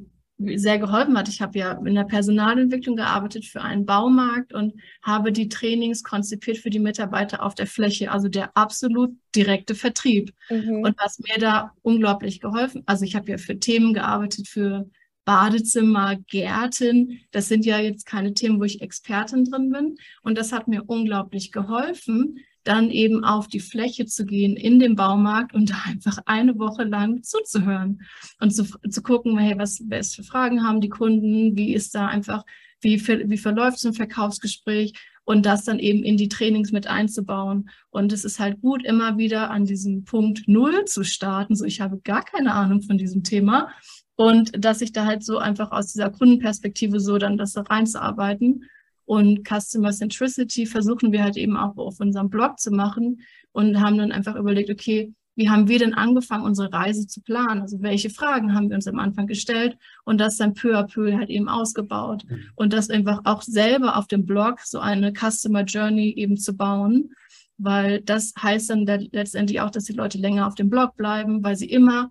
sehr 0.56 0.78
geholfen 0.78 1.16
hat. 1.16 1.28
Ich 1.28 1.40
habe 1.40 1.58
ja 1.58 1.72
in 1.72 1.94
der 1.94 2.04
Personalentwicklung 2.04 2.96
gearbeitet 2.96 3.44
für 3.44 3.60
einen 3.60 3.86
Baumarkt 3.86 4.52
und 4.52 4.74
habe 5.02 5.32
die 5.32 5.48
Trainings 5.48 6.02
konzipiert 6.02 6.58
für 6.58 6.70
die 6.70 6.78
Mitarbeiter 6.78 7.42
auf 7.42 7.54
der 7.54 7.66
Fläche, 7.66 8.10
also 8.10 8.28
der 8.28 8.56
absolut 8.56 9.12
direkte 9.34 9.74
Vertrieb. 9.74 10.32
Mhm. 10.50 10.82
Und 10.82 10.98
was 10.98 11.18
mir 11.20 11.38
da 11.38 11.72
unglaublich 11.82 12.40
geholfen, 12.40 12.82
also 12.86 13.04
ich 13.04 13.14
habe 13.14 13.30
ja 13.30 13.38
für 13.38 13.58
Themen 13.58 13.94
gearbeitet, 13.94 14.48
für 14.48 14.88
Badezimmer, 15.24 16.16
Gärten. 16.28 17.20
Das 17.30 17.48
sind 17.48 17.64
ja 17.64 17.78
jetzt 17.78 18.06
keine 18.06 18.34
Themen, 18.34 18.58
wo 18.58 18.64
ich 18.64 18.80
Expertin 18.80 19.44
drin 19.44 19.70
bin. 19.70 19.96
Und 20.22 20.36
das 20.36 20.52
hat 20.52 20.68
mir 20.68 20.84
unglaublich 20.86 21.52
geholfen, 21.52 22.38
dann 22.64 22.90
eben 22.90 23.24
auf 23.24 23.48
die 23.48 23.60
Fläche 23.60 24.06
zu 24.06 24.24
gehen 24.24 24.56
in 24.56 24.78
den 24.78 24.94
Baumarkt 24.94 25.54
und 25.54 25.70
da 25.70 25.76
einfach 25.86 26.18
eine 26.26 26.58
Woche 26.58 26.84
lang 26.84 27.22
zuzuhören 27.22 28.02
und 28.40 28.54
zu, 28.54 28.64
zu 28.64 29.02
gucken, 29.02 29.36
hey, 29.38 29.58
was, 29.58 29.82
was 29.88 30.14
für 30.14 30.22
Fragen 30.22 30.64
haben 30.64 30.80
die 30.80 30.88
Kunden, 30.88 31.56
wie 31.56 31.74
ist 31.74 31.94
da 31.94 32.06
einfach, 32.06 32.44
wie, 32.80 33.04
wie 33.06 33.38
verläuft 33.38 33.78
so 33.78 33.88
ein 33.88 33.94
Verkaufsgespräch 33.94 34.92
und 35.24 35.46
das 35.46 35.64
dann 35.64 35.78
eben 35.78 36.02
in 36.02 36.16
die 36.16 36.28
Trainings 36.28 36.72
mit 36.72 36.86
einzubauen. 36.86 37.70
Und 37.90 38.12
es 38.12 38.24
ist 38.24 38.40
halt 38.40 38.60
gut, 38.60 38.84
immer 38.84 39.18
wieder 39.18 39.50
an 39.50 39.64
diesem 39.64 40.04
Punkt 40.04 40.48
Null 40.48 40.84
zu 40.86 41.04
starten. 41.04 41.54
So, 41.54 41.64
ich 41.64 41.80
habe 41.80 42.00
gar 42.02 42.24
keine 42.24 42.54
Ahnung 42.54 42.82
von 42.82 42.98
diesem 42.98 43.22
Thema 43.22 43.72
und 44.16 44.64
dass 44.64 44.80
ich 44.80 44.92
da 44.92 45.06
halt 45.06 45.24
so 45.24 45.38
einfach 45.38 45.72
aus 45.72 45.92
dieser 45.92 46.10
Kundenperspektive 46.10 47.00
so 47.00 47.18
dann 47.18 47.36
das 47.36 47.52
da 47.52 47.62
reinzuarbeiten. 47.62 48.64
Und 49.04 49.46
Customer 49.46 49.90
Centricity 49.90 50.66
versuchen 50.66 51.12
wir 51.12 51.22
halt 51.22 51.36
eben 51.36 51.56
auch 51.56 51.76
auf 51.76 51.98
unserem 52.00 52.30
Blog 52.30 52.58
zu 52.60 52.70
machen 52.70 53.20
und 53.52 53.80
haben 53.80 53.98
dann 53.98 54.12
einfach 54.12 54.36
überlegt, 54.36 54.70
okay, 54.70 55.12
wie 55.34 55.48
haben 55.48 55.66
wir 55.68 55.78
denn 55.78 55.94
angefangen, 55.94 56.44
unsere 56.44 56.72
Reise 56.72 57.06
zu 57.06 57.22
planen? 57.22 57.62
Also 57.62 57.80
welche 57.80 58.10
Fragen 58.10 58.54
haben 58.54 58.68
wir 58.68 58.76
uns 58.76 58.86
am 58.86 58.98
Anfang 58.98 59.26
gestellt 59.26 59.78
und 60.04 60.20
das 60.20 60.36
dann 60.36 60.54
peu 60.54 60.78
à 60.78 60.84
peu 60.84 61.16
halt 61.16 61.30
eben 61.30 61.48
ausgebaut 61.48 62.24
mhm. 62.28 62.44
und 62.54 62.72
das 62.72 62.90
einfach 62.90 63.20
auch 63.24 63.42
selber 63.42 63.96
auf 63.96 64.06
dem 64.06 64.26
Blog 64.26 64.60
so 64.60 64.78
eine 64.78 65.12
Customer 65.12 65.64
Journey 65.64 66.10
eben 66.10 66.36
zu 66.36 66.54
bauen, 66.54 67.12
weil 67.56 68.02
das 68.02 68.34
heißt 68.40 68.70
dann 68.70 68.84
letztendlich 68.86 69.60
auch, 69.60 69.70
dass 69.70 69.84
die 69.84 69.94
Leute 69.94 70.18
länger 70.18 70.46
auf 70.46 70.54
dem 70.54 70.68
Blog 70.68 70.96
bleiben, 70.96 71.42
weil 71.42 71.56
sie 71.56 71.70
immer 71.70 72.10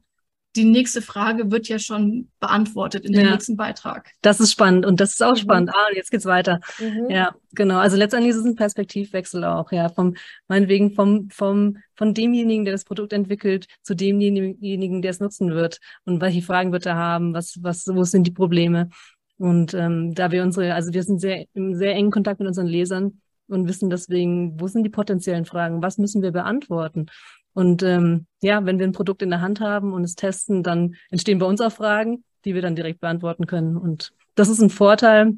die 0.56 0.66
nächste 0.66 1.02
Frage 1.02 1.52
wird 1.52 1.68
ja 1.68 1.80
schon 1.80 2.30
beantwortet 2.40 3.06
in 3.06 3.14
dem 3.14 3.26
ja. 3.26 3.32
nächsten 3.32 3.56
Beitrag. 3.56 4.12
Das 4.22 4.40
ist 4.40 4.52
spannend 4.52 4.86
und 4.86 5.00
das 5.00 5.12
ist 5.12 5.24
auch 5.24 5.34
mhm. 5.34 5.38
spannend. 5.38 5.70
Ah, 5.74 5.88
jetzt 5.94 6.12
geht's 6.12 6.26
weiter. 6.26 6.60
Mhm. 6.80 7.10
Ja, 7.10 7.36
genau. 7.54 7.78
Also 7.78 7.96
letztendlich 7.96 8.32
ist 8.32 8.38
es 8.38 8.46
ein 8.46 8.56
Perspektivwechsel 8.56 9.44
auch, 9.46 9.72
ja, 9.72 9.90
vom 9.90 10.16
meinetwegen 10.48 10.94
vom 10.94 11.30
vom 11.30 11.78
von 11.96 12.14
demjenigen, 12.14 12.66
der 12.66 12.74
das 12.74 12.84
Produkt 12.84 13.14
entwickelt, 13.14 13.68
zu 13.82 13.96
demjenigen, 13.96 15.02
der 15.02 15.12
es 15.12 15.20
nutzen 15.20 15.52
wird 15.52 15.80
und 16.06 16.22
welche 16.22 16.42
Fragen 16.42 16.72
wird 16.72 16.86
er 16.86 16.96
haben, 16.96 17.34
was 17.34 17.60
was 17.62 17.88
wo 17.88 18.04
sind 18.04 18.28
die 18.28 18.32
Probleme? 18.32 18.90
Und 19.38 19.74
ähm, 19.74 20.14
da 20.14 20.32
wir 20.32 20.44
unsere, 20.44 20.76
also 20.76 20.94
wir 20.94 21.02
sind 21.04 21.20
sehr 21.20 21.46
im 21.54 21.74
sehr 21.74 21.96
engen 21.96 22.12
Kontakt 22.12 22.40
mit 22.40 22.48
unseren 22.48 22.68
Lesern 22.68 23.22
und 23.48 23.68
wissen 23.68 23.90
deswegen, 23.90 24.60
wo 24.60 24.68
sind 24.68 24.84
die 24.84 24.90
potenziellen 24.90 25.46
Fragen, 25.46 25.82
was 25.82 25.98
müssen 25.98 26.22
wir 26.22 26.32
beantworten? 26.32 27.08
Und 27.54 27.84
ähm, 27.84 28.28
ja, 28.42 28.66
wenn 28.66 28.80
wir 28.80 28.88
ein 28.88 28.94
Produkt 28.94 29.22
in 29.22 29.30
der 29.30 29.42
Hand 29.42 29.60
haben 29.60 29.94
und 29.94 30.04
es 30.04 30.16
testen, 30.16 30.64
dann 30.64 30.96
entstehen 31.10 31.40
bei 31.40 31.46
uns 31.46 31.62
auch 31.62 31.72
Fragen, 31.72 32.24
die 32.46 32.56
wir 32.56 32.62
dann 32.62 32.76
direkt 32.76 33.02
beantworten 33.02 33.46
können. 33.46 33.78
Und 33.78 34.14
das 34.36 34.50
ist 34.50 34.62
ein 34.62 34.70
Vorteil 34.70 35.34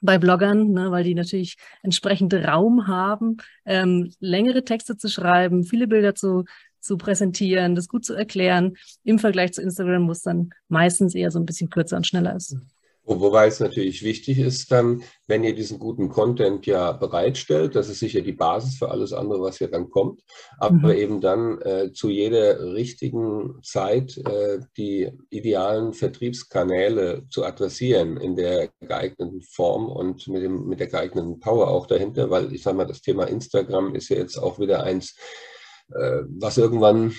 bei 0.00 0.18
Bloggern, 0.18 0.72
ne, 0.72 0.90
weil 0.90 1.04
die 1.04 1.14
natürlich 1.14 1.56
entsprechend 1.82 2.34
Raum 2.34 2.88
haben, 2.88 3.36
ähm, 3.64 4.12
längere 4.18 4.64
Texte 4.64 4.96
zu 4.96 5.08
schreiben, 5.08 5.64
viele 5.64 5.86
Bilder 5.86 6.14
zu, 6.14 6.44
zu 6.80 6.96
präsentieren, 6.96 7.76
das 7.76 7.88
gut 7.88 8.04
zu 8.04 8.14
erklären, 8.14 8.74
im 9.04 9.18
Vergleich 9.18 9.52
zu 9.52 9.62
Instagram, 9.62 10.08
wo 10.08 10.12
es 10.12 10.22
dann 10.22 10.50
meistens 10.68 11.14
eher 11.14 11.30
so 11.30 11.38
ein 11.38 11.46
bisschen 11.46 11.70
kürzer 11.70 11.96
und 11.96 12.06
schneller 12.06 12.34
ist. 12.34 12.56
Wobei 13.04 13.48
es 13.48 13.58
natürlich 13.58 14.04
wichtig 14.04 14.38
ist, 14.38 14.70
dann, 14.70 15.02
wenn 15.26 15.42
ihr 15.42 15.56
diesen 15.56 15.80
guten 15.80 16.08
Content 16.08 16.66
ja 16.66 16.92
bereitstellt, 16.92 17.74
das 17.74 17.88
ist 17.88 17.98
sicher 17.98 18.20
die 18.20 18.32
Basis 18.32 18.76
für 18.78 18.92
alles 18.92 19.12
andere, 19.12 19.40
was 19.40 19.58
ja 19.58 19.66
dann 19.66 19.90
kommt, 19.90 20.22
aber 20.58 20.92
mhm. 20.92 20.98
eben 20.98 21.20
dann 21.20 21.60
äh, 21.62 21.92
zu 21.92 22.10
jeder 22.10 22.72
richtigen 22.74 23.60
Zeit 23.64 24.16
äh, 24.18 24.60
die 24.76 25.10
idealen 25.30 25.94
Vertriebskanäle 25.94 27.24
zu 27.28 27.44
adressieren 27.44 28.18
in 28.18 28.36
der 28.36 28.70
geeigneten 28.80 29.42
Form 29.42 29.88
und 29.88 30.28
mit, 30.28 30.44
dem, 30.44 30.68
mit 30.68 30.78
der 30.78 30.86
geeigneten 30.86 31.40
Power 31.40 31.68
auch 31.68 31.88
dahinter, 31.88 32.30
weil 32.30 32.54
ich 32.54 32.62
sage 32.62 32.76
mal, 32.76 32.86
das 32.86 33.00
Thema 33.00 33.24
Instagram 33.24 33.96
ist 33.96 34.10
ja 34.10 34.16
jetzt 34.16 34.38
auch 34.38 34.60
wieder 34.60 34.84
eins, 34.84 35.16
äh, 35.90 36.22
was 36.28 36.56
irgendwann 36.56 37.14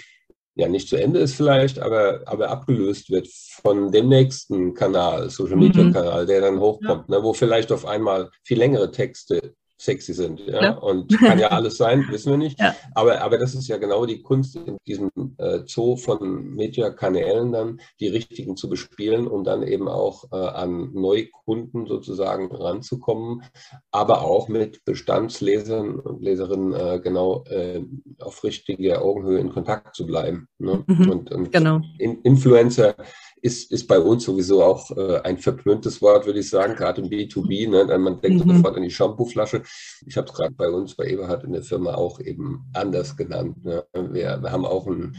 ja 0.56 0.68
nicht 0.68 0.88
zu 0.88 0.98
Ende 0.98 1.20
ist 1.20 1.36
vielleicht, 1.36 1.80
aber, 1.80 2.22
aber 2.26 2.50
abgelöst 2.50 3.10
wird 3.10 3.28
von 3.62 3.92
dem 3.92 4.08
nächsten 4.08 4.74
Kanal, 4.74 5.30
Social 5.30 5.56
Media 5.56 5.84
mhm. 5.84 5.94
Kanal, 5.94 6.26
der 6.26 6.42
dann 6.42 6.60
hochkommt, 6.60 7.10
ja. 7.10 7.18
ne, 7.18 7.24
wo 7.24 7.34
vielleicht 7.34 7.72
auf 7.72 7.86
einmal 7.86 8.30
viel 8.44 8.60
längere 8.60 8.92
Texte 8.92 9.56
sexy 9.84 10.14
sind. 10.14 10.40
Ja? 10.48 10.62
ja. 10.62 10.72
Und 10.78 11.18
kann 11.20 11.40
ja 11.40 11.50
alles 11.50 11.78
sein, 11.78 12.06
wissen 12.10 12.32
wir 12.32 12.38
nicht. 12.38 12.60
Ja. 12.60 12.76
Aber, 12.96 13.22
aber 13.22 13.38
das 13.38 13.56
ist 13.56 13.68
ja 13.68 13.78
genau 13.78 14.06
die 14.06 14.22
Kunst 14.22 14.56
in 14.56 14.78
diesem 14.88 15.12
äh, 15.38 15.60
Zoo 15.66 15.98
von 15.98 16.56
Media-Kanälen 16.56 17.52
dann, 17.52 17.82
die 18.00 18.08
richtigen 18.08 18.56
zu 18.56 18.70
bespielen 18.70 19.28
und 19.28 19.46
dann 19.46 19.64
eben 19.64 19.88
auch 19.88 20.26
äh, 20.32 20.36
an 20.36 20.92
Neukunden 20.94 21.86
sozusagen 21.88 22.54
ranzukommen, 22.54 23.44
aber 23.92 24.22
auch 24.22 24.48
mit 24.48 24.86
Bestandslesern 24.86 26.00
und 26.00 26.22
Leserinnen 26.22 26.74
äh, 26.74 27.00
genau 27.02 27.44
äh, 27.50 27.82
auf 28.20 28.44
richtige 28.44 29.02
Augenhöhe 29.02 29.40
in 29.40 29.52
Kontakt 29.52 29.96
zu 29.96 30.06
bleiben. 30.06 30.48
Ne? 30.60 30.84
Mhm. 30.88 31.10
Und, 31.10 31.32
und 31.32 31.52
genau. 31.52 31.82
in, 31.98 32.22
Influencer 32.22 32.96
ist, 33.44 33.74
ist 33.74 33.88
bei 33.88 34.00
uns 34.00 34.24
sowieso 34.24 34.64
auch 34.64 34.90
äh, 34.92 35.20
ein 35.24 35.38
verpöntes 35.38 36.02
Wort, 36.02 36.26
würde 36.26 36.40
ich 36.40 36.50
sagen, 36.50 36.76
gerade 36.76 37.02
im 37.02 37.10
B2B. 37.10 37.70
Ne? 37.70 37.98
Man 38.00 38.22
denkt 38.22 38.46
mhm. 38.46 38.56
sofort 38.56 38.78
an 38.78 38.84
die 38.84 38.90
Shampooflasche. 38.90 39.64
Ich 40.06 40.16
habe 40.16 40.28
es 40.28 40.34
gerade 40.34 40.54
bei 40.54 40.70
uns, 40.70 40.96
bei 40.96 41.08
Eberhard 41.08 41.44
in 41.44 41.52
der 41.52 41.62
Firma 41.62 41.94
auch 41.96 42.22
eben 42.22 42.64
anders 42.74 43.18
genannt. 43.18 43.66
Ne? 43.66 43.84
Wir, 43.94 44.40
wir, 44.42 44.50
haben 44.50 44.66
auch 44.66 44.88
ein, 44.88 45.14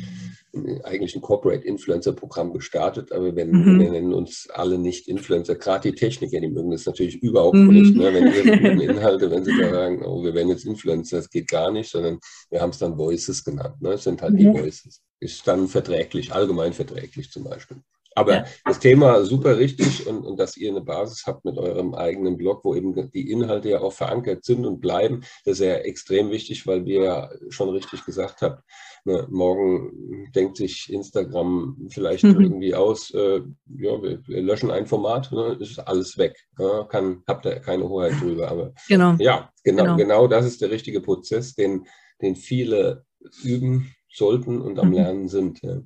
eigentlich 0.85 1.15
ein 1.15 1.21
Corporate 1.21 1.67
Influencer 1.67 2.15
Programm 2.15 2.55
gestartet, 2.55 3.13
aber 3.13 3.37
wir, 3.37 3.45
mhm. 3.45 3.79
wir 3.79 3.91
nennen 3.91 4.15
uns 4.15 4.49
alle 4.55 4.79
nicht 4.79 5.07
Influencer. 5.07 5.57
Gerade 5.57 5.91
die 5.91 5.95
Techniker, 5.95 6.41
die 6.41 6.49
mögen 6.49 6.71
das 6.71 6.87
natürlich 6.87 7.17
überhaupt 7.17 7.59
mhm. 7.59 7.75
nicht. 7.75 7.95
Ne? 7.95 8.15
Wenn 8.15 8.29
ihre 8.29 8.85
Inhalte, 8.85 9.31
wenn 9.31 9.45
sie 9.45 9.53
da 9.61 9.69
sagen, 9.69 10.03
oh, 10.03 10.25
wir 10.25 10.33
werden 10.33 10.49
jetzt 10.49 10.65
Influencer, 10.65 11.19
das 11.19 11.29
geht 11.29 11.49
gar 11.49 11.71
nicht, 11.71 11.91
sondern 11.91 12.19
wir 12.49 12.63
haben 12.63 12.71
es 12.71 12.79
dann 12.79 12.97
Voices 12.97 13.45
genannt. 13.45 13.83
Ne? 13.83 13.91
Es 13.91 14.05
sind 14.05 14.23
halt 14.23 14.39
die 14.39 14.49
mhm. 14.49 14.55
Voices. 14.55 15.03
Ist 15.21 15.47
dann 15.47 15.69
verträglich, 15.69 16.33
allgemein 16.33 16.73
verträglich 16.73 17.31
zum 17.31 17.45
Beispiel. 17.45 17.83
Aber 18.15 18.35
ja. 18.35 18.45
das 18.65 18.79
Thema 18.79 19.25
super 19.25 19.59
richtig 19.59 20.07
und, 20.07 20.25
und 20.25 20.39
dass 20.39 20.57
ihr 20.57 20.71
eine 20.71 20.81
Basis 20.81 21.25
habt 21.27 21.45
mit 21.45 21.59
eurem 21.59 21.95
eigenen 21.95 22.37
Blog, 22.37 22.65
wo 22.65 22.75
eben 22.75 23.11
die 23.11 23.31
Inhalte 23.31 23.71
ja 23.71 23.81
auch 23.81 23.93
verankert 23.93 24.45
sind 24.45 24.65
und 24.65 24.81
bleiben, 24.81 25.23
das 25.45 25.59
ist 25.59 25.67
ja 25.67 25.75
extrem 25.75 26.31
wichtig, 26.31 26.67
weil 26.67 26.85
wir 26.85 27.03
ja 27.03 27.31
schon 27.49 27.71
richtig 27.71 28.05
gesagt 28.05 28.43
habt, 28.43 28.63
ne, 29.05 29.27
morgen 29.31 30.31
denkt 30.35 30.57
sich 30.57 30.93
Instagram 30.93 31.89
vielleicht 31.91 32.25
mhm. 32.25 32.41
irgendwie 32.41 32.75
aus, 32.75 33.11
äh, 33.11 33.41
ja, 33.79 34.03
wir, 34.03 34.21
wir, 34.27 34.43
löschen 34.43 34.71
ein 34.71 34.87
Format, 34.87 35.33
ne, 35.33 35.57
ist 35.61 35.79
alles 35.79 36.17
weg. 36.19 36.37
Ja, 36.59 36.85
kann, 36.85 37.23
habt 37.27 37.47
ihr 37.47 37.61
keine 37.61 37.89
Hoheit 37.89 38.21
drüber. 38.21 38.49
Aber 38.49 38.73
genau. 38.89 39.17
ja, 39.19 39.51
genau, 39.63 39.83
genau, 39.85 39.97
genau 39.97 40.27
das 40.29 40.47
ist 40.47 40.61
der 40.61 40.71
richtige 40.71 41.01
Prozess, 41.01 41.55
den, 41.55 41.87
den 42.23 42.37
viele 42.37 43.05
üben 43.43 43.95
sollten 44.13 44.61
und 44.61 44.79
am 44.79 44.89
mhm. 44.89 44.95
Lernen 44.95 45.29
sind. 45.29 45.63
Ja. 45.63 45.81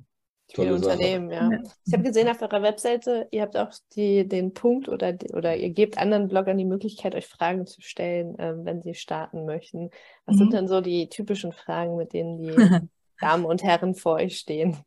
Tolle 0.53 0.75
Unternehmen, 0.75 1.29
ja. 1.29 1.51
ja. 1.51 1.59
Ich 1.85 1.93
habe 1.93 2.03
gesehen 2.03 2.27
auf 2.27 2.41
eurer 2.41 2.63
Webseite, 2.63 3.27
ihr 3.31 3.43
habt 3.43 3.55
auch 3.55 3.71
die, 3.95 4.27
den 4.27 4.53
Punkt 4.53 4.89
oder, 4.89 5.15
oder 5.33 5.55
ihr 5.55 5.69
gebt 5.69 5.97
anderen 5.99 6.27
Bloggern 6.27 6.57
die 6.57 6.65
Möglichkeit, 6.65 7.13
euch 7.13 7.27
Fragen 7.27 7.67
zu 7.67 7.81
stellen, 7.81 8.35
ähm, 8.39 8.65
wenn 8.65 8.81
sie 8.81 8.95
starten 8.95 9.45
möchten. 9.45 9.91
Was 10.25 10.35
mhm. 10.35 10.39
sind 10.39 10.53
denn 10.53 10.67
so 10.67 10.81
die 10.81 11.07
typischen 11.07 11.51
Fragen, 11.51 11.97
mit 11.97 12.13
denen 12.13 12.37
die 12.39 12.51
Damen 13.21 13.45
und 13.45 13.63
Herren 13.63 13.93
vor 13.93 14.15
euch 14.15 14.37
stehen? 14.39 14.77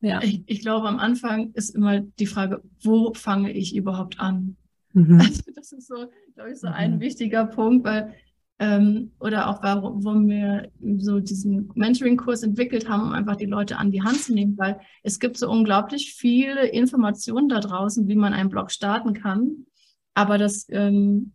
Ja, 0.00 0.20
ich, 0.22 0.42
ich, 0.46 0.60
glaube, 0.60 0.86
am 0.86 0.98
Anfang 0.98 1.52
ist 1.54 1.70
immer 1.70 2.00
die 2.00 2.26
Frage, 2.26 2.62
wo 2.82 3.14
fange 3.14 3.50
ich 3.50 3.74
überhaupt 3.74 4.20
an? 4.20 4.56
Mhm. 4.92 5.20
Also 5.20 5.42
das 5.54 5.72
ist 5.72 5.88
so, 5.88 6.06
glaube 6.34 6.52
ich, 6.52 6.60
so 6.60 6.68
ein 6.68 6.96
mhm. 6.96 7.00
wichtiger 7.00 7.46
Punkt, 7.46 7.84
weil 7.84 8.14
ähm, 8.58 9.12
oder 9.20 9.48
auch 9.48 9.62
warum 9.62 10.28
wir 10.28 10.70
so 10.96 11.20
diesen 11.20 11.70
Mentoring-Kurs 11.74 12.42
entwickelt 12.42 12.88
haben, 12.88 13.02
um 13.02 13.12
einfach 13.12 13.36
die 13.36 13.46
Leute 13.46 13.78
an 13.78 13.92
die 13.92 14.02
Hand 14.02 14.20
zu 14.20 14.34
nehmen, 14.34 14.58
weil 14.58 14.80
es 15.02 15.20
gibt 15.20 15.36
so 15.36 15.48
unglaublich 15.48 16.14
viele 16.14 16.66
Informationen 16.66 17.48
da 17.48 17.60
draußen, 17.60 18.08
wie 18.08 18.16
man 18.16 18.32
einen 18.32 18.50
Blog 18.50 18.70
starten 18.70 19.14
kann, 19.14 19.66
aber 20.14 20.38
das 20.38 20.66
ähm, 20.70 21.32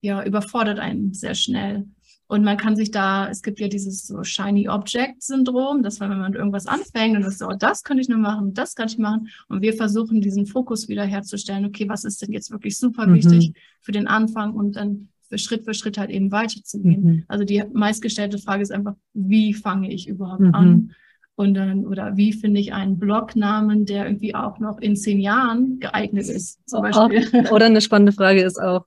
ja 0.00 0.24
überfordert 0.24 0.78
einen 0.78 1.12
sehr 1.12 1.34
schnell. 1.34 1.86
Und 2.26 2.42
man 2.42 2.56
kann 2.56 2.74
sich 2.74 2.90
da, 2.90 3.28
es 3.28 3.42
gibt 3.42 3.60
ja 3.60 3.68
dieses 3.68 4.06
so 4.06 4.24
Shiny 4.24 4.68
Object 4.68 5.22
Syndrom, 5.22 5.82
dass 5.82 6.00
wenn 6.00 6.08
man 6.08 6.34
irgendwas 6.34 6.66
anfängt 6.66 7.16
und 7.16 7.22
das 7.22 7.38
so, 7.38 7.48
oh, 7.48 7.56
das 7.58 7.82
könnte 7.82 8.00
ich 8.00 8.08
nur 8.08 8.18
machen, 8.18 8.54
das 8.54 8.74
kann 8.74 8.88
ich 8.88 8.96
machen. 8.96 9.28
Und 9.48 9.60
wir 9.60 9.74
versuchen 9.74 10.20
diesen 10.20 10.46
Fokus 10.46 10.88
wieder 10.88 11.04
herzustellen. 11.04 11.66
Okay, 11.66 11.88
was 11.88 12.04
ist 12.04 12.22
denn 12.22 12.32
jetzt 12.32 12.50
wirklich 12.50 12.78
super 12.78 13.06
mhm. 13.06 13.14
wichtig 13.14 13.52
für 13.80 13.92
den 13.92 14.06
Anfang? 14.06 14.54
Und 14.54 14.76
dann 14.76 15.10
für 15.28 15.38
Schritt 15.38 15.64
für 15.64 15.74
Schritt 15.74 15.98
halt 15.98 16.10
eben 16.10 16.30
weiterzugehen. 16.32 17.04
Mhm. 17.04 17.24
Also 17.28 17.44
die 17.44 17.62
meistgestellte 17.72 18.38
Frage 18.38 18.62
ist 18.62 18.72
einfach, 18.72 18.94
wie 19.12 19.54
fange 19.54 19.92
ich 19.92 20.08
überhaupt 20.08 20.40
mhm. 20.40 20.54
an? 20.54 20.92
Und 21.36 21.54
dann, 21.54 21.84
oder 21.86 22.16
wie 22.16 22.32
finde 22.32 22.60
ich 22.60 22.72
einen 22.72 22.98
Blognamen, 22.98 23.86
der 23.86 24.06
irgendwie 24.06 24.34
auch 24.34 24.60
noch 24.60 24.78
in 24.78 24.94
zehn 24.94 25.18
Jahren 25.18 25.80
geeignet 25.80 26.28
ist, 26.28 26.68
zum 26.68 26.82
Beispiel. 26.82 27.26
Oder 27.50 27.66
eine 27.66 27.80
spannende 27.80 28.12
Frage 28.12 28.42
ist 28.42 28.56
auch, 28.62 28.86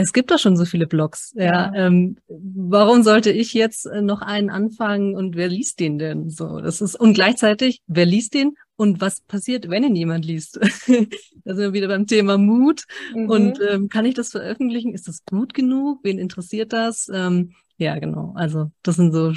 es 0.00 0.12
gibt 0.12 0.30
doch 0.30 0.38
schon 0.38 0.56
so 0.56 0.64
viele 0.64 0.86
Blogs. 0.86 1.32
Ja, 1.34 1.44
ja. 1.44 1.72
Ähm, 1.74 2.18
warum 2.28 3.02
sollte 3.02 3.32
ich 3.32 3.52
jetzt 3.52 3.84
äh, 3.86 4.00
noch 4.00 4.22
einen 4.22 4.48
anfangen 4.48 5.16
und 5.16 5.34
wer 5.34 5.48
liest 5.48 5.80
den 5.80 5.98
denn? 5.98 6.30
So, 6.30 6.60
das 6.60 6.80
ist 6.80 6.94
und 6.94 7.14
gleichzeitig, 7.14 7.82
wer 7.88 8.06
liest 8.06 8.34
den 8.34 8.54
und 8.76 9.00
was 9.00 9.20
passiert, 9.22 9.68
wenn 9.68 9.82
ihn 9.82 9.96
jemand 9.96 10.24
liest? 10.24 10.60
da 11.44 11.54
sind 11.54 11.58
wir 11.58 11.72
wieder 11.72 11.88
beim 11.88 12.06
Thema 12.06 12.38
Mut. 12.38 12.84
Mhm. 13.12 13.28
Und 13.28 13.60
ähm, 13.68 13.88
kann 13.88 14.04
ich 14.04 14.14
das 14.14 14.30
veröffentlichen? 14.30 14.94
Ist 14.94 15.08
das 15.08 15.24
gut 15.24 15.52
genug? 15.52 15.98
Wen 16.04 16.18
interessiert 16.18 16.72
das? 16.72 17.10
Ähm, 17.12 17.54
ja, 17.76 17.98
genau. 17.98 18.34
Also 18.36 18.70
das 18.84 18.96
sind 18.96 19.12
so 19.12 19.32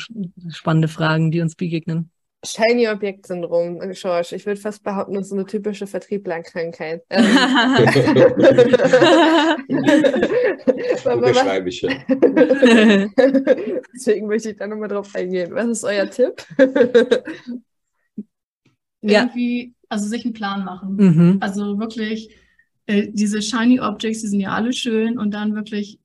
spannende 0.49 0.89
Fragen, 0.89 1.31
die 1.31 1.41
uns 1.41 1.55
begegnen. 1.55 2.11
Shiny 2.43 2.87
Objekt 2.87 3.27
Syndrom, 3.27 3.79
George. 3.91 4.35
Ich 4.35 4.47
würde 4.47 4.59
fast 4.59 4.83
behaupten, 4.83 5.13
das 5.13 5.27
ist 5.27 5.33
eine 5.33 5.45
typische 5.45 5.85
Vertrieblerkrankheit. 5.85 7.03
Ähm. 7.09 7.23
Beschreibe 11.21 11.69
ich 11.69 11.81
ja. 11.81 11.91
Deswegen 13.93 14.25
möchte 14.27 14.51
ich 14.51 14.57
da 14.57 14.65
nochmal 14.65 14.89
drauf 14.89 15.13
eingehen. 15.13 15.53
Was 15.53 15.67
ist 15.67 15.83
euer 15.83 16.09
Tipp? 16.09 16.43
Irgendwie, 19.01 19.75
also 19.89 20.07
sich 20.07 20.25
einen 20.25 20.33
Plan 20.33 20.65
machen. 20.65 20.95
Mhm. 20.95 21.37
Also 21.41 21.77
wirklich, 21.79 22.35
äh, 22.87 23.09
diese 23.11 23.43
Shiny 23.43 23.79
Objects, 23.79 24.21
die 24.21 24.27
sind 24.27 24.39
ja 24.39 24.49
alle 24.49 24.73
schön 24.73 25.19
und 25.19 25.31
dann 25.31 25.53
wirklich 25.53 25.99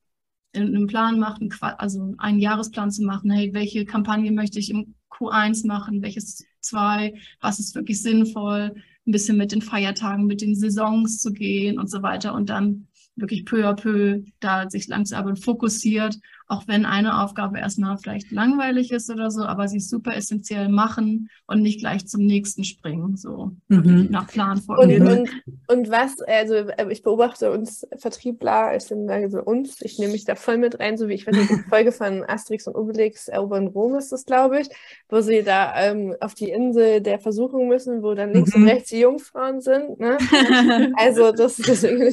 einen 0.56 0.86
Plan 0.86 1.18
machen, 1.18 1.52
also 1.60 2.14
einen 2.18 2.38
Jahresplan 2.38 2.90
zu 2.90 3.02
machen. 3.04 3.30
Hey, 3.30 3.52
welche 3.52 3.84
Kampagne 3.84 4.32
möchte 4.32 4.58
ich 4.58 4.70
im 4.70 4.94
Q1 5.10 5.66
machen, 5.66 6.02
welches 6.02 6.44
2, 6.60 7.14
was 7.40 7.58
ist 7.58 7.74
wirklich 7.74 8.02
sinnvoll, 8.02 8.74
ein 9.06 9.12
bisschen 9.12 9.36
mit 9.36 9.52
den 9.52 9.62
Feiertagen, 9.62 10.26
mit 10.26 10.40
den 10.40 10.54
Saisons 10.54 11.20
zu 11.20 11.32
gehen 11.32 11.78
und 11.78 11.90
so 11.90 12.02
weiter. 12.02 12.34
Und 12.34 12.50
dann 12.50 12.88
wirklich 13.14 13.44
peu 13.44 13.66
à 13.66 13.74
peu 13.74 14.22
da 14.40 14.68
sich 14.68 14.88
langsam 14.88 15.36
fokussiert 15.36 16.18
auch 16.48 16.68
wenn 16.68 16.86
eine 16.86 17.22
Aufgabe 17.22 17.58
erstmal 17.58 17.98
vielleicht 17.98 18.30
langweilig 18.30 18.92
ist 18.92 19.10
oder 19.10 19.30
so, 19.30 19.42
aber 19.42 19.66
sie 19.66 19.80
super 19.80 20.14
essentiell 20.14 20.68
machen 20.68 21.28
und 21.46 21.62
nicht 21.62 21.80
gleich 21.80 22.06
zum 22.06 22.24
nächsten 22.24 22.62
springen, 22.62 23.16
so 23.16 23.52
mhm. 23.68 24.08
nach 24.10 24.28
Plan 24.28 24.58
vorgehen. 24.58 25.02
Und, 25.02 25.18
und, 25.18 25.30
und, 25.66 25.90
was, 25.90 26.20
also 26.22 26.54
äh, 26.54 26.86
ich 26.90 27.02
beobachte 27.02 27.50
uns 27.50 27.86
Vertriebler, 27.98 28.76
ich 28.76 28.84
sage 28.84 29.30
so 29.30 29.42
uns, 29.42 29.80
ich 29.82 29.98
nehme 29.98 30.12
mich 30.12 30.24
da 30.24 30.36
voll 30.36 30.58
mit 30.58 30.78
rein, 30.78 30.96
so 30.96 31.08
wie 31.08 31.14
ich 31.14 31.26
weiß 31.26 31.34
nicht, 31.34 31.50
die 31.50 31.54
Folge 31.68 31.90
von 31.90 32.24
Asterix 32.24 32.66
und 32.68 32.76
Obelix, 32.76 33.28
Erobern 33.28 33.66
Rom 33.66 33.96
ist 33.96 34.12
das, 34.12 34.24
glaube 34.24 34.60
ich, 34.60 34.68
wo 35.08 35.20
sie 35.20 35.42
da 35.42 35.74
ähm, 35.76 36.14
auf 36.20 36.34
die 36.34 36.50
Insel 36.50 37.00
der 37.00 37.18
Versuchung 37.18 37.66
müssen, 37.66 38.02
wo 38.02 38.14
dann 38.14 38.32
links 38.32 38.54
mhm. 38.54 38.62
und 38.62 38.68
rechts 38.68 38.90
die 38.90 39.00
Jungfrauen 39.00 39.60
sind. 39.60 39.98
Ne? 39.98 40.16
also 40.96 41.32
das, 41.32 41.58
ist 41.58 41.68
das 41.68 41.80
so 41.80 41.88
eine 41.88 42.10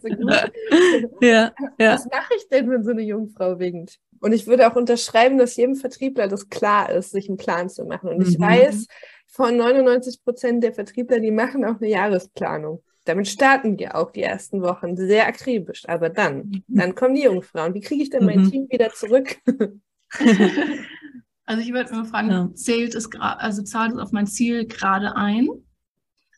so 0.00 0.08
gut. 0.08 0.32
Ja, 1.20 1.52
ja. 1.78 1.94
Was 1.94 2.06
mache 2.06 2.34
ich 2.36 2.48
denn, 2.48 2.70
wenn 2.70 2.84
so 2.84 2.91
eine 2.92 3.02
Jungfrau 3.02 3.58
winkt. 3.58 3.98
Und 4.20 4.32
ich 4.32 4.46
würde 4.46 4.70
auch 4.70 4.76
unterschreiben, 4.76 5.36
dass 5.36 5.56
jedem 5.56 5.74
Vertriebler 5.74 6.28
das 6.28 6.48
klar 6.48 6.90
ist, 6.90 7.10
sich 7.10 7.28
einen 7.28 7.38
Plan 7.38 7.68
zu 7.68 7.84
machen. 7.84 8.10
Und 8.10 8.26
ich 8.26 8.38
mhm. 8.38 8.42
weiß 8.42 8.86
von 9.26 9.56
99 9.56 10.22
Prozent 10.22 10.62
der 10.62 10.72
Vertriebler, 10.72 11.18
die 11.18 11.32
machen 11.32 11.64
auch 11.64 11.80
eine 11.80 11.88
Jahresplanung. 11.88 12.82
Damit 13.04 13.26
starten 13.26 13.78
wir 13.78 13.96
auch 13.96 14.12
die 14.12 14.22
ersten 14.22 14.62
Wochen 14.62 14.96
sehr 14.96 15.26
akribisch. 15.26 15.88
Aber 15.88 16.08
dann, 16.08 16.36
mhm. 16.36 16.62
dann 16.68 16.94
kommen 16.94 17.16
die 17.16 17.24
Jungfrauen. 17.24 17.74
Wie 17.74 17.80
kriege 17.80 18.02
ich 18.02 18.10
denn 18.10 18.24
mein 18.24 18.42
mhm. 18.42 18.50
Team 18.50 18.66
wieder 18.70 18.90
zurück? 18.92 19.38
also 21.44 21.62
ich 21.62 21.72
würde 21.72 21.90
immer 21.90 22.04
fragen, 22.04 22.30
ja. 22.30 22.50
zählt 22.54 22.94
es 22.94 23.10
also 23.18 23.62
zahlt 23.62 23.92
es 23.92 23.98
auf 23.98 24.12
mein 24.12 24.28
Ziel 24.28 24.66
gerade 24.66 25.16
ein? 25.16 25.48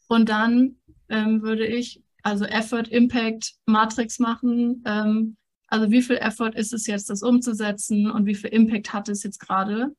Und 0.08 0.28
dann 0.30 0.76
ähm, 1.10 1.42
würde 1.42 1.66
ich 1.66 2.02
also 2.22 2.46
Effort, 2.46 2.88
Impact, 2.88 3.54
Matrix 3.66 4.18
machen. 4.18 4.82
Ähm, 4.86 5.36
also 5.74 5.90
wie 5.90 6.02
viel 6.02 6.18
Effort 6.18 6.54
ist 6.54 6.72
es 6.72 6.86
jetzt, 6.86 7.10
das 7.10 7.24
umzusetzen 7.24 8.08
und 8.08 8.26
wie 8.26 8.36
viel 8.36 8.50
Impact 8.50 8.92
hat 8.92 9.08
es 9.08 9.24
jetzt 9.24 9.40
gerade? 9.40 9.92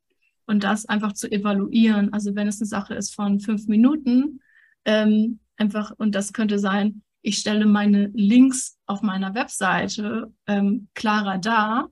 Und 0.45 0.63
das 0.63 0.85
einfach 0.85 1.11
zu 1.11 1.29
evaluieren. 1.29 2.13
Also 2.13 2.33
wenn 2.33 2.47
es 2.47 2.61
eine 2.61 2.67
Sache 2.67 2.93
ist 2.93 3.13
von 3.13 3.41
fünf 3.41 3.67
Minuten, 3.67 4.39
ähm, 4.85 5.39
einfach, 5.57 5.91
und 5.97 6.15
das 6.15 6.31
könnte 6.31 6.59
sein, 6.59 7.01
ich 7.21 7.39
stelle 7.39 7.65
meine 7.65 8.09
Links 8.13 8.77
auf 8.85 9.01
meiner 9.01 9.35
Webseite 9.35 10.31
ähm, 10.47 10.87
klarer 10.93 11.39
dar, 11.39 11.89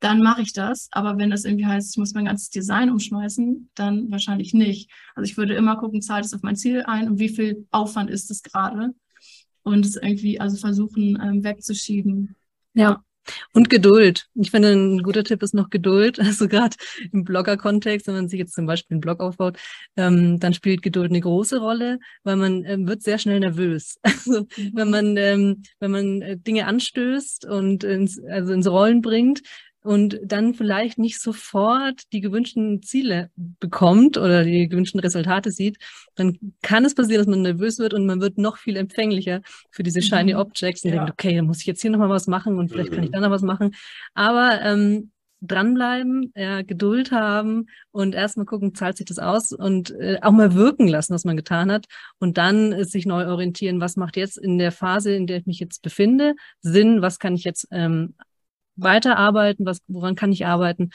dann 0.00 0.22
mache 0.22 0.40
ich 0.40 0.54
das. 0.54 0.88
Aber 0.92 1.18
wenn 1.18 1.28
das 1.28 1.44
irgendwie 1.44 1.66
heißt, 1.66 1.90
ich 1.90 1.98
muss 1.98 2.14
mein 2.14 2.24
ganzes 2.24 2.48
Design 2.48 2.88
umschmeißen, 2.88 3.68
dann 3.74 4.10
wahrscheinlich 4.10 4.54
nicht. 4.54 4.90
Also 5.14 5.30
ich 5.30 5.36
würde 5.36 5.52
immer 5.52 5.76
gucken, 5.76 6.00
zahlt 6.00 6.24
es 6.24 6.32
auf 6.32 6.40
mein 6.40 6.56
Ziel 6.56 6.84
ein 6.86 7.06
und 7.06 7.18
wie 7.18 7.28
viel 7.28 7.66
Aufwand 7.70 8.08
ist 8.08 8.30
es 8.30 8.42
gerade? 8.42 8.94
Und 9.62 9.84
es 9.84 9.96
irgendwie 9.96 10.40
also 10.40 10.56
versuchen 10.56 11.20
ähm, 11.22 11.44
wegzuschieben. 11.44 12.34
Ja. 12.72 13.02
Und 13.52 13.70
Geduld. 13.70 14.26
Ich 14.34 14.50
finde, 14.50 14.72
ein 14.72 15.02
guter 15.02 15.24
Tipp 15.24 15.42
ist 15.42 15.54
noch 15.54 15.70
Geduld. 15.70 16.18
Also 16.36 16.48
gerade 16.48 16.76
im 17.12 17.24
Blogger-Kontext, 17.24 18.08
wenn 18.08 18.14
man 18.14 18.28
sich 18.28 18.38
jetzt 18.38 18.54
zum 18.54 18.66
Beispiel 18.66 18.96
einen 18.96 19.00
Blog 19.00 19.20
aufbaut, 19.20 19.56
ähm, 19.96 20.38
dann 20.40 20.52
spielt 20.54 20.82
Geduld 20.82 21.10
eine 21.10 21.20
große 21.20 21.58
Rolle, 21.58 21.98
weil 22.24 22.36
man 22.36 22.64
ähm, 22.64 22.86
wird 22.88 23.02
sehr 23.02 23.18
schnell 23.18 23.40
nervös. 23.40 23.98
Also 24.26 24.46
wenn 24.72 24.90
man 24.90 25.16
ähm, 25.16 25.62
wenn 25.78 25.90
man 25.92 26.20
äh, 26.22 26.36
Dinge 26.36 26.66
anstößt 26.66 27.44
und 27.44 27.84
ins, 27.84 28.20
also 28.24 28.52
ins 28.52 28.66
Rollen 28.66 29.02
bringt, 29.02 29.42
und 29.86 30.18
dann 30.24 30.54
vielleicht 30.54 30.98
nicht 30.98 31.20
sofort 31.20 32.02
die 32.12 32.20
gewünschten 32.20 32.82
Ziele 32.82 33.30
bekommt 33.36 34.18
oder 34.18 34.44
die 34.44 34.68
gewünschten 34.68 35.00
Resultate 35.00 35.50
sieht, 35.50 35.78
dann 36.16 36.38
kann 36.62 36.84
es 36.84 36.94
passieren, 36.94 37.20
dass 37.20 37.28
man 37.28 37.42
nervös 37.42 37.78
wird 37.78 37.94
und 37.94 38.04
man 38.04 38.20
wird 38.20 38.36
noch 38.36 38.58
viel 38.58 38.76
empfänglicher 38.76 39.42
für 39.70 39.82
diese 39.82 40.02
shiny 40.02 40.34
mhm. 40.34 40.40
Objects 40.40 40.84
und 40.84 40.90
ja. 40.90 40.96
denkt, 40.96 41.12
okay, 41.12 41.36
dann 41.36 41.46
muss 41.46 41.60
ich 41.60 41.66
jetzt 41.66 41.82
hier 41.82 41.90
nochmal 41.90 42.08
was 42.08 42.26
machen 42.26 42.58
und 42.58 42.70
vielleicht 42.70 42.92
kann 42.92 43.04
ich 43.04 43.10
mhm. 43.10 43.14
da 43.14 43.20
noch 43.20 43.30
was 43.30 43.42
machen. 43.42 43.74
Aber 44.14 44.60
ähm, 44.62 45.12
dranbleiben, 45.40 46.32
ja, 46.34 46.62
Geduld 46.62 47.12
haben 47.12 47.66
und 47.92 48.14
erstmal 48.14 48.46
gucken, 48.46 48.74
zahlt 48.74 48.96
sich 48.96 49.06
das 49.06 49.18
aus 49.18 49.52
und 49.52 49.90
äh, 49.90 50.18
auch 50.22 50.32
mal 50.32 50.54
wirken 50.54 50.88
lassen, 50.88 51.14
was 51.14 51.24
man 51.24 51.36
getan 51.36 51.70
hat 51.70 51.86
und 52.18 52.38
dann 52.38 52.72
äh, 52.72 52.84
sich 52.84 53.06
neu 53.06 53.26
orientieren, 53.26 53.80
was 53.80 53.96
macht 53.96 54.16
jetzt 54.16 54.38
in 54.38 54.58
der 54.58 54.72
Phase, 54.72 55.14
in 55.14 55.26
der 55.26 55.38
ich 55.38 55.46
mich 55.46 55.60
jetzt 55.60 55.82
befinde, 55.82 56.34
Sinn, 56.60 57.02
was 57.02 57.18
kann 57.18 57.34
ich 57.34 57.44
jetzt 57.44 57.68
ähm, 57.70 58.14
weiterarbeiten, 58.76 59.66
was, 59.66 59.80
woran 59.88 60.14
kann 60.14 60.32
ich 60.32 60.46
arbeiten 60.46 60.90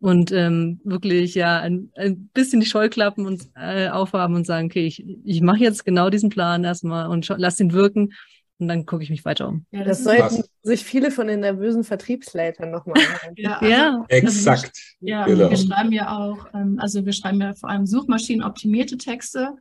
und 0.00 0.32
ähm, 0.32 0.80
wirklich 0.84 1.34
ja 1.34 1.60
ein, 1.60 1.90
ein 1.96 2.28
bisschen 2.34 2.60
die 2.60 2.66
Scheuklappen 2.66 3.24
und 3.24 3.48
äh, 3.56 3.88
aufhaben 3.88 4.34
und 4.34 4.46
sagen, 4.46 4.66
okay, 4.66 4.86
ich, 4.86 5.04
ich 5.24 5.40
mache 5.40 5.60
jetzt 5.60 5.84
genau 5.86 6.10
diesen 6.10 6.28
Plan 6.28 6.62
erstmal 6.62 7.08
und 7.08 7.26
lass 7.38 7.58
ihn 7.58 7.72
wirken 7.72 8.12
und 8.58 8.68
dann 8.68 8.86
gucke 8.86 9.02
ich 9.02 9.10
mich 9.10 9.24
weiter 9.24 9.48
um. 9.48 9.66
Ja, 9.70 9.82
das, 9.82 10.02
das 10.02 10.04
sollten 10.04 10.36
krass. 10.36 10.50
sich 10.62 10.84
viele 10.84 11.10
von 11.10 11.26
den 11.26 11.40
nervösen 11.40 11.84
Vertriebsleitern 11.84 12.70
nochmal 12.70 12.98
anhören. 12.98 13.34
ja, 13.36 13.58
also, 13.58 13.66
ja, 13.66 14.04
exakt. 14.08 14.64
Also, 14.64 14.80
ja, 15.00 15.24
genau. 15.24 15.50
wir 15.50 15.56
schreiben 15.56 15.92
ja 15.92 16.18
auch, 16.18 16.46
ähm, 16.52 16.78
also 16.80 17.04
wir 17.06 17.12
schreiben 17.12 17.40
ja 17.40 17.54
vor 17.54 17.70
allem 17.70 17.86
suchmaschinenoptimierte 17.86 18.98
Texte 18.98 19.56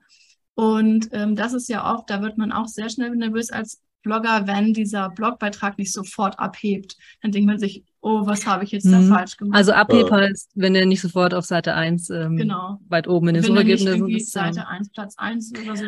und 0.56 1.10
ähm, 1.14 1.36
das 1.36 1.54
ist 1.54 1.70
ja 1.70 1.94
auch, 1.94 2.06
da 2.06 2.22
wird 2.22 2.38
man 2.38 2.52
auch 2.52 2.68
sehr 2.68 2.90
schnell 2.90 3.16
nervös 3.16 3.50
als 3.50 3.82
Blogger, 4.04 4.46
wenn 4.46 4.74
dieser 4.74 5.10
Blogbeitrag 5.10 5.78
nicht 5.78 5.92
sofort 5.92 6.38
abhebt. 6.38 6.98
Dann 7.22 7.32
denkt 7.32 7.48
man 7.48 7.58
sich, 7.58 7.84
oh, 8.02 8.26
was 8.26 8.46
habe 8.46 8.64
ich 8.64 8.72
jetzt 8.72 8.92
da 8.92 9.00
mhm. 9.00 9.10
falsch 9.10 9.38
gemacht? 9.38 9.58
Also 9.58 9.72
abhebt 9.72 10.12
ja. 10.12 10.18
heißt, 10.18 10.52
wenn 10.56 10.76
er 10.76 10.86
nicht 10.86 11.02
sofort 11.02 11.34
auf 11.34 11.46
Seite 11.46 11.74
1 11.74 12.10
ähm, 12.10 12.38
genau. 12.38 12.80
weit 12.90 13.08
oben 13.08 13.30
in 13.30 13.36
den 13.36 13.44
Suchergebnissen 13.44 14.10
ist. 14.10 14.32
Seite 14.32 14.68
1, 14.68 14.92
Platz 14.92 15.16
1 15.18 15.54
oder 15.64 15.76
so, 15.76 15.86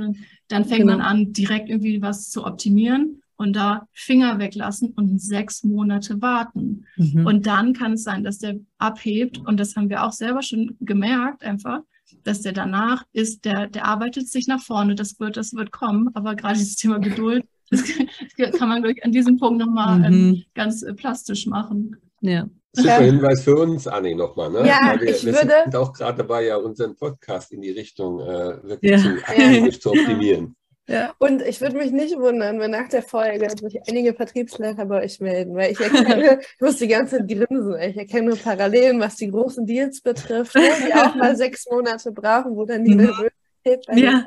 dann 0.47 0.65
fängt 0.65 0.81
genau. 0.81 0.97
man 0.97 1.01
an, 1.01 1.33
direkt 1.33 1.69
irgendwie 1.69 2.01
was 2.01 2.29
zu 2.29 2.45
optimieren 2.45 3.21
und 3.37 3.55
da 3.55 3.87
Finger 3.91 4.39
weglassen 4.39 4.89
und 4.95 5.21
sechs 5.21 5.63
Monate 5.63 6.21
warten. 6.21 6.85
Mhm. 6.95 7.25
Und 7.25 7.45
dann 7.45 7.73
kann 7.73 7.93
es 7.93 8.03
sein, 8.03 8.23
dass 8.23 8.39
der 8.39 8.55
abhebt 8.77 9.37
und 9.37 9.59
das 9.59 9.75
haben 9.75 9.89
wir 9.89 10.03
auch 10.03 10.13
selber 10.13 10.41
schon 10.41 10.77
gemerkt 10.79 11.43
einfach, 11.43 11.81
dass 12.23 12.41
der 12.41 12.53
danach 12.53 13.03
ist, 13.13 13.45
der, 13.45 13.67
der 13.67 13.85
arbeitet 13.85 14.29
sich 14.29 14.47
nach 14.47 14.61
vorne, 14.61 14.95
das 14.95 15.19
wird, 15.19 15.37
das 15.37 15.53
wird 15.53 15.71
kommen, 15.71 16.09
aber 16.13 16.35
gerade 16.35 16.57
dieses 16.57 16.75
Thema 16.75 16.99
Geduld 16.99 17.45
das 17.69 18.51
kann 18.57 18.69
man, 18.69 18.81
glaube 18.81 18.93
ich, 18.97 19.03
an 19.03 19.11
diesem 19.11 19.37
Punkt 19.37 19.59
nochmal 19.59 20.05
ähm, 20.05 20.11
mhm. 20.11 20.33
ähm, 20.33 20.43
ganz 20.53 20.83
äh, 20.83 20.93
plastisch 20.93 21.47
machen. 21.47 21.95
Ja. 22.21 22.47
Super 22.73 23.01
Hinweis 23.01 23.43
für 23.43 23.55
uns, 23.55 23.87
Anni, 23.87 24.15
nochmal. 24.15 24.51
Ne? 24.51 24.67
Ja, 24.67 24.95
wir, 24.99 25.09
ich 25.09 25.25
wir 25.25 25.33
würde... 25.33 25.53
sind 25.63 25.75
auch 25.75 25.93
gerade 25.93 26.17
dabei, 26.17 26.45
ja 26.45 26.57
unseren 26.57 26.95
Podcast 26.95 27.53
in 27.53 27.61
die 27.61 27.71
Richtung 27.71 28.19
äh, 28.19 28.61
wirklich 28.63 28.91
ja. 28.91 28.97
zu, 28.97 29.17
ja. 29.37 29.69
zu 29.79 29.91
optimieren. 29.91 30.55
Ja. 30.87 31.13
Und 31.17 31.41
ich 31.41 31.61
würde 31.61 31.77
mich 31.77 31.91
nicht 31.91 32.15
wundern, 32.17 32.59
wenn 32.59 32.71
nach 32.71 32.89
der 32.89 33.01
Folge 33.01 33.49
sich 33.49 33.79
einige 33.87 34.13
Vertriebsleiter 34.13 34.85
bei 34.85 35.03
euch 35.03 35.19
melden, 35.19 35.55
weil 35.55 35.71
ich 35.71 35.79
erkenne, 35.79 36.39
ich 36.55 36.61
muss 36.61 36.77
die 36.77 36.87
ganze 36.87 37.17
Zeit 37.17 37.27
grinsen, 37.27 37.75
ich 37.79 37.97
erkenne 37.97 38.35
Parallelen, 38.35 38.99
was 38.99 39.15
die 39.15 39.31
großen 39.31 39.65
Deals 39.65 40.01
betrifft, 40.01 40.55
die 40.55 40.93
auch 40.93 41.15
mal 41.15 41.35
sechs 41.37 41.65
Monate 41.71 42.11
brauchen, 42.11 42.55
wo 42.55 42.65
dann 42.65 42.83
die 42.83 42.93
mhm. 42.93 42.97
Nervosität 42.97 43.85
bei 43.87 43.95
ja. 43.95 44.25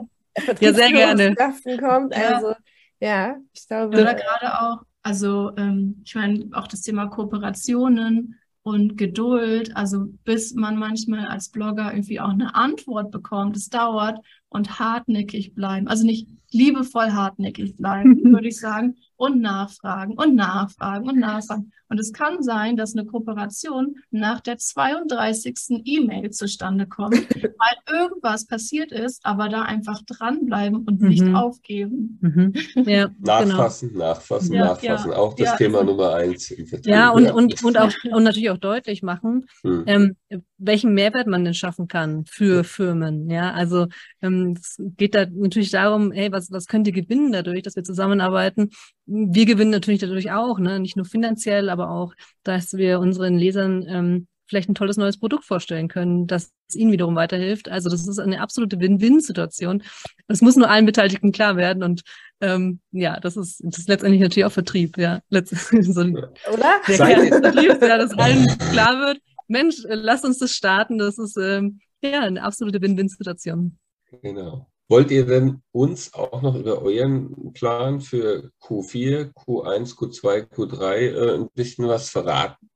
ja, 0.59 0.73
sehr 0.73 0.91
gerne. 0.91 1.37
kommt. 1.79 2.17
Also 2.17 2.55
ja, 3.01 3.37
ich 3.53 3.67
glaube. 3.67 4.01
Oder 4.01 4.15
gerade 4.15 4.61
auch, 4.61 4.83
also 5.03 5.53
ähm, 5.57 6.03
ich 6.05 6.15
meine, 6.15 6.49
auch 6.53 6.67
das 6.67 6.83
Thema 6.83 7.07
Kooperationen 7.07 8.37
und 8.63 8.99
Geduld, 8.99 9.75
also 9.77 10.07
bis 10.25 10.55
man 10.55 10.77
manchmal 10.77 11.27
als 11.27 11.49
Blogger 11.49 11.93
irgendwie 11.93 12.21
auch 12.21 12.31
eine 12.31 12.55
Antwort 12.55 13.11
bekommt, 13.11 13.57
es 13.57 13.69
dauert 13.69 14.19
und 14.49 14.79
hartnäckig 14.79 15.55
bleiben. 15.55 15.89
Also 15.89 16.05
nicht 16.05 16.29
liebevoll 16.51 17.13
hartnäckig 17.13 17.77
bleiben, 17.77 18.23
würde 18.33 18.49
ich 18.49 18.59
sagen, 18.59 18.97
und 19.19 19.41
nachfragen 19.41 20.15
und 20.15 20.37
nachfragen 20.37 21.09
und 21.09 21.19
nachfragen. 21.19 21.73
Und 21.91 21.99
es 21.99 22.13
kann 22.13 22.43
sein, 22.43 22.77
dass 22.77 22.95
eine 22.95 23.05
Kooperation 23.07 23.97
nach 24.11 24.41
der 24.41 24.59
32. 24.59 25.83
E-Mail 25.85 26.31
zustande 26.31 26.87
kommt, 26.87 27.15
weil 27.43 27.99
irgendwas 28.01 28.47
passiert 28.47 28.93
ist, 28.93 29.21
aber 29.25 29.49
da 29.49 29.63
einfach 29.63 30.03
dranbleiben 30.07 30.85
und 30.85 31.01
mhm. 31.01 31.09
nicht 31.09 31.35
aufgeben. 31.35 32.19
Mhm. 32.21 32.53
Ja, 32.85 33.11
nachfassen, 33.19 33.93
genau. 33.93 34.05
nachfassen, 34.05 34.55
ja, 34.55 34.65
nachfassen. 34.67 35.11
Ja, 35.11 35.17
auch 35.17 35.35
das 35.35 35.57
Thema 35.57 35.83
Nummer 35.83 36.15
eins. 36.15 36.55
Ja, 36.85 37.11
und, 37.11 37.31
und, 37.31 37.65
und, 37.65 37.79
auch, 37.79 37.93
und 38.13 38.23
natürlich 38.23 38.51
auch 38.51 38.59
deutlich 38.59 39.03
machen, 39.03 39.47
hm. 39.63 39.85
ähm, 39.87 40.17
welchen 40.59 40.95
Mehrwert 40.95 41.27
man 41.27 41.45
denn 41.45 41.55
schaffen 41.55 41.89
kann 41.89 42.25
für 42.27 42.65
Firmen. 42.65 43.31
Ja, 43.31 43.53
also 43.53 43.87
ähm, 44.23 44.57
es 44.59 44.77
geht 44.79 45.15
da 45.15 45.27
natürlich 45.27 45.71
darum, 45.71 46.13
hey, 46.13 46.31
was, 46.31 46.53
was 46.53 46.67
könnt 46.67 46.87
ihr 46.87 46.93
gewinnen 46.93 47.33
dadurch, 47.33 47.63
dass 47.63 47.77
wir 47.77 47.85
zusammenarbeiten? 47.85 48.71
Wir 49.11 49.47
gewinnen 49.47 49.71
natürlich 49.71 50.01
dadurch 50.01 50.31
auch, 50.33 50.59
ne? 50.59 50.79
nicht 50.81 50.97
nur 50.97 51.07
finanziell, 51.07 51.71
aber 51.71 51.91
auch, 51.91 52.15
dass 52.43 52.75
wir 52.75 53.01
unseren 53.01 53.39
Lesern 53.39 53.87
ähm, 53.89 54.27
vielleicht 54.47 54.69
ein 54.69 54.75
tolles 54.75 54.97
neues 54.97 55.19
Produkt 55.19 55.45
vorstellen 55.45 55.89
können, 55.89 56.27
das 56.27 56.53
ihnen 56.75 56.93
wiederum 56.93 57.17
weiterhilft. 57.17 57.69
Also 57.69 57.89
das 57.91 58.07
ist 58.07 58.19
eine 58.19 58.41
absolute 58.41 58.81
Win-Win-Situation. 58.81 59.83
Das 60.27 60.43
muss 60.43 60.57
nur 60.57 60.71
allen 60.71 60.87
Beteiligten 60.87 61.33
klar 61.33 61.57
werden 61.57 61.83
und 61.83 62.03
ähm, 62.41 62.81
ja, 62.93 63.19
das 63.21 63.37
ist, 63.37 63.61
das 63.65 63.81
ist 63.81 63.89
letztendlich 63.89 64.21
natürlich 64.21 64.45
auch 64.45 64.53
Vertrieb, 64.53 64.97
ja. 64.97 65.21
Letzt, 65.29 65.55
so 65.71 66.01
Oder? 66.01 66.81
Der 66.87 66.97
Kern 66.97 67.29
Vertrieb, 67.29 67.83
ja, 67.83 67.99
dass 67.99 68.17
allen 68.17 68.47
klar 68.71 69.01
wird, 69.01 69.19
Mensch, 69.49 69.85
äh, 69.85 69.95
lasst 69.95 70.25
uns 70.25 70.39
das 70.39 70.53
starten. 70.53 70.99
Das 70.99 71.19
ist 71.19 71.37
ähm, 71.37 71.81
ja 72.03 72.21
eine 72.21 72.43
absolute 72.43 72.81
Win-Win-Situation. 72.81 73.79
Genau. 74.23 74.67
Wollt 74.89 75.11
ihr 75.11 75.27
denn 75.27 75.61
uns 75.71 76.15
auch 76.15 76.41
noch 76.41 76.55
über 76.55 76.81
euren 76.81 77.53
Plan 77.53 78.01
für 78.01 78.51
Q4, 78.63 79.35
Q1, 79.35 79.95
Q2, 79.95 80.49
Q3 80.49 80.95
äh, 80.95 81.35
ein 81.35 81.49
bisschen 81.55 81.87
was 81.89 82.09
verraten? 82.09 82.71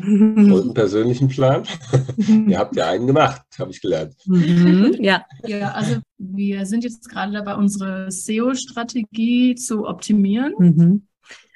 Euren 0.00 0.72
persönlichen 0.72 1.26
Plan? 1.26 1.64
ihr 2.46 2.58
habt 2.58 2.76
ja 2.76 2.90
einen 2.90 3.08
gemacht, 3.08 3.42
habe 3.58 3.72
ich 3.72 3.80
gelernt. 3.80 4.14
Mhm, 4.26 4.98
ja. 5.00 5.24
ja, 5.44 5.72
also 5.72 5.96
wir 6.16 6.64
sind 6.64 6.84
jetzt 6.84 7.08
gerade 7.08 7.32
dabei, 7.32 7.56
unsere 7.56 8.08
SEO-Strategie 8.12 9.56
zu 9.56 9.84
optimieren. 9.84 10.54
Mhm. 10.58 11.06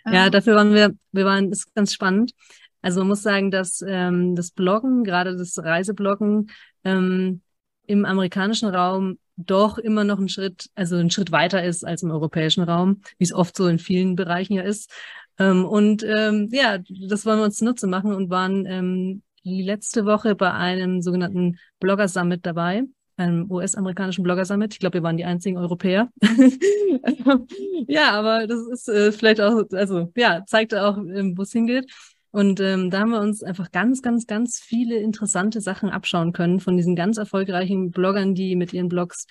Ja, 0.05 0.31
dafür 0.31 0.57
waren 0.57 0.75
wir, 0.75 0.97
wir 1.13 1.25
waren, 1.25 1.51
das 1.51 1.61
ist 1.61 1.75
ganz 1.77 1.93
spannend. 1.93 2.33
Also 2.81 3.01
man 3.01 3.09
muss 3.09 3.23
sagen, 3.23 3.53
dass 3.53 3.85
ähm, 3.87 4.35
das 4.35 4.51
Bloggen, 4.51 5.05
gerade 5.05 5.37
das 5.37 5.57
Reisebloggen 5.59 6.51
ähm, 6.83 7.43
im 7.87 8.05
amerikanischen 8.05 8.69
Raum 8.69 9.19
doch 9.37 9.79
immer 9.79 10.05
noch 10.05 10.19
ein 10.19 10.29
Schritt, 10.29 10.71
also 10.75 10.97
ein 10.97 11.11
Schritt 11.11 11.33
weiter 11.33 11.63
ist 11.65 11.85
als 11.85 12.03
im 12.03 12.11
europäischen 12.11 12.63
Raum, 12.63 13.01
wie 13.19 13.25
es 13.25 13.33
oft 13.33 13.57
so 13.57 13.67
in 13.67 13.79
vielen 13.79 14.17
Bereichen 14.17 14.55
ja 14.55 14.63
ist. 14.63 14.91
Ähm, 15.39 15.65
und 15.65 16.05
ähm, 16.05 16.49
ja, 16.53 16.79
das 17.09 17.25
wollen 17.25 17.39
wir 17.39 17.45
uns 17.45 17.57
zunutze 17.57 17.87
machen 17.87 18.13
und 18.13 18.31
waren 18.31 18.67
ähm, 18.67 19.23
letzte 19.43 20.05
Woche 20.05 20.35
bei 20.35 20.53
einem 20.53 21.03
sogenannten 21.03 21.59
Blogger 21.81 22.09
Summit 22.09 22.45
dabei, 22.47 22.85
einem 23.17 23.51
US-amerikanischen 23.51 24.23
Blogger 24.23 24.45
Summit. 24.45 24.75
Ich 24.75 24.79
glaube, 24.79 24.95
wir 24.95 25.03
waren 25.03 25.17
die 25.17 25.25
einzigen 25.25 25.59
Europäer. 25.59 26.09
ja, 27.89 28.13
aber 28.13 28.47
das 28.47 28.61
ist 28.69 28.89
äh, 28.89 29.13
vielleicht 29.13 29.41
auch, 29.41 29.65
also 29.73 30.13
ja, 30.17 30.45
zeigt 30.47 30.75
auch, 30.75 30.99
ähm, 30.99 31.37
wo 31.37 31.43
es 31.43 31.53
hingeht. 31.53 31.91
Und 32.33 32.61
ähm, 32.61 32.91
da 32.91 33.01
haben 33.01 33.11
wir 33.11 33.21
uns 33.21 33.43
einfach 33.43 33.71
ganz, 33.71 34.03
ganz, 34.03 34.27
ganz 34.27 34.59
viele 34.59 34.97
interessante 34.97 35.61
Sachen 35.61 35.91
abschauen 35.91 36.33
können 36.33 36.61
von 36.61 36.77
diesen 36.77 36.97
ganz 36.97 37.19
erfolgreichen 37.19 37.91
Bloggern, 37.91 38.35
die 38.35 38.57
mit 38.57 38.73
ihren 38.73 38.89
Blogs 38.89 39.27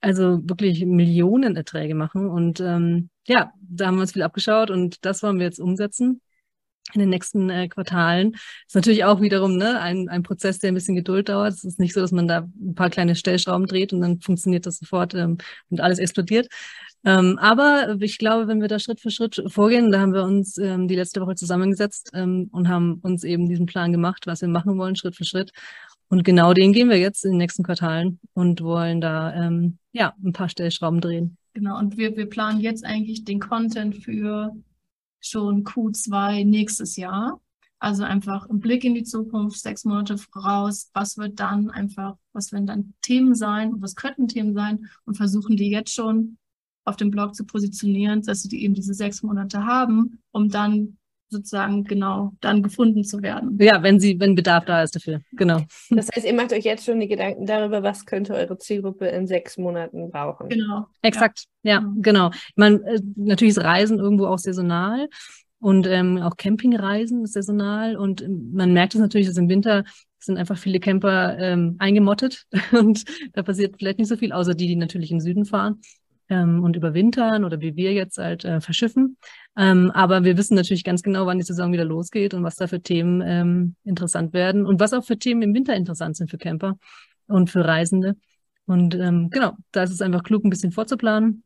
also 0.00 0.40
wirklich 0.42 0.84
Millionen 0.84 1.56
Erträge 1.56 1.94
machen. 1.94 2.28
Und 2.28 2.60
ähm, 2.60 3.10
ja, 3.26 3.52
da 3.60 3.86
haben 3.86 3.96
wir 3.96 4.02
uns 4.02 4.12
viel 4.12 4.22
abgeschaut 4.22 4.70
und 4.70 5.04
das 5.04 5.22
wollen 5.22 5.38
wir 5.38 5.46
jetzt 5.46 5.60
umsetzen 5.60 6.20
in 6.94 7.00
den 7.00 7.08
nächsten 7.08 7.50
äh, 7.50 7.68
Quartalen. 7.68 8.34
Ist 8.66 8.74
natürlich 8.74 9.04
auch 9.04 9.20
wiederum 9.20 9.56
ne, 9.56 9.80
ein, 9.80 10.08
ein 10.08 10.22
Prozess, 10.22 10.58
der 10.58 10.70
ein 10.70 10.74
bisschen 10.74 10.94
Geduld 10.94 11.28
dauert. 11.28 11.54
Es 11.54 11.64
ist 11.64 11.80
nicht 11.80 11.94
so, 11.94 12.00
dass 12.00 12.12
man 12.12 12.28
da 12.28 12.48
ein 12.60 12.74
paar 12.74 12.90
kleine 12.90 13.16
Stellschrauben 13.16 13.66
dreht 13.66 13.92
und 13.92 14.00
dann 14.00 14.20
funktioniert 14.20 14.66
das 14.66 14.78
sofort 14.78 15.14
ähm, 15.14 15.38
und 15.70 15.80
alles 15.80 15.98
explodiert. 15.98 16.48
Ähm, 17.06 17.38
aber 17.38 17.96
ich 18.00 18.18
glaube, 18.18 18.48
wenn 18.48 18.60
wir 18.60 18.66
da 18.66 18.80
Schritt 18.80 19.00
für 19.00 19.12
Schritt 19.12 19.40
vorgehen, 19.46 19.92
da 19.92 20.00
haben 20.00 20.12
wir 20.12 20.24
uns 20.24 20.58
ähm, 20.58 20.88
die 20.88 20.96
letzte 20.96 21.20
Woche 21.20 21.36
zusammengesetzt 21.36 22.10
ähm, 22.14 22.48
und 22.50 22.68
haben 22.68 22.98
uns 23.02 23.22
eben 23.22 23.48
diesen 23.48 23.66
Plan 23.66 23.92
gemacht, 23.92 24.26
was 24.26 24.40
wir 24.40 24.48
machen 24.48 24.76
wollen, 24.76 24.96
Schritt 24.96 25.14
für 25.14 25.24
Schritt. 25.24 25.52
Und 26.08 26.24
genau 26.24 26.52
den 26.52 26.72
gehen 26.72 26.90
wir 26.90 26.98
jetzt 26.98 27.24
in 27.24 27.32
den 27.32 27.38
nächsten 27.38 27.62
Quartalen 27.62 28.18
und 28.34 28.60
wollen 28.60 29.00
da 29.00 29.32
ähm, 29.34 29.78
ja 29.92 30.14
ein 30.24 30.32
paar 30.32 30.48
Stellschrauben 30.48 31.00
drehen. 31.00 31.36
Genau, 31.54 31.78
und 31.78 31.96
wir, 31.96 32.16
wir 32.16 32.26
planen 32.26 32.60
jetzt 32.60 32.84
eigentlich 32.84 33.24
den 33.24 33.38
Content 33.38 33.94
für 33.94 34.52
schon 35.20 35.62
Q2 35.62 36.44
nächstes 36.44 36.96
Jahr. 36.96 37.40
Also 37.78 38.02
einfach 38.02 38.50
ein 38.50 38.58
Blick 38.58 38.82
in 38.82 38.94
die 38.94 39.04
Zukunft, 39.04 39.60
sechs 39.60 39.84
Monate 39.84 40.18
voraus, 40.18 40.90
was 40.92 41.18
wird 41.18 41.38
dann 41.38 41.70
einfach, 41.70 42.16
was 42.32 42.50
werden 42.50 42.66
dann 42.66 42.94
Themen 43.00 43.36
sein 43.36 43.80
was 43.80 43.94
könnten 43.94 44.26
Themen 44.26 44.54
sein 44.54 44.86
und 45.04 45.16
versuchen 45.16 45.56
die 45.56 45.70
jetzt 45.70 45.94
schon 45.94 46.38
auf 46.86 46.96
dem 46.96 47.10
Blog 47.10 47.34
zu 47.34 47.44
positionieren, 47.44 48.22
dass 48.22 48.42
sie 48.42 48.48
die 48.48 48.62
eben 48.64 48.74
diese 48.74 48.94
sechs 48.94 49.22
Monate 49.22 49.64
haben, 49.66 50.20
um 50.30 50.48
dann 50.48 50.96
sozusagen 51.28 51.82
genau 51.84 52.32
dann 52.40 52.62
gefunden 52.62 53.02
zu 53.02 53.20
werden. 53.20 53.58
Ja, 53.60 53.82
wenn 53.82 53.98
sie, 53.98 54.18
wenn 54.20 54.36
Bedarf 54.36 54.64
da 54.64 54.82
ist 54.82 54.94
dafür, 54.94 55.20
genau. 55.32 55.62
Das 55.90 56.08
heißt, 56.14 56.24
ihr 56.24 56.34
macht 56.34 56.52
euch 56.52 56.64
jetzt 56.64 56.84
schon 56.84 57.00
die 57.00 57.08
Gedanken 57.08 57.46
darüber, 57.46 57.82
was 57.82 58.06
könnte 58.06 58.34
eure 58.34 58.58
Zielgruppe 58.58 59.08
in 59.08 59.26
sechs 59.26 59.58
Monaten 59.58 60.10
brauchen. 60.10 60.48
Genau. 60.48 60.86
Exakt, 61.02 61.46
ja, 61.62 61.80
ja 61.80 61.92
genau. 61.96 62.30
Ich 62.32 62.56
meine, 62.56 62.76
äh, 62.86 63.00
natürlich 63.16 63.56
ist 63.56 63.64
Reisen 63.64 63.98
irgendwo 63.98 64.26
auch 64.26 64.38
saisonal. 64.38 65.08
Und 65.58 65.86
ähm, 65.86 66.18
auch 66.18 66.36
Campingreisen 66.36 67.24
ist 67.24 67.32
saisonal. 67.32 67.96
Und 67.96 68.22
ähm, 68.22 68.52
man 68.52 68.72
merkt 68.72 68.94
es 68.94 69.00
natürlich, 69.00 69.26
dass 69.26 69.38
im 69.38 69.48
Winter 69.48 69.84
sind 70.18 70.36
einfach 70.36 70.58
viele 70.58 70.80
Camper 70.80 71.38
ähm, 71.38 71.76
eingemottet 71.78 72.46
und 72.72 73.04
da 73.32 73.42
passiert 73.42 73.76
vielleicht 73.78 73.98
nicht 73.98 74.08
so 74.08 74.16
viel, 74.16 74.32
außer 74.32 74.54
die, 74.54 74.66
die 74.66 74.76
natürlich 74.76 75.10
im 75.10 75.20
Süden 75.20 75.44
fahren 75.44 75.80
ähm, 76.28 76.62
und 76.62 76.76
überwintern 76.76 77.44
oder 77.44 77.60
wie 77.60 77.76
wir 77.76 77.92
jetzt 77.92 78.18
halt 78.18 78.44
äh, 78.44 78.60
verschiffen. 78.60 79.16
Ähm, 79.56 79.90
aber 79.92 80.24
wir 80.24 80.36
wissen 80.36 80.54
natürlich 80.54 80.84
ganz 80.84 81.02
genau, 81.02 81.26
wann 81.26 81.38
die 81.38 81.44
Saison 81.44 81.72
wieder 81.72 81.84
losgeht 81.84 82.34
und 82.34 82.42
was 82.42 82.56
da 82.56 82.66
für 82.66 82.80
Themen 82.80 83.22
ähm, 83.24 83.76
interessant 83.84 84.32
werden 84.32 84.66
und 84.66 84.80
was 84.80 84.92
auch 84.92 85.04
für 85.04 85.18
Themen 85.18 85.42
im 85.42 85.54
Winter 85.54 85.74
interessant 85.74 86.16
sind 86.16 86.30
für 86.30 86.38
Camper 86.38 86.78
und 87.26 87.50
für 87.50 87.64
Reisende. 87.64 88.16
Und 88.66 88.94
ähm, 88.94 89.30
genau, 89.30 89.52
da 89.72 89.84
ist 89.84 89.92
es 89.92 90.02
einfach 90.02 90.22
klug, 90.22 90.44
ein 90.44 90.50
bisschen 90.50 90.72
vorzuplanen 90.72 91.44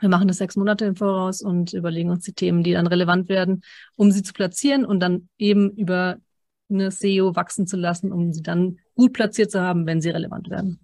wir 0.00 0.08
machen 0.08 0.28
das 0.28 0.38
sechs 0.38 0.56
Monate 0.56 0.86
im 0.86 0.96
Voraus 0.96 1.42
und 1.42 1.72
überlegen 1.72 2.10
uns 2.10 2.24
die 2.24 2.32
Themen, 2.32 2.62
die 2.62 2.72
dann 2.72 2.86
relevant 2.86 3.28
werden, 3.28 3.62
um 3.96 4.10
sie 4.10 4.22
zu 4.22 4.32
platzieren 4.32 4.84
und 4.84 5.00
dann 5.00 5.28
eben 5.38 5.70
über 5.76 6.16
eine 6.70 6.90
SEO 6.90 7.34
wachsen 7.36 7.66
zu 7.66 7.76
lassen, 7.76 8.12
um 8.12 8.32
sie 8.32 8.42
dann 8.42 8.78
gut 8.94 9.12
platziert 9.12 9.50
zu 9.50 9.60
haben, 9.60 9.86
wenn 9.86 10.00
sie 10.00 10.10
relevant 10.10 10.48
werden. 10.50 10.80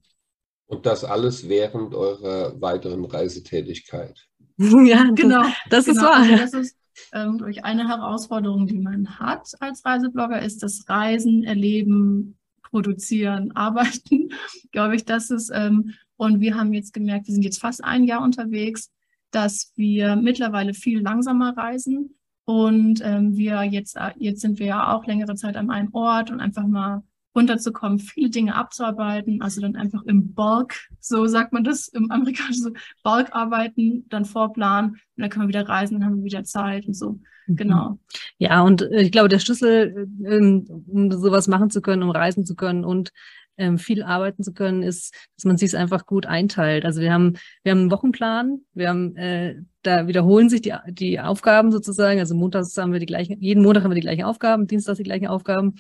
Und 0.67 0.87
das 0.87 1.05
alles 1.05 1.49
während 1.49 1.95
eurer 1.95 2.61
weiteren 2.61 3.05
Reisetätigkeit. 3.05 4.27
ja, 4.57 5.11
genau. 5.15 5.43
Das, 5.69 5.85
das 5.85 5.87
genau. 5.87 6.01
ist 6.01 6.03
wahr. 6.03 6.17
Also 6.17 6.37
das 6.37 6.55
ist 6.55 6.77
ähm, 7.13 7.39
durch 7.39 7.65
eine 7.65 7.89
Herausforderung, 7.89 8.67
die 8.67 8.79
man 8.79 9.19
hat 9.19 9.49
als 9.61 9.85
Reiseblogger, 9.85 10.43
ist 10.43 10.63
das 10.63 10.89
Reisen, 10.89 11.45
Erleben, 11.45 12.37
Produzieren, 12.63 13.53
Arbeiten. 13.55 14.31
Glaube 14.73 14.97
ich, 14.97 15.05
das 15.05 15.31
ist, 15.31 15.51
ähm, 15.55 15.95
und 16.17 16.41
wir 16.41 16.57
haben 16.57 16.73
jetzt 16.73 16.93
gemerkt, 16.93 17.27
wir 17.27 17.35
sind 17.35 17.45
jetzt 17.45 17.61
fast 17.61 17.85
ein 17.85 18.05
Jahr 18.05 18.23
unterwegs 18.23 18.91
dass 19.37 19.73
wir 19.77 20.17
mittlerweile 20.17 20.75
viel 20.75 21.01
langsamer 21.01 21.57
reisen 21.57 22.17
und 22.45 23.03
ähm, 23.05 23.37
wir 23.37 23.63
jetzt, 23.65 23.97
äh, 23.97 24.13
jetzt 24.17 24.41
sind 24.41 24.59
wir 24.59 24.67
ja 24.67 24.95
auch 24.95 25.07
längere 25.07 25.35
Zeit 25.35 25.57
an 25.57 25.71
einem 25.71 25.93
Ort 25.93 26.31
und 26.31 26.41
einfach 26.41 26.67
mal 26.67 27.03
runterzukommen, 27.37 27.99
viele 27.99 28.31
Dinge 28.31 28.55
abzuarbeiten, 28.55 29.43
also 29.43 29.61
dann 29.61 29.77
einfach 29.77 30.03
im 30.05 30.33
Bulk, 30.35 30.75
so 31.01 31.27
sagt 31.27 31.53
man 31.53 31.63
das 31.63 31.89
im 31.89 32.11
amerikanischen, 32.11 32.63
so 32.63 32.71
Bulk 33.05 33.29
arbeiten, 33.33 34.07
dann 34.09 34.25
vorplanen 34.25 34.93
und 34.93 35.01
dann 35.17 35.31
können 35.31 35.45
wir 35.45 35.49
wieder 35.49 35.69
reisen, 35.69 36.01
dann 36.01 36.05
haben 36.05 36.17
wir 36.19 36.25
wieder 36.25 36.45
Zeit 36.45 36.87
und 36.87 36.95
so. 36.95 37.21
Mhm. 37.47 37.57
Genau. 37.57 37.99
Ja, 38.39 38.63
und 38.63 38.83
äh, 38.83 39.03
ich 39.03 39.13
glaube, 39.13 39.29
der 39.29 39.39
Schlüssel, 39.39 40.09
ähm, 40.25 40.67
um 40.89 41.13
sowas 41.13 41.47
machen 41.47 41.71
zu 41.71 41.81
können, 41.81 42.03
um 42.03 42.11
reisen 42.11 42.45
zu 42.45 42.57
können 42.57 42.85
und 42.85 43.13
ähm, 43.59 43.79
viel 43.79 44.03
arbeiten 44.03 44.43
zu 44.43 44.53
können, 44.53 44.83
ist, 44.83 45.15
dass 45.37 45.45
man 45.45 45.57
sich 45.57 45.69
es 45.69 45.75
einfach 45.75 46.07
gut 46.07 46.27
einteilt. 46.27 46.85
Also 46.85 47.01
wir 47.01 47.13
haben, 47.13 47.35
wir 47.63 47.73
haben 47.73 47.81
einen 47.81 47.91
Wochenplan, 47.91 48.61
wir 48.75 48.89
haben, 48.89 49.17
äh, 49.17 49.57
da 49.83 50.07
wiederholen 50.07 50.49
sich 50.49 50.63
die, 50.63 50.75
die 50.89 51.21
Aufgaben 51.21 51.73
sozusagen. 51.73 52.21
Also 52.21 52.35
montags 52.35 52.77
haben 52.77 52.93
wir 52.93 53.01
die 53.01 53.07
gleichen, 53.07 53.41
jeden 53.41 53.63
Montag 53.63 53.85
haben 53.85 53.91
wir 53.91 53.97
die 53.97 54.01
gleichen 54.01 54.25
Aufgaben, 54.25 54.67
dienstags 54.67 54.99
die 54.99 55.05
gleichen 55.05 55.27
Aufgaben, 55.27 55.75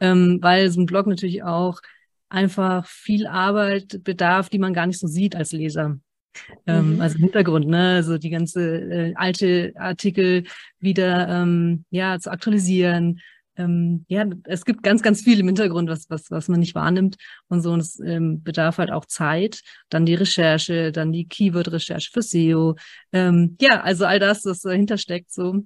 ähm, 0.00 0.38
weil 0.42 0.70
so 0.70 0.80
ein 0.80 0.86
Blog 0.86 1.06
natürlich 1.06 1.42
auch 1.42 1.80
einfach 2.28 2.86
viel 2.86 3.26
Arbeit 3.26 4.02
bedarf, 4.02 4.48
die 4.48 4.58
man 4.58 4.74
gar 4.74 4.86
nicht 4.86 4.98
so 4.98 5.06
sieht 5.06 5.36
als 5.36 5.52
Leser. 5.52 5.98
Ähm, 6.66 6.94
mhm. 6.94 7.00
Also 7.00 7.18
Hintergrund, 7.18 7.66
ne, 7.66 7.94
also 7.96 8.18
die 8.18 8.30
ganze 8.30 8.62
äh, 8.62 9.14
alte 9.14 9.72
Artikel 9.76 10.44
wieder 10.78 11.28
ähm, 11.28 11.84
ja 11.90 12.18
zu 12.18 12.30
aktualisieren, 12.30 13.20
ähm, 13.56 14.04
ja, 14.08 14.24
es 14.44 14.64
gibt 14.64 14.82
ganz, 14.82 15.02
ganz 15.02 15.22
viel 15.22 15.40
im 15.40 15.46
Hintergrund, 15.46 15.88
was, 15.88 16.10
was, 16.10 16.30
was 16.30 16.48
man 16.48 16.60
nicht 16.60 16.74
wahrnimmt 16.74 17.16
und 17.48 17.62
so. 17.62 17.72
Und 17.72 17.80
es 17.80 17.98
ähm, 18.00 18.42
bedarf 18.42 18.78
halt 18.78 18.90
auch 18.90 19.06
Zeit. 19.06 19.62
Dann 19.88 20.06
die 20.06 20.14
Recherche, 20.14 20.92
dann 20.92 21.12
die 21.12 21.26
Keyword-Recherche 21.26 22.10
für 22.12 22.22
SEO. 22.22 22.76
Ähm, 23.12 23.56
ja, 23.60 23.80
also 23.80 24.04
all 24.04 24.18
das, 24.18 24.44
was 24.44 24.60
dahinter 24.60 24.98
steckt, 24.98 25.32
so. 25.32 25.62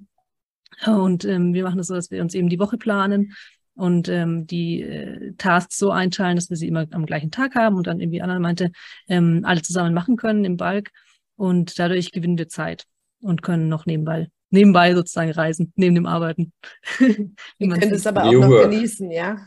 Und 0.87 1.25
ähm, 1.25 1.53
wir 1.53 1.65
machen 1.65 1.81
es 1.81 1.89
so, 1.89 1.95
dass 1.95 2.11
wir 2.11 2.23
uns 2.23 2.35
eben 2.35 2.49
die 2.49 2.59
Woche 2.61 2.79
planen 2.79 3.35
und 3.75 4.09
ähm, 4.09 4.47
die 4.47 4.83
äh, 4.83 5.33
Tasks 5.37 5.79
so 5.79 5.91
einteilen, 5.91 6.37
dass 6.37 6.51
wir 6.51 6.57
sie 6.57 6.69
immer 6.69 6.87
am 6.93 7.07
gleichen 7.07 7.31
Tag 7.31 7.55
haben 7.55 7.77
und 7.77 7.87
dann 7.87 8.01
irgendwie 8.01 8.23
Anna 8.23 8.39
meinte, 8.39 8.71
ähm, 9.09 9.43
alle 9.45 9.63
zusammen 9.63 9.95
machen 9.95 10.17
können 10.17 10.45
im 10.45 10.57
Balk. 10.57 10.91
Und 11.37 11.79
dadurch 11.79 12.13
gewinnen 12.13 12.39
wir 12.39 12.49
Zeit 12.49 12.85
und 13.21 13.43
können 13.43 13.69
noch 13.69 13.87
nebenbei 13.87 14.29
nebenbei 14.51 14.95
sozusagen 14.95 15.31
reisen, 15.31 15.73
neben 15.77 15.95
dem 15.95 16.07
Arbeiten. 16.07 16.53
Ihr 16.99 17.69
könnt 17.69 17.93
es 17.93 18.07
aber 18.07 18.25
auch 18.25 18.33
noch 18.33 18.63
genießen, 18.63 19.11
ja? 19.11 19.39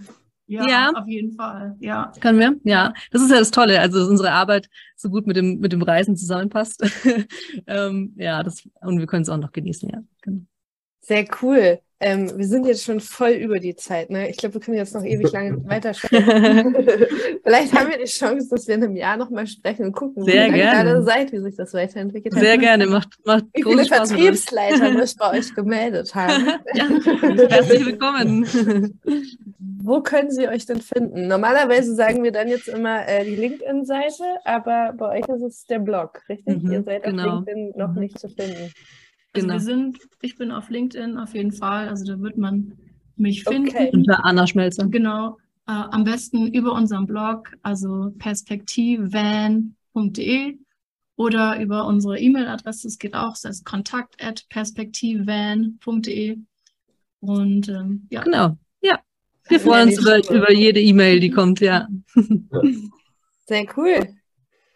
ja? 0.47 0.68
Ja, 0.68 0.91
auf 0.95 1.08
jeden 1.08 1.34
Fall, 1.36 1.76
ja. 1.80 2.12
Können 2.20 2.39
wir? 2.39 2.56
Ja, 2.64 2.93
das 3.12 3.22
ist 3.22 3.32
ja 3.32 3.39
das 3.39 3.51
Tolle, 3.51 3.80
also 3.80 3.99
dass 3.99 4.10
unsere 4.10 4.32
Arbeit 4.32 4.70
so 4.95 5.10
gut 5.10 5.28
mit 5.28 5.38
dem, 5.38 5.60
mit 5.60 5.72
dem 5.74 5.82
Reisen 5.82 6.16
zusammenpasst. 6.16 6.84
ähm, 7.68 8.14
ja, 8.18 8.43
das, 8.43 8.68
und 8.82 8.99
wir 8.99 9.08
können 9.08 9.24
es 9.24 9.30
auch 9.30 9.38
noch 9.38 9.51
genießen, 9.51 9.89
ja. 9.89 9.99
Genau. 10.22 10.41
Sehr 11.01 11.26
cool. 11.41 11.80
Ähm, 12.06 12.38
wir 12.38 12.45
sind 12.45 12.66
jetzt 12.68 12.84
schon 12.84 12.99
voll 12.99 13.32
über 13.32 13.60
die 13.60 13.78
Zeit. 13.78 14.10
Ne? 14.10 14.30
Ich 14.30 14.36
glaube, 14.36 14.56
wir 14.56 14.62
können 14.62 14.76
jetzt 14.76 14.93
noch 14.93 15.06
ewig 15.06 15.32
lange 15.32 15.64
weitersprechen. 15.70 16.76
Vielleicht 17.43 17.74
haben 17.74 17.89
wir 17.89 17.97
die 17.97 18.12
Chance, 18.12 18.49
dass 18.49 18.68
wir 18.68 18.76
in 18.76 18.84
einem 18.84 18.97
Jahr 18.97 19.16
nochmal 19.16 19.47
sprechen 19.47 19.86
und 19.86 19.93
gucken, 19.93 20.26
Sehr 20.26 20.51
wie 20.51 20.58
ihr 20.58 20.66
gerade 20.66 21.01
seid, 21.04 21.32
wie 21.32 21.39
sich 21.39 21.56
das 21.56 21.74
weiterentwickelt 21.74 22.36
hat. 22.36 22.41
Sehr 22.41 22.58
gerne, 22.58 22.88
macht, 22.88 23.14
macht 23.26 23.45
Wie 23.54 23.64
viele 23.64 23.86
Spaß 23.86 24.12
Vertriebsleiter 24.12 24.91
muss 24.91 25.16
bei 25.16 25.32
euch 25.32 25.56
gemeldet 25.56 26.14
haben? 26.14 26.45
ja, 26.74 26.89
herzlich 27.47 27.86
willkommen. 27.86 28.99
Wo 29.82 30.01
können 30.01 30.30
sie 30.30 30.49
euch 30.49 30.66
denn 30.66 30.82
finden? 30.82 31.28
Normalerweise 31.30 31.95
sagen 31.95 32.22
wir 32.24 32.34
dann 32.34 32.49
jetzt 32.49 32.68
immer 32.68 33.08
äh, 33.08 33.24
die 33.24 33.38
LinkedIn-Seite, 33.38 34.24
aber 34.43 34.93
bei 34.97 35.20
euch 35.20 35.28
ist 35.30 35.41
es 35.41 35.66
der 35.68 35.80
Blog, 35.80 36.22
richtig? 36.28 36.64
Mhm, 36.64 36.72
ihr 36.72 36.84
seid 36.84 37.04
genau. 37.04 37.24
auf 37.24 37.45
LinkedIn 37.45 37.74
noch 37.78 37.93
mhm. 37.93 37.99
nicht 37.99 38.20
zu 38.20 38.28
finden. 38.28 38.74
Also 39.34 39.48
genau. 39.48 39.54
wir 39.54 39.62
sind, 39.62 40.00
ich 40.22 40.38
bin 40.38 40.52
auf 40.52 40.70
LinkedIn 40.70 41.18
auf 41.18 41.34
jeden 41.34 41.52
Fall, 41.52 41.90
also 41.90 42.06
da 42.06 42.20
wird 42.20 42.38
man 42.38 42.78
mich 43.16 43.44
finden. 43.44 43.70
Okay. 43.70 43.90
Unter 43.92 44.24
Anna 44.26 44.46
Schmelzer. 44.46 44.86
Genau. 44.88 45.38
Äh, 45.68 45.72
am 45.72 46.04
besten 46.04 46.54
über 46.54 46.74
unseren 46.74 47.08
Blog, 47.08 47.52
also 47.64 48.14
perspektivvan.de 48.20 50.58
oder 51.16 51.62
über 51.62 51.86
unsere 51.86 52.20
E-Mail-Adresse, 52.20 52.88
es 52.88 52.98
geht 53.00 53.16
auch, 53.16 53.32
das 53.32 53.46
heißt 53.46 53.66
kontakt 53.66 54.24
at 54.24 54.48
perspektivvan.de. 54.50 56.38
Und 57.22 57.70
ähm, 57.70 58.08
ja. 58.10 58.22
Genau, 58.24 58.58
ja. 58.82 59.00
Wir 59.48 59.60
freuen 59.60 59.90
uns 59.90 60.00
über, 60.00 60.18
über 60.30 60.52
jede 60.52 60.80
E-Mail, 60.82 61.20
die 61.20 61.32
kommt, 61.32 61.60
ja. 61.60 61.88
Sehr 63.46 63.66
cool. 63.78 64.16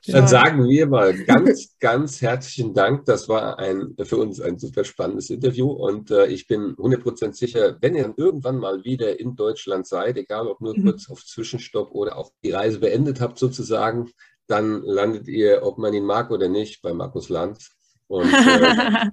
Dann 0.08 0.28
sagen 0.28 0.68
wir 0.68 0.88
mal 0.88 1.14
ganz, 1.26 1.78
ganz 1.80 2.22
herzlichen 2.22 2.74
Dank. 2.74 3.06
Das 3.06 3.28
war 3.28 3.60
ein, 3.60 3.96
für 4.04 4.18
uns 4.18 4.40
ein 4.40 4.58
super 4.58 4.84
spannendes 4.84 5.30
Interview 5.30 5.70
und 5.70 6.12
äh, 6.12 6.28
ich 6.28 6.48
bin 6.48 6.76
100% 6.76 7.34
sicher, 7.34 7.78
wenn 7.82 7.96
ihr 7.96 8.14
irgendwann 8.16 8.58
mal 8.58 8.84
wieder 8.84 9.20
in 9.20 9.36
Deutschland 9.36 9.86
seid, 9.88 10.18
egal 10.18 10.48
ob 10.48 10.62
nur 10.62 10.78
mhm. 10.78 10.84
kurz 10.84 11.10
auf 11.10 11.26
Zwischenstopp 11.26 11.92
oder 11.92 12.18
auch 12.18 12.32
die 12.44 12.52
Reise 12.52 12.80
beendet 12.80 13.22
habt 13.22 13.38
sozusagen, 13.38 14.12
dann 14.48 14.82
landet 14.82 15.28
ihr, 15.28 15.62
ob 15.64 15.78
man 15.78 15.94
ihn 15.94 16.06
mag 16.06 16.32
oder 16.32 16.48
nicht, 16.48 16.82
bei 16.82 16.94
Markus 16.94 17.30
Lanz. 17.30 17.72
Und 18.08 18.32
äh, 18.32 19.12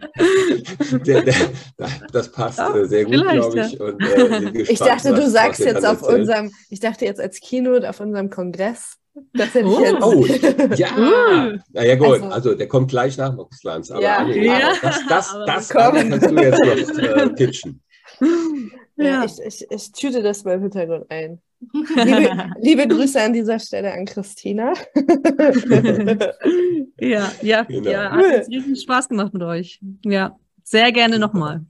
der, 1.04 1.22
der, 1.22 1.34
das 2.12 2.30
passt 2.30 2.60
äh, 2.60 2.86
sehr 2.86 3.04
gut, 3.04 3.28
glaube 3.28 3.60
ich. 3.60 3.72
Ja. 3.72 3.84
Und, 3.84 4.00
äh, 4.00 4.62
ich 4.62 4.78
dachte, 4.78 5.12
du 5.14 5.28
sagst 5.28 5.60
jetzt 5.60 5.84
auf 5.84 6.02
erzählt. 6.02 6.20
unserem, 6.20 6.52
ich 6.70 6.78
dachte 6.78 7.04
jetzt 7.04 7.20
als 7.20 7.40
Keynote 7.40 7.88
auf 7.90 7.98
unserem 7.98 8.30
Kongress. 8.30 8.96
Das 9.32 9.54
hätte 9.54 9.66
oh. 9.66 9.80
jetzt. 9.80 10.02
Oh, 10.02 10.74
ja. 10.74 10.88
Uh. 10.96 11.58
Naja, 11.72 11.94
gut. 11.96 12.08
Also, 12.08 12.26
also, 12.26 12.54
der 12.54 12.68
kommt 12.68 12.90
gleich 12.90 13.16
nach 13.16 13.34
Moxlands. 13.34 13.90
Aber, 13.90 14.02
ja. 14.02 14.26
Ja. 14.26 14.72
das, 14.82 15.00
das, 15.08 15.32
das, 15.32 15.46
das 15.46 15.68
kannst 15.68 16.30
du 16.30 16.34
jetzt 16.34 16.94
noch 16.94 17.02
äh, 17.02 17.28
pitchen. 17.30 17.80
Ja, 18.96 19.24
ich, 19.24 19.40
ich, 19.44 19.66
ich 19.68 19.90
tüte 19.90 20.22
das 20.22 20.44
mal 20.44 20.54
im 20.54 20.62
Hintergrund 20.62 21.10
ein. 21.10 21.40
Liebe, 21.72 22.50
liebe, 22.60 22.86
Grüße 22.86 23.20
an 23.20 23.32
dieser 23.32 23.58
Stelle 23.58 23.92
an 23.92 24.04
Christina. 24.04 24.72
ja, 27.00 27.32
ja, 27.42 27.62
genau. 27.64 27.90
ja, 27.90 28.12
hat 28.12 28.48
riesen 28.48 28.76
Spaß 28.76 29.08
gemacht 29.08 29.34
mit 29.34 29.42
euch. 29.42 29.80
Ja, 30.04 30.36
sehr 30.62 30.92
gerne 30.92 31.18
nochmal. 31.18 31.64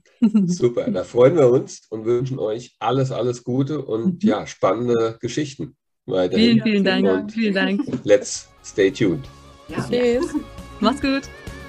Super, 0.45 0.91
da 0.91 1.03
freuen 1.03 1.35
wir 1.35 1.49
uns 1.49 1.87
und 1.89 2.05
wünschen 2.05 2.37
euch 2.37 2.75
alles, 2.77 3.11
alles 3.11 3.43
Gute 3.43 3.83
und 3.83 4.23
mhm. 4.23 4.29
ja, 4.29 4.45
spannende 4.45 5.17
Geschichten 5.19 5.75
weiterhin. 6.05 6.61
Vielen, 6.61 6.63
vielen 6.63 6.83
Dank. 6.83 7.07
Und 7.07 7.31
vielen 7.31 7.53
Dank. 7.53 7.81
Let's 8.03 8.49
stay 8.63 8.91
tuned. 8.91 9.25
Ja. 9.67 9.85
Tschüss. 9.89 10.33
Macht's 10.79 11.01
gut. 11.01 11.23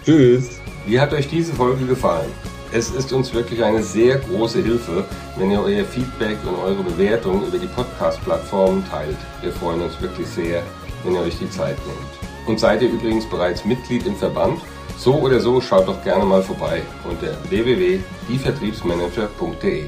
Tschüss. 0.04 0.60
Wie 0.86 1.00
hat 1.00 1.12
euch 1.12 1.28
diese 1.28 1.52
Folge 1.52 1.84
gefallen? 1.86 2.30
Es 2.72 2.90
ist 2.90 3.12
uns 3.12 3.32
wirklich 3.32 3.62
eine 3.62 3.80
sehr 3.82 4.18
große 4.18 4.62
Hilfe, 4.62 5.04
wenn 5.36 5.50
ihr 5.50 5.60
euer 5.60 5.84
Feedback 5.84 6.36
und 6.46 6.56
eure 6.56 6.82
Bewertung 6.82 7.46
über 7.46 7.58
die 7.58 7.68
Podcast-Plattformen 7.68 8.84
teilt. 8.88 9.16
Wir 9.40 9.52
freuen 9.52 9.82
uns 9.82 10.00
wirklich 10.00 10.26
sehr, 10.26 10.62
wenn 11.04 11.14
ihr 11.14 11.20
euch 11.20 11.38
die 11.38 11.48
Zeit 11.48 11.76
nehmt. 11.86 11.98
Und 12.46 12.58
seid 12.60 12.82
ihr 12.82 12.90
übrigens 12.90 13.24
bereits 13.26 13.64
Mitglied 13.64 14.06
im 14.06 14.16
Verband? 14.16 14.60
So 14.98 15.14
oder 15.14 15.40
so 15.40 15.60
schaut 15.60 15.88
doch 15.88 16.02
gerne 16.04 16.24
mal 16.24 16.42
vorbei 16.42 16.82
unter 17.08 17.36
www.dievertriebsmanager.de. 17.50 19.84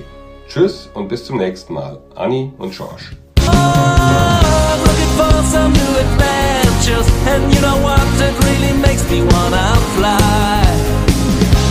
Tschüss 0.49 0.88
und 0.94 1.09
bis 1.09 1.24
zum 1.24 1.38
nächsten 1.38 1.74
Mal. 1.74 2.01
Anni 2.14 2.53
und 2.59 2.72
George. 2.72 3.16
for 5.19 5.43
some 5.53 5.73
new 5.73 5.93
adventures. 6.05 7.09
And 7.31 7.43
you 7.53 7.61
know 7.61 7.79
what? 7.87 8.07
It 8.27 8.35
really 8.47 8.75
makes 8.87 9.05
me 9.11 9.21
wanna 9.33 9.66
fly. 9.97 10.62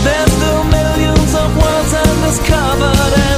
There's 0.04 0.32
still 0.38 0.64
millions 0.76 1.32
of 1.42 1.48
worlds 1.60 1.92
undiscovered. 2.04 3.37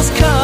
Just 0.00 0.14
come. 0.14 0.39